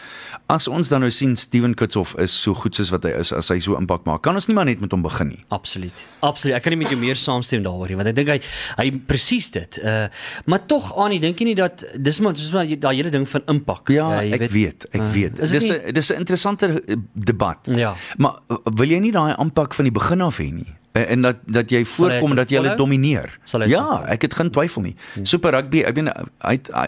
As 0.50 0.68
ons 0.68 0.90
dan 0.90 1.04
nou 1.06 1.12
sien 1.14 1.36
Steven 1.38 1.76
Kitshoff 1.78 2.16
is 2.18 2.34
so 2.34 2.54
goed 2.58 2.76
soos 2.76 2.90
wat 2.94 3.06
hy 3.06 3.14
is, 3.20 3.34
as 3.36 3.52
hy 3.54 3.60
so 3.64 3.78
impak 3.78 4.08
maak, 4.10 4.24
kan 4.26 4.38
ons 4.38 4.48
nie 4.50 4.56
maar 4.58 4.66
net 4.66 4.82
met 4.82 4.92
hom 4.96 5.04
begin 5.06 5.34
nie. 5.34 5.44
Absoluut. 5.54 5.94
Absoluut. 6.26 6.56
Ek 6.58 6.66
kan 6.66 6.74
nie 6.74 6.82
met 6.82 6.94
jou 6.94 7.00
meer 7.00 7.20
saamstem 7.20 7.64
daaroor 7.66 7.92
nie, 7.92 8.00
want 8.00 8.12
ek 8.12 8.18
dink 8.18 8.34
hy 8.34 8.40
hy 8.80 8.90
presies 9.10 9.52
dit. 9.56 9.82
Uh 9.84 10.08
maar 10.50 10.66
tog 10.66 10.92
aan, 10.98 11.14
ek 11.18 11.22
dink 11.28 11.46
nie 11.46 11.56
dat 11.58 11.84
dis 11.96 12.20
maar 12.24 12.34
dis 12.34 12.52
maar 12.56 12.66
daai 12.70 12.96
hele 12.96 13.14
ding 13.14 13.28
van 13.30 13.46
impak. 13.52 13.94
Ja, 13.94 14.10
uh, 14.18 14.26
ek 14.26 14.48
weet, 14.48 14.56
weet, 14.56 14.90
ek 14.94 15.02
uh, 15.02 15.12
weet. 15.14 15.40
Dis 15.44 15.70
'n 15.70 15.94
dis 15.94 16.12
'n 16.14 16.24
interessante 16.24 16.66
eh, 16.80 16.98
debat. 17.14 17.70
Ja. 17.70 17.96
Maar 18.18 18.40
wil 18.48 18.90
jy 18.90 19.00
nie 19.00 19.12
daai 19.12 19.36
impak 19.38 19.74
van 19.74 19.86
die 19.86 19.94
begin 19.94 20.22
af 20.22 20.40
hê 20.40 20.52
nie? 20.54 20.79
En 20.91 21.21
dat 21.21 21.41
dat 21.45 21.69
jy 21.69 21.86
voorkom 21.86 22.36
dat 22.36 22.49
jy 22.49 22.62
hulle 22.62 22.75
domineer. 22.75 23.39
Ja, 23.67 24.04
ek 24.10 24.21
het 24.28 24.34
geen 24.34 24.52
twyfel 24.52 24.82
nie. 24.82 24.95
Hmm. 25.13 25.25
Super 25.25 25.52
rugby, 25.52 25.84
ek 25.86 25.97
bedoel 25.97 26.30
hy, 26.41 26.60
hy 26.73 26.86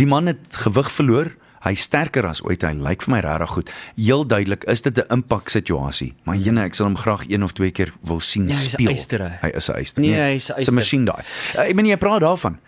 die 0.00 0.06
man 0.06 0.26
het 0.26 0.60
gewig 0.64 0.92
verloor. 0.92 1.34
Hy 1.64 1.72
sterker 1.80 2.26
as 2.28 2.42
ooit. 2.44 2.60
Hy 2.60 2.74
lyk 2.76 3.06
vir 3.06 3.12
my 3.14 3.20
regtig 3.24 3.52
goed. 3.56 3.70
Heel 3.96 4.26
duidelik 4.28 4.66
is 4.68 4.82
dit 4.82 4.98
'n 4.98 5.08
impak 5.08 5.48
situasie. 5.48 6.12
Maar 6.24 6.36
jene, 6.36 6.64
ek 6.64 6.74
sal 6.74 6.86
hom 6.86 6.96
graag 6.96 7.24
een 7.28 7.42
of 7.42 7.52
twee 7.52 7.70
keer 7.70 7.92
wil 8.02 8.20
sien 8.20 8.48
ja, 8.48 8.54
speel. 8.54 8.92
Hy 9.40 9.48
is 9.54 9.68
'n 9.68 9.72
eister. 9.72 10.02
Nee, 10.02 10.20
hy 10.20 10.34
is 10.36 10.50
'n 10.50 10.54
eister. 10.56 10.72
'n 10.72 10.76
masjien 10.76 11.04
daai. 11.04 11.24
Ek 11.56 11.74
bedoel 11.74 11.90
jy 11.90 11.96
praat 11.96 12.20
daarvan. 12.20 12.58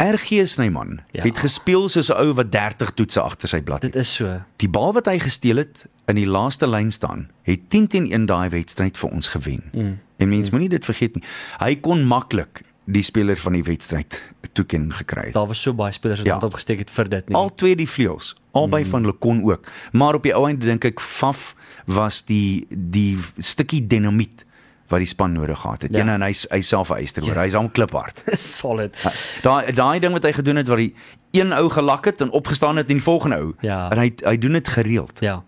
RG 0.00 0.46
Snyman 0.48 1.00
ja. 1.10 1.22
het 1.22 1.38
gespeel 1.38 1.88
soos 1.88 2.08
'n 2.08 2.16
ou 2.16 2.32
wat 2.34 2.52
30 2.52 2.90
toetse 2.90 3.20
agter 3.20 3.48
sy 3.48 3.60
blad 3.60 3.82
het. 3.82 3.92
Dit 3.92 4.02
is 4.02 4.14
so. 4.14 4.40
Die 4.56 4.68
bal 4.68 4.92
wat 4.92 5.06
hy 5.06 5.18
gesteel 5.18 5.56
het 5.56 5.84
in 6.06 6.14
die 6.14 6.26
laaste 6.26 6.68
lyn 6.68 6.90
staan, 6.90 7.28
het 7.42 7.60
10 7.68 7.86
teen 7.86 8.10
1 8.12 8.26
daai 8.26 8.48
wedstryd 8.48 8.98
vir 8.98 9.10
ons 9.10 9.28
gewen. 9.28 9.62
Mm. 9.72 9.98
En 10.16 10.28
mens 10.28 10.48
mm. 10.48 10.56
moenie 10.56 10.68
dit 10.68 10.84
vergeet 10.84 11.14
nie. 11.14 11.24
Hy 11.58 11.76
kon 11.76 12.04
maklik 12.04 12.62
die 12.84 13.02
speler 13.02 13.36
van 13.36 13.52
die 13.52 13.62
wedstryd 13.62 14.22
toeken 14.52 14.92
gekry 14.92 15.24
het. 15.24 15.34
Daar 15.34 15.46
was 15.46 15.62
so 15.62 15.74
baie 15.74 15.92
spelers 15.92 16.18
wat 16.18 16.26
ja. 16.26 16.38
opgesteek 16.38 16.78
het 16.78 16.90
vir 16.90 17.08
dit 17.08 17.28
nie. 17.28 17.36
Al 17.36 17.54
twee 17.54 17.76
die 17.76 17.88
vleuels, 17.88 18.34
albei 18.50 18.82
mm. 18.84 18.90
van 18.90 19.00
hulle 19.00 19.18
kon 19.18 19.44
ook. 19.44 19.66
Maar 19.92 20.14
op 20.14 20.22
die 20.22 20.34
ou 20.34 20.46
einde 20.48 20.66
dink 20.66 20.84
ek 20.84 21.00
Faf 21.00 21.54
was 21.84 22.24
die 22.24 22.66
die 22.70 23.18
stukkie 23.38 23.86
dinamiet 23.86 24.44
wat 24.90 25.04
die 25.04 25.08
span 25.08 25.32
nodig 25.32 25.60
gehad 25.60 25.82
het. 25.86 25.94
Ja. 25.94 26.02
Een 26.02 26.12
en 26.16 26.26
hy 26.26 26.32
hy 26.50 26.60
self 26.66 26.90
eister 26.94 27.24
hoor. 27.24 27.38
Ja. 27.38 27.46
Hy's 27.46 27.56
hom 27.58 27.70
kliphard. 27.70 28.22
Solid. 28.60 28.98
Daai 29.44 29.72
daai 29.72 30.00
ding 30.02 30.16
wat 30.16 30.26
hy 30.26 30.34
gedoen 30.36 30.60
het 30.60 30.68
waar 30.70 30.82
hy 30.82 30.90
een 31.36 31.54
ou 31.54 31.68
gelak 31.70 32.10
het 32.10 32.20
en 32.20 32.30
opgestaan 32.30 32.80
het 32.80 32.90
en 32.90 32.98
die 32.98 33.06
volgende 33.06 33.40
ou. 33.40 33.50
Ja. 33.66 33.86
En 33.90 34.02
hy 34.02 34.12
hy 34.24 34.36
doen 34.38 34.58
dit 34.58 34.68
gereeld. 34.68 35.22
Ja. 35.24 35.40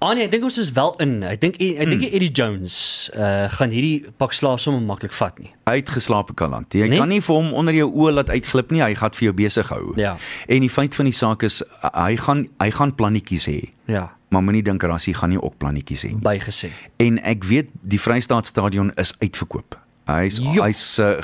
Anie, 0.00 0.22
ek 0.24 0.30
dink 0.32 0.46
ons 0.48 0.56
is 0.56 0.70
wel 0.72 0.94
in. 1.04 1.18
Ek 1.28 1.42
dink 1.42 1.58
ek 1.60 1.88
dink 1.90 2.06
mm. 2.06 2.12
Eddie 2.16 2.30
Jones 2.32 2.76
uh 3.12 3.50
gaan 3.52 3.72
hierdie 3.74 4.12
pak 4.20 4.32
slaas 4.32 4.64
sommer 4.64 4.80
maklik 4.80 5.12
vat 5.12 5.36
nie. 5.42 5.50
Uitgeslaapte 5.68 6.32
kalant. 6.40 6.72
Jy 6.72 6.88
nee? 6.88 7.00
kan 7.00 7.12
nie 7.12 7.20
vir 7.20 7.36
hom 7.36 7.50
onder 7.52 7.76
jou 7.76 7.90
oë 7.90 8.14
laat 8.16 8.32
uitglip 8.32 8.72
nie. 8.72 8.80
Hy 8.80 8.94
gaan 8.96 9.12
vir 9.18 9.28
jou 9.28 9.34
besig 9.42 9.68
hou. 9.68 9.82
Ja. 10.00 10.14
En 10.48 10.64
die 10.64 10.72
feit 10.72 10.96
van 10.96 11.10
die 11.10 11.16
saak 11.16 11.44
is 11.44 11.60
hy 11.92 12.14
gaan 12.16 12.46
hy 12.62 12.70
gaan 12.78 12.96
plannetjies 12.96 13.48
hê. 13.52 13.60
Ja. 13.92 14.06
Maar 14.30 14.42
moenie 14.46 14.62
dink 14.62 14.82
Rassie 14.86 15.14
gaan 15.14 15.32
nie 15.34 15.40
ook 15.42 15.56
plannetjies 15.58 16.04
hê 16.06 16.12
nie. 16.14 16.22
Bygesê. 16.22 16.70
En 17.02 17.18
ek 17.26 17.44
weet 17.50 17.70
die 17.82 17.98
Vrystaatstadion 18.00 18.92
is 19.00 19.10
uitverkoop. 19.18 19.74
Hy's 20.10 20.38
hy's 20.54 20.82
uh, 21.02 21.16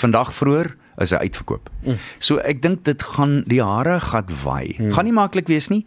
vandag 0.00 0.30
vroeër 0.34 0.70
is 1.02 1.12
hy 1.14 1.28
uitverkoop. 1.28 1.70
Mm. 1.84 1.98
So 2.22 2.38
ek 2.46 2.62
dink 2.62 2.84
dit 2.86 3.02
gaan 3.14 3.40
die 3.50 3.60
hare 3.62 3.98
gaan 4.02 4.30
waai. 4.44 4.76
Mm. 4.78 4.92
Gaan 4.94 5.08
nie 5.10 5.14
maklik 5.14 5.50
wees 5.50 5.70
nie. 5.72 5.84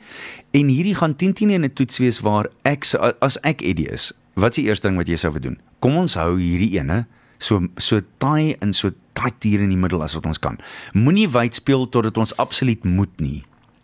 En 0.55 0.71
hierdie 0.71 0.95
gaan 0.99 1.15
10 1.15 1.35
10 1.39 1.55
in 1.55 1.65
'n 1.67 1.73
toets 1.73 1.99
wees 2.03 2.19
waar 2.19 2.51
ek 2.67 2.85
as 3.21 3.39
ek 3.43 3.63
Eddie 3.63 3.87
is. 3.87 4.11
Wat 4.35 4.51
is 4.51 4.63
die 4.63 4.67
eerste 4.67 4.87
ding 4.87 4.97
wat 4.97 5.07
jy 5.07 5.15
sou 5.15 5.31
wil 5.31 5.41
doen? 5.41 5.59
Kom 5.79 5.95
ons 5.95 6.15
hou 6.15 6.35
hierdie 6.39 6.79
ene 6.79 7.05
so 7.39 7.63
so 7.77 8.01
taai 8.17 8.55
in 8.61 8.73
so 8.73 8.91
tight 9.13 9.43
hier 9.43 9.59
in 9.59 9.69
die 9.69 9.79
middel 9.79 10.03
as 10.03 10.15
wat 10.15 10.25
ons 10.25 10.39
kan. 10.39 10.59
Moenie 10.93 11.27
wyd 11.27 11.55
speel 11.55 11.89
totdat 11.89 12.17
ons 12.17 12.35
absoluut 12.37 12.83
moet 12.83 13.19
nie 13.19 13.43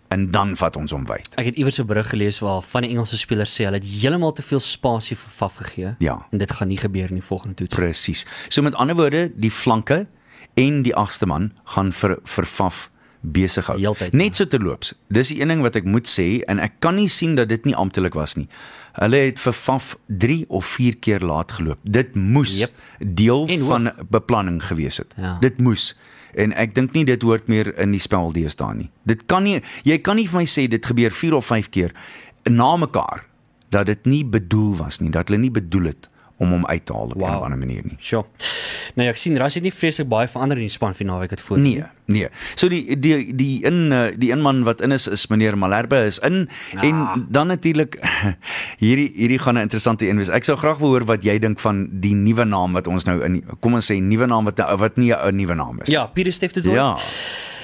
en 0.10 0.32
dan 0.32 0.56
vat 0.56 0.76
ons 0.76 0.92
hom 0.92 1.06
wyd. 1.06 1.30
Ek 1.36 1.46
het 1.46 1.56
iewers 1.56 1.80
'n 1.80 1.86
berig 1.86 2.10
gelees 2.10 2.40
waar 2.40 2.62
van 2.62 2.82
die 2.82 2.92
Engelse 2.92 3.18
spelers 3.18 3.54
sê 3.60 3.64
hulle 3.64 3.78
het 3.78 3.86
heeltemal 3.86 4.34
te 4.34 4.42
veel 4.42 4.60
spasie 4.60 5.18
vir 5.18 5.30
Faf 5.30 5.56
gegee 5.56 5.96
ja. 6.00 6.26
en 6.32 6.38
dit 6.38 6.52
gaan 6.52 6.68
nie 6.68 6.78
gebeur 6.78 7.10
in 7.10 7.16
die 7.16 7.24
volgende 7.24 7.56
toets. 7.56 7.76
Presies. 7.76 8.26
So 8.50 8.62
met 8.62 8.76
ander 8.76 8.96
woorde, 8.96 9.32
die 9.36 9.52
flanke 9.52 10.08
en 10.54 10.82
die 10.82 10.96
agste 10.96 11.26
man 11.26 11.52
gaan 11.64 11.92
vir 11.92 12.18
vir 12.24 12.46
Faf 12.46 12.90
besig 13.22 13.66
hou. 13.68 13.78
Heeltyd, 13.80 14.14
Net 14.14 14.36
so 14.36 14.46
terloops. 14.46 14.94
Dis 15.10 15.28
die 15.28 15.42
een 15.42 15.48
ding 15.48 15.62
wat 15.62 15.76
ek 15.76 15.84
moet 15.86 16.08
sê 16.08 16.44
en 16.48 16.60
ek 16.60 16.80
kan 16.80 16.96
nie 16.96 17.10
sien 17.10 17.36
dat 17.36 17.50
dit 17.50 17.66
nie 17.66 17.76
amptelik 17.76 18.14
was 18.14 18.36
nie. 18.36 18.48
Hulle 18.94 19.18
het 19.18 19.40
vir 19.40 19.54
Faf 19.54 19.96
3 20.08 20.46
of 20.48 20.66
4 20.66 20.96
keer 21.04 21.20
laat 21.20 21.52
geloop. 21.52 21.80
Dit 21.84 22.16
moes 22.16 22.58
Jep. 22.58 22.72
deel 23.00 23.46
En 23.48 23.66
van 23.66 23.92
beplanning 24.10 24.64
gewees 24.64 24.98
het. 24.98 25.14
Ja. 25.18 25.38
Dit 25.42 25.60
moes. 25.60 25.96
En 26.36 26.54
ek 26.54 26.76
dink 26.76 26.94
nie 26.94 27.06
dit 27.06 27.22
hoort 27.22 27.48
meer 27.48 27.72
in 27.80 27.92
die 27.92 28.02
spel 28.04 28.32
deesdae 28.36 28.76
nie. 28.76 28.90
Dit 29.04 29.26
kan 29.28 29.44
nie 29.44 29.62
jy 29.84 29.98
kan 30.04 30.16
nie 30.20 30.28
vir 30.28 30.42
my 30.42 30.46
sê 30.46 30.68
dit 30.68 30.86
gebeur 30.86 31.12
4 31.12 31.38
of 31.40 31.46
5 31.46 31.70
keer 31.70 31.94
na 32.50 32.76
mekaar 32.78 33.26
dat 33.70 33.86
dit 33.86 34.06
nie 34.06 34.24
bedoel 34.26 34.78
was 34.80 35.00
nie, 35.00 35.12
dat 35.12 35.28
hulle 35.28 35.42
nie 35.42 35.52
bedoel 35.52 35.92
het 35.92 36.08
om 36.38 36.52
hom 36.52 36.66
uit 36.66 36.86
te 36.86 36.94
haal 36.94 37.06
op 37.06 37.16
'n 37.16 37.20
Wow. 37.20 37.36
of 37.38 37.44
ander 37.44 37.58
manier 37.58 37.82
nie. 37.84 37.96
Sure. 38.00 38.26
Nou 38.96 39.06
ja, 39.08 39.10
ek 39.14 39.18
sien 39.18 39.38
Ras 39.38 39.54
het 39.54 39.64
nie 39.64 39.74
vreeslik 39.74 40.08
baie 40.08 40.28
verander 40.28 40.58
in 40.58 40.64
die 40.64 40.70
span 40.72 40.94
vir 40.94 41.06
naweek 41.06 41.30
het 41.30 41.42
voor. 41.42 41.58
Nee, 41.60 41.84
nee. 42.06 42.28
So 42.56 42.68
die 42.70 43.00
die 43.00 43.36
die 43.36 43.64
in 43.64 43.92
eh, 43.92 44.14
die 44.18 44.32
een 44.32 44.42
man 44.42 44.64
wat 44.64 44.82
in 44.82 44.92
is 44.92 45.08
is 45.08 45.28
meneer 45.28 45.58
Malherbe 45.58 46.06
is 46.06 46.20
in 46.20 46.50
Ja. 46.74 46.82
en 46.82 47.26
dan 47.30 47.48
natuurlik 47.48 47.98
hierdie 48.84 49.12
hierdie 49.16 49.40
gaan 49.40 49.56
'n 49.56 49.62
interessante 49.62 50.08
een 50.10 50.18
wees. 50.18 50.30
Ek 50.30 50.44
sou 50.44 50.58
graag 50.58 50.78
wil 50.78 50.90
hoor 50.90 51.06
wat 51.06 51.24
jy 51.24 51.40
dink 51.40 51.60
van 51.60 51.88
die 51.92 52.14
nuwe 52.16 52.44
naam 52.46 52.74
wat 52.74 52.88
ons 52.88 53.04
nou 53.04 53.24
in 53.24 53.44
kom 53.60 53.74
ons 53.74 53.92
sê 53.92 54.00
nuwe 54.02 54.26
naam 54.26 54.46
wat 54.46 54.58
wat 54.78 54.96
nie 54.98 55.14
'n 55.14 55.36
nuwe 55.36 55.54
naam 55.56 55.80
is. 55.82 55.88
Ja, 55.88 56.06
Pieter 56.06 56.34
Steff 56.34 56.54
het 56.56 56.64
dit. 56.64 56.74
Ja. 56.74 56.96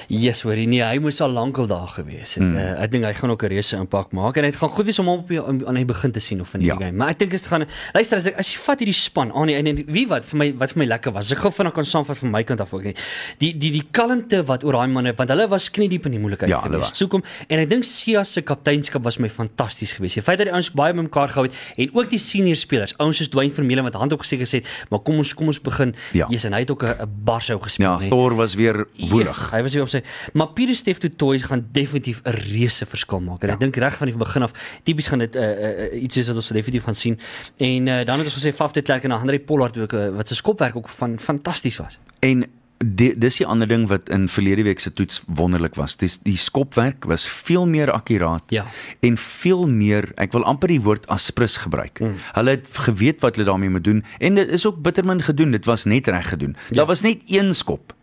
Yes, 0.08 0.42
hoorie, 0.42 0.66
nee, 0.66 0.82
hy 0.82 0.98
moes 0.98 1.20
al 1.20 1.30
lankal 1.30 1.66
daar 1.66 1.88
gewees 1.88 2.34
het. 2.34 2.42
Mm. 2.44 2.56
Uh, 2.56 2.82
ek 2.82 2.90
dink 2.92 3.04
hy 3.04 3.12
gaan 3.12 3.30
ook 3.30 3.42
'n 3.42 3.46
reuse 3.48 3.76
impak 3.76 4.12
maak 4.12 4.36
en 4.36 4.42
dit 4.42 4.56
gaan 4.56 4.68
goed 4.68 4.84
wees 4.84 4.98
om 4.98 5.06
hom 5.06 5.18
op 5.20 5.28
die, 5.28 5.40
aan 5.42 5.74
die 5.74 5.84
begin 5.84 6.12
te 6.12 6.20
sien 6.20 6.40
of 6.40 6.54
in 6.54 6.60
die 6.60 6.68
Ja. 6.68 6.76
game. 6.76 6.92
Maar 6.92 7.08
ek 7.10 7.18
dink 7.18 7.30
dit 7.30 7.46
gaan 7.46 7.66
luister 7.94 8.16
as 8.16 8.26
ek 8.26 8.38
as 8.38 8.52
jy 8.52 8.58
vat 8.58 8.78
hierdie 8.78 8.94
span 8.94 9.32
aan 9.32 9.48
en, 9.48 9.66
en 9.66 9.84
wie 9.86 10.06
wat 10.08 10.24
vir 10.24 10.38
my 10.38 10.52
wat 10.58 10.70
vir 10.72 10.78
my 10.78 10.86
lekker 10.86 11.12
was. 11.12 11.30
Ek 11.32 11.38
gou 11.38 11.50
vinnig 11.50 11.72
kan 11.74 11.84
saamvat 11.84 12.18
van 12.18 12.30
my 12.30 12.42
kant 12.44 12.60
af 12.60 12.72
ook 12.74 12.84
nie. 12.84 12.94
Die 13.38 13.58
die 13.58 13.70
die 13.70 13.82
kalmte 13.92 14.44
wat 14.44 14.64
oor 14.64 14.72
daai 14.72 14.88
manne 14.88 15.12
want 15.16 15.28
hulle 15.30 15.48
was 15.48 15.70
kniediep 15.70 16.06
in 16.06 16.12
die 16.12 16.20
moeilikheid 16.20 16.48
Ja, 16.48 16.60
gewees. 16.60 16.78
was. 16.80 16.96
So 16.98 17.06
kom 17.08 17.22
en 17.48 17.58
ek 17.58 17.68
dink 17.70 17.84
Sia 17.84 18.24
se 18.24 18.40
kapteinskap 18.42 19.02
was 19.04 19.18
my 19.18 19.28
fantasties 19.30 19.92
geweest. 19.92 20.14
Die 20.14 20.22
feit 20.22 20.38
dat 20.38 20.46
die 20.46 20.52
ouens 20.52 20.70
baie 20.72 20.92
bymekaar 20.92 21.28
gehou 21.28 21.44
het 21.46 21.52
en 21.76 21.90
ook 21.94 22.10
die 22.10 22.18
senior 22.18 22.56
spelers, 22.56 22.94
ouens 22.98 23.16
soos 23.16 23.28
Dwayne 23.28 23.50
Vermeulen 23.52 23.84
wat 23.84 23.94
hand 23.94 24.12
op 24.12 24.20
gesê 24.20 24.38
gesê 24.38 24.60
het, 24.60 24.66
maar 24.90 25.00
kom 25.00 25.16
ons 25.16 25.34
kom 25.34 25.46
ons 25.46 25.60
begin. 25.60 25.94
Ja. 26.12 26.26
Yes, 26.30 26.44
en 26.44 26.52
hy 26.52 26.60
het 26.60 26.70
ook 26.70 26.82
'n 26.84 27.08
barsou 27.24 27.58
gespeel, 27.60 28.00
Ja. 28.00 28.08
Thor 28.08 28.34
was 28.34 28.54
weer 28.54 28.86
woelig. 29.10 29.50
Ja, 29.50 29.56
hy 29.56 29.62
was 29.62 29.72
weer 29.74 29.82
op 29.82 29.88
sy 29.94 30.02
maar 30.32 30.52
Pieter 30.56 30.76
Steff 30.78 31.02
Toy 31.16 31.38
gaan 31.44 31.66
definitief 31.72 32.20
'n 32.24 32.36
reuse 32.50 32.86
verskil 32.86 33.20
maak. 33.20 33.42
En 33.42 33.48
ja. 33.48 33.54
ek 33.54 33.60
dink 33.60 33.76
reg 33.76 33.96
van 33.96 34.10
die 34.10 34.16
begin 34.16 34.42
af 34.42 34.52
tipies 34.82 35.08
gaan 35.10 35.18
dit 35.18 35.34
'n 35.34 35.38
uh, 35.38 35.92
uh, 35.92 36.02
iets 36.02 36.16
is 36.16 36.26
wat 36.26 36.36
ons 36.36 36.48
definitief 36.48 36.84
gaan 36.84 36.94
sien. 36.94 37.18
En 37.56 37.86
uh, 37.86 38.04
dan 38.04 38.18
het 38.18 38.26
ons 38.26 38.38
gesê 38.38 38.54
Faf 38.54 38.72
de 38.72 38.82
Klerk 38.82 39.04
en 39.04 39.10
Andre 39.10 39.38
Pollard 39.38 39.78
ook 39.78 39.92
uh, 39.92 40.08
wat 40.16 40.28
se 40.28 40.34
skopwerk 40.34 40.76
ook 40.76 40.88
van 40.88 41.18
fantasties 41.18 41.76
was. 41.76 41.98
En 42.20 42.44
die, 42.78 43.12
dis 43.18 43.38
die 43.40 43.46
ander 43.46 43.68
ding 43.68 43.86
wat 43.88 44.10
in 44.12 44.26
verlede 44.28 44.64
week 44.66 44.82
se 44.82 44.92
toets 44.92 45.22
wonderlik 45.26 45.76
was. 45.78 45.96
Dis 46.00 46.18
die 46.26 46.36
skopwerk 46.40 47.04
was 47.10 47.26
veel 47.28 47.66
meer 47.66 47.92
akkuraat 47.92 48.42
Ja. 48.48 48.66
en 49.00 49.16
veel 49.16 49.66
meer, 49.68 50.10
ek 50.16 50.32
wil 50.32 50.44
amper 50.44 50.68
die 50.68 50.80
woord 50.80 51.06
aspris 51.06 51.56
gebruik. 51.56 52.00
Mm. 52.00 52.16
Hulle 52.34 52.50
het 52.50 52.68
geweet 52.70 53.20
wat 53.20 53.36
hulle 53.36 53.48
daarmee 53.48 53.70
moet 53.70 53.84
doen 53.84 54.04
en 54.18 54.34
dit 54.34 54.50
is 54.50 54.66
ook 54.66 54.82
bittermin 54.82 55.22
gedoen. 55.22 55.50
Dit 55.50 55.64
was 55.64 55.84
net 55.84 56.06
reg 56.06 56.28
gedoen. 56.28 56.56
Ja. 56.68 56.76
Daar 56.82 56.86
was 56.86 57.02
net 57.02 57.22
een 57.26 57.54
skop 57.54 57.93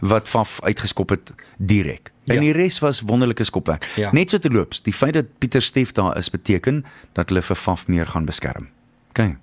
wat 0.00 0.28
Faf 0.28 0.60
uitgeskop 0.62 1.08
het 1.08 1.32
direk. 1.58 2.12
En 2.26 2.34
Ja. 2.34 2.40
die 2.40 2.52
res 2.52 2.78
was 2.78 3.00
wonderlike 3.00 3.44
skopwerk. 3.44 3.84
Ja. 3.96 4.12
Net 4.12 4.30
so 4.30 4.38
terloops, 4.38 4.82
die 4.82 4.92
feit 4.92 5.12
dat 5.14 5.24
Pieter 5.38 5.62
Steff 5.62 5.92
daar 5.92 6.16
is 6.16 6.30
beteken 6.30 6.84
dat 7.12 7.28
hulle 7.28 7.42
vir 7.42 7.56
Faf 7.56 7.86
meer 7.88 8.06
gaan 8.06 8.24
beskerm. 8.24 8.68
OK. 9.10 9.34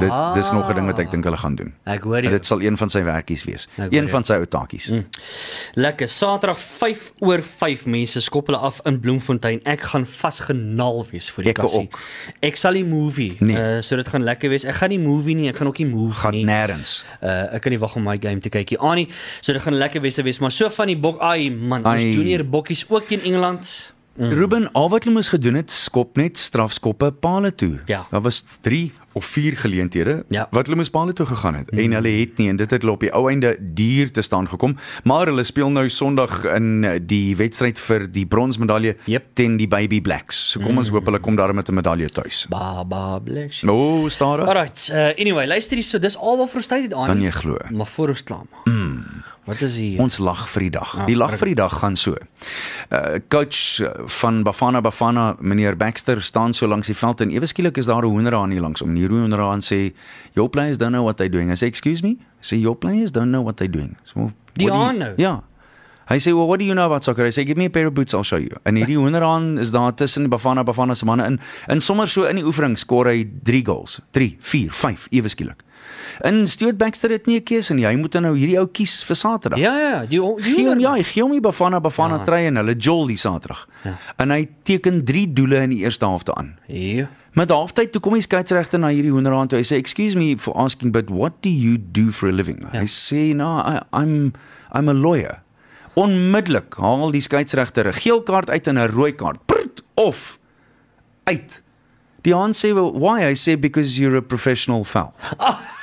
Dit 0.00 0.10
ah. 0.10 0.34
dis 0.34 0.50
nog 0.52 0.68
'n 0.70 0.74
ding 0.74 0.86
wat 0.86 0.98
ek 0.98 1.10
dink 1.10 1.24
hulle 1.24 1.36
gaan 1.36 1.54
doen. 1.54 1.72
Ek 1.84 2.02
hoor 2.02 2.20
jou. 2.22 2.30
dit 2.32 2.46
sal 2.46 2.60
een 2.62 2.76
van 2.76 2.88
sy 2.88 3.02
werkies 3.02 3.44
wees. 3.44 3.68
Ek 3.78 3.92
Een 3.92 4.08
van 4.08 4.24
sy 4.24 4.34
ou 4.34 4.46
taakies. 4.46 4.90
Mm. 4.90 5.04
Lekker. 5.74 6.08
Saterdag 6.08 6.58
5 6.60 7.12
oor 7.20 7.42
5 7.42 7.86
mense 7.86 8.20
skop 8.20 8.46
hulle 8.46 8.58
af 8.58 8.80
in 8.84 9.00
Bloemfontein. 9.00 9.60
Ek 9.64 9.80
gaan 9.80 10.04
vasgenaal 10.06 11.04
wees 11.10 11.30
vir 11.30 11.44
die 11.44 11.50
Ek 11.50 11.56
kassie. 11.56 11.80
ook. 11.88 11.98
Ek 12.42 12.56
sal 12.56 12.72
nie 12.72 12.84
movie. 12.84 13.36
Nee. 13.40 13.56
Uh, 13.56 13.80
so 13.82 13.96
dit 13.96 14.08
gaan 14.08 14.22
lekker 14.24 14.48
wees. 14.50 14.64
Ek 14.64 14.74
gaan 14.74 14.88
nie 14.90 14.98
movie 14.98 15.34
nie, 15.34 15.48
ek 15.48 15.56
gaan 15.56 15.68
ook 15.68 15.78
nie 15.78 15.86
move 15.86 16.14
Gaan 16.14 16.32
nie. 16.32 16.44
nêrens. 16.44 17.04
Uh 17.22 17.54
ek 17.56 17.62
kan 17.62 17.72
nie 17.72 17.78
wag 17.78 17.96
om 17.96 18.02
my 18.02 18.18
game 18.20 18.40
te 18.40 18.48
kykie. 18.48 18.78
Annie, 18.78 19.08
so 19.40 19.52
dit 19.52 19.62
gaan 19.62 19.74
lekker 19.78 20.00
wees 20.00 20.14
te 20.14 20.22
wees, 20.22 20.38
maar 20.40 20.50
so 20.52 20.68
van 20.68 20.86
die 20.86 20.96
bok, 20.96 21.20
ai 21.20 21.50
man, 21.50 21.84
Ai. 21.86 22.04
ons 22.06 22.16
junior 22.16 22.44
bokkies 22.44 22.84
ook 22.88 23.06
teen 23.08 23.20
Engeland. 23.22 23.94
Mm. 24.16 24.32
Ruben, 24.32 24.72
al 24.72 24.88
wat 24.88 25.04
hulle 25.04 25.14
moes 25.14 25.28
gedoen 25.28 25.54
het, 25.54 25.70
skop 25.70 26.16
net 26.16 26.38
strafskoppe 26.38 27.12
paale 27.12 27.54
toe. 27.54 27.80
Ja. 27.86 28.06
Daar 28.10 28.22
was 28.22 28.44
3 28.60 28.92
of 29.12 29.24
4 29.24 29.56
geleenthede 29.56 30.24
Ja. 30.28 30.46
wat 30.50 30.66
hulle 30.66 30.76
moes 30.76 30.90
paale 30.90 31.12
toe 31.12 31.26
gegaan 31.26 31.54
het 31.54 31.70
mm. 31.72 31.78
en 31.78 31.92
hulle 31.92 32.08
het 32.08 32.36
nie 32.36 32.48
en 32.48 32.56
dit 32.56 32.70
het 32.70 32.80
hulle 32.82 32.92
op 32.92 33.00
die 33.00 33.12
ou 33.12 33.30
einde 33.30 33.56
duur 33.60 34.10
te 34.12 34.22
staan 34.22 34.48
gekom, 34.48 34.76
maar 35.04 35.26
hulle 35.26 35.42
speel 35.42 35.70
nou 35.70 35.88
Sondag 35.88 36.44
in 36.44 36.84
eh, 36.84 37.00
die 37.00 37.36
wedstryd 37.36 37.78
vir 37.78 38.06
die 38.12 38.26
bronsmedalje 38.26 38.96
Jep. 39.04 39.24
teen 39.34 39.56
die 39.56 39.68
Baby 39.68 40.00
Blacks. 40.00 40.50
So 40.50 40.60
kom 40.60 40.78
ons 40.78 40.88
hoop 40.92 41.04
hulle 41.08 41.20
kom 41.20 41.36
daar 41.36 41.54
met 41.54 41.68
'n 41.68 41.74
medalje 41.74 42.08
tuis. 42.08 42.46
Baba 42.48 43.18
bless. 43.18 43.62
O, 43.64 43.72
oh, 43.72 44.08
stadig. 44.08 44.46
Alright, 44.46 44.90
uh, 44.92 45.12
anyway, 45.18 45.46
luister 45.46 45.76
hier 45.76 45.84
so, 45.84 45.98
dis 45.98 46.16
al 46.16 46.36
wat 46.36 46.50
vir 46.50 46.56
ons 46.56 46.66
tyd 46.66 46.82
het 46.82 46.94
aan. 46.94 47.06
Kan 47.06 47.20
jy 47.22 47.30
glo? 47.30 47.56
Maar 47.70 47.86
voor 47.86 48.08
ons 48.08 48.22
klaar 48.22 48.44
maak. 48.52 48.64
Mm. 48.64 49.15
Wat 49.46 49.60
is 49.62 49.76
hier? 49.78 50.00
Ons 50.02 50.18
lag 50.18 50.48
vir 50.50 50.66
die 50.66 50.70
dag. 50.74 50.92
Ja, 50.98 51.04
Die 51.06 51.16
lag 51.16 51.36
vir 51.38 51.52
die 51.52 51.54
dag 51.58 51.74
gaan 51.78 51.94
so. 51.96 52.16
Uh 52.90 53.18
coach 53.30 53.78
uh, 53.80 53.92
van 54.20 54.42
Bafana 54.42 54.80
Bafana, 54.82 55.36
meneer 55.40 55.76
Baxter 55.78 56.22
staan 56.22 56.52
so 56.52 56.66
langs 56.66 56.86
die 56.90 56.96
veld 56.98 57.20
en 57.22 57.30
ewe 57.30 57.46
skielik 57.46 57.78
is 57.78 57.86
daar 57.86 58.02
'n 58.02 58.10
hoenderhaan 58.10 58.50
hier 58.50 58.60
langs 58.60 58.82
om. 58.82 58.94
Die 58.94 59.06
hoenderhaan 59.06 59.62
sê, 59.62 59.94
"Your 60.34 60.50
players 60.50 60.78
don't 60.78 60.92
know 60.92 61.04
what 61.04 61.16
they're 61.16 61.30
doing." 61.30 61.50
I 61.50 61.54
say, 61.54 61.68
"Excuse 61.68 62.02
me?" 62.02 62.16
Say, 62.40 62.58
"Your 62.58 62.76
players 62.76 63.12
don't 63.12 63.30
know 63.30 63.42
what 63.42 63.56
they're 63.56 63.70
doing." 63.78 63.96
So, 64.04 64.32
Die 64.54 64.70
haan 64.70 64.98
nou? 64.98 65.12
Ja. 65.16 65.42
Hy 66.08 66.18
sê, 66.18 66.32
"Well, 66.32 66.46
what 66.46 66.58
do 66.58 66.64
you 66.64 66.74
know 66.74 66.84
about 66.86 67.04
soccer?" 67.04 67.26
I 67.26 67.30
say, 67.30 67.44
"Give 67.44 67.56
me 67.58 67.64
a 67.66 67.70
pair 67.70 67.86
of 67.86 67.92
boots, 67.94 68.14
I'll 68.14 68.22
show 68.24 68.38
you." 68.38 68.50
En 68.62 68.74
hierdie 68.74 68.96
hoenderhaan 68.98 69.58
is 69.58 69.70
daar 69.70 69.94
tussen 69.94 70.22
die 70.22 70.28
Bafana 70.30 70.62
Bafana 70.64 70.94
se 70.94 71.04
manne 71.04 71.24
in. 71.24 71.40
En 71.66 71.80
sommer 71.80 72.08
so 72.08 72.24
in 72.24 72.36
die 72.36 72.44
oefening 72.44 72.78
skoor 72.78 73.06
hy 73.06 73.28
3 73.42 73.64
goals. 73.64 74.00
3, 74.10 74.36
4, 74.40 74.72
5 74.72 75.06
ewe 75.10 75.28
skielik. 75.28 75.62
En 76.20 76.46
Stuart 76.46 76.78
Baxter 76.78 77.10
het 77.10 77.26
nie 77.26 77.36
'n 77.40 77.42
keuse 77.44 77.74
nie. 77.74 77.84
Hy 77.86 77.96
moet 77.96 78.12
nou 78.12 78.36
hierdie 78.36 78.58
ou 78.58 78.66
kies 78.66 79.04
vir 79.04 79.16
Saterdag. 79.16 79.58
Ja 79.58 79.78
ja, 79.78 80.00
die 80.06 80.18
die 80.20 80.42
Gee 80.42 80.68
hom 80.68 80.80
ja, 80.80 80.92
hy 80.94 81.02
gee 81.02 81.22
hom 81.22 81.32
die 81.32 81.40
Bafana 81.40 81.80
Bafana 81.80 82.14
Ja. 82.14 82.18
ja. 82.20 82.24
trei 82.24 82.46
en 82.46 82.56
hulle 82.56 82.74
jol 82.76 83.06
die 83.06 83.16
Saterdag. 83.16 83.68
Ja. 83.84 83.90
Ja. 83.90 83.96
En 84.16 84.30
hy 84.30 84.48
teken 84.62 85.04
3 85.04 85.32
doele 85.32 85.56
in 85.62 85.70
die 85.70 85.78
eerste 85.84 86.04
helfte 86.06 86.34
aan. 86.34 86.58
Ja. 86.66 87.08
Met 87.32 87.50
halftyd 87.50 87.92
toe 87.92 88.00
kom 88.00 88.14
die 88.14 88.22
skeieregter 88.22 88.78
na 88.78 88.88
hierdie 88.88 89.10
hoenderhaan 89.12 89.48
toe. 89.48 89.58
Hy 89.58 89.64
sê, 89.64 89.76
"Excuse 89.76 90.16
me 90.16 90.36
for 90.38 90.54
asking, 90.54 90.92
but 90.92 91.10
what 91.10 91.32
do 91.42 91.48
you 91.50 91.76
do 91.92 92.10
for 92.10 92.28
a 92.28 92.32
living?" 92.32 92.66
Ja. 92.72 92.80
Hy 92.80 92.86
sê, 92.86 93.34
"No, 93.34 93.58
I, 93.58 93.80
I'm 93.92 94.32
I'm 94.74 94.88
a 94.88 94.94
lawyer." 94.94 95.42
Onmiddellik 95.94 96.74
haal 96.74 97.10
die 97.10 97.20
skeieregter 97.20 97.86
'n 97.86 97.92
geel 97.92 98.22
kaart 98.22 98.50
uit 98.50 98.66
en 98.66 98.78
'n 98.78 98.88
rooi 98.90 99.12
kaart. 99.12 99.46
Prut, 99.46 99.82
of 99.94 100.38
uit. 101.24 101.62
Die 102.22 102.34
haan 102.34 102.52
sê, 102.52 102.72
well, 102.72 102.92
"Why?" 102.92 103.22
Hy 103.22 103.34
sê, 103.34 103.60
"Because 103.60 104.00
you're 104.00 104.16
a 104.16 104.22
professional 104.22 104.84
foul." 104.84 105.12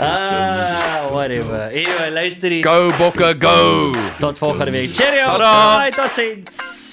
Ah, 0.00 1.08
whatever. 1.10 1.68
Anyway, 1.72 2.10
luister 2.10 2.50
hier. 2.50 2.62
Go 2.62 2.92
Bokke, 2.98 3.34
go. 3.38 3.92
Tot 4.18 4.38
volgende 4.38 4.70
week. 4.70 4.90
Cheerio. 4.94 5.24
Tada. 5.24 5.78
Bye, 5.80 5.90
tot 5.90 6.14
ziens. 6.14 6.88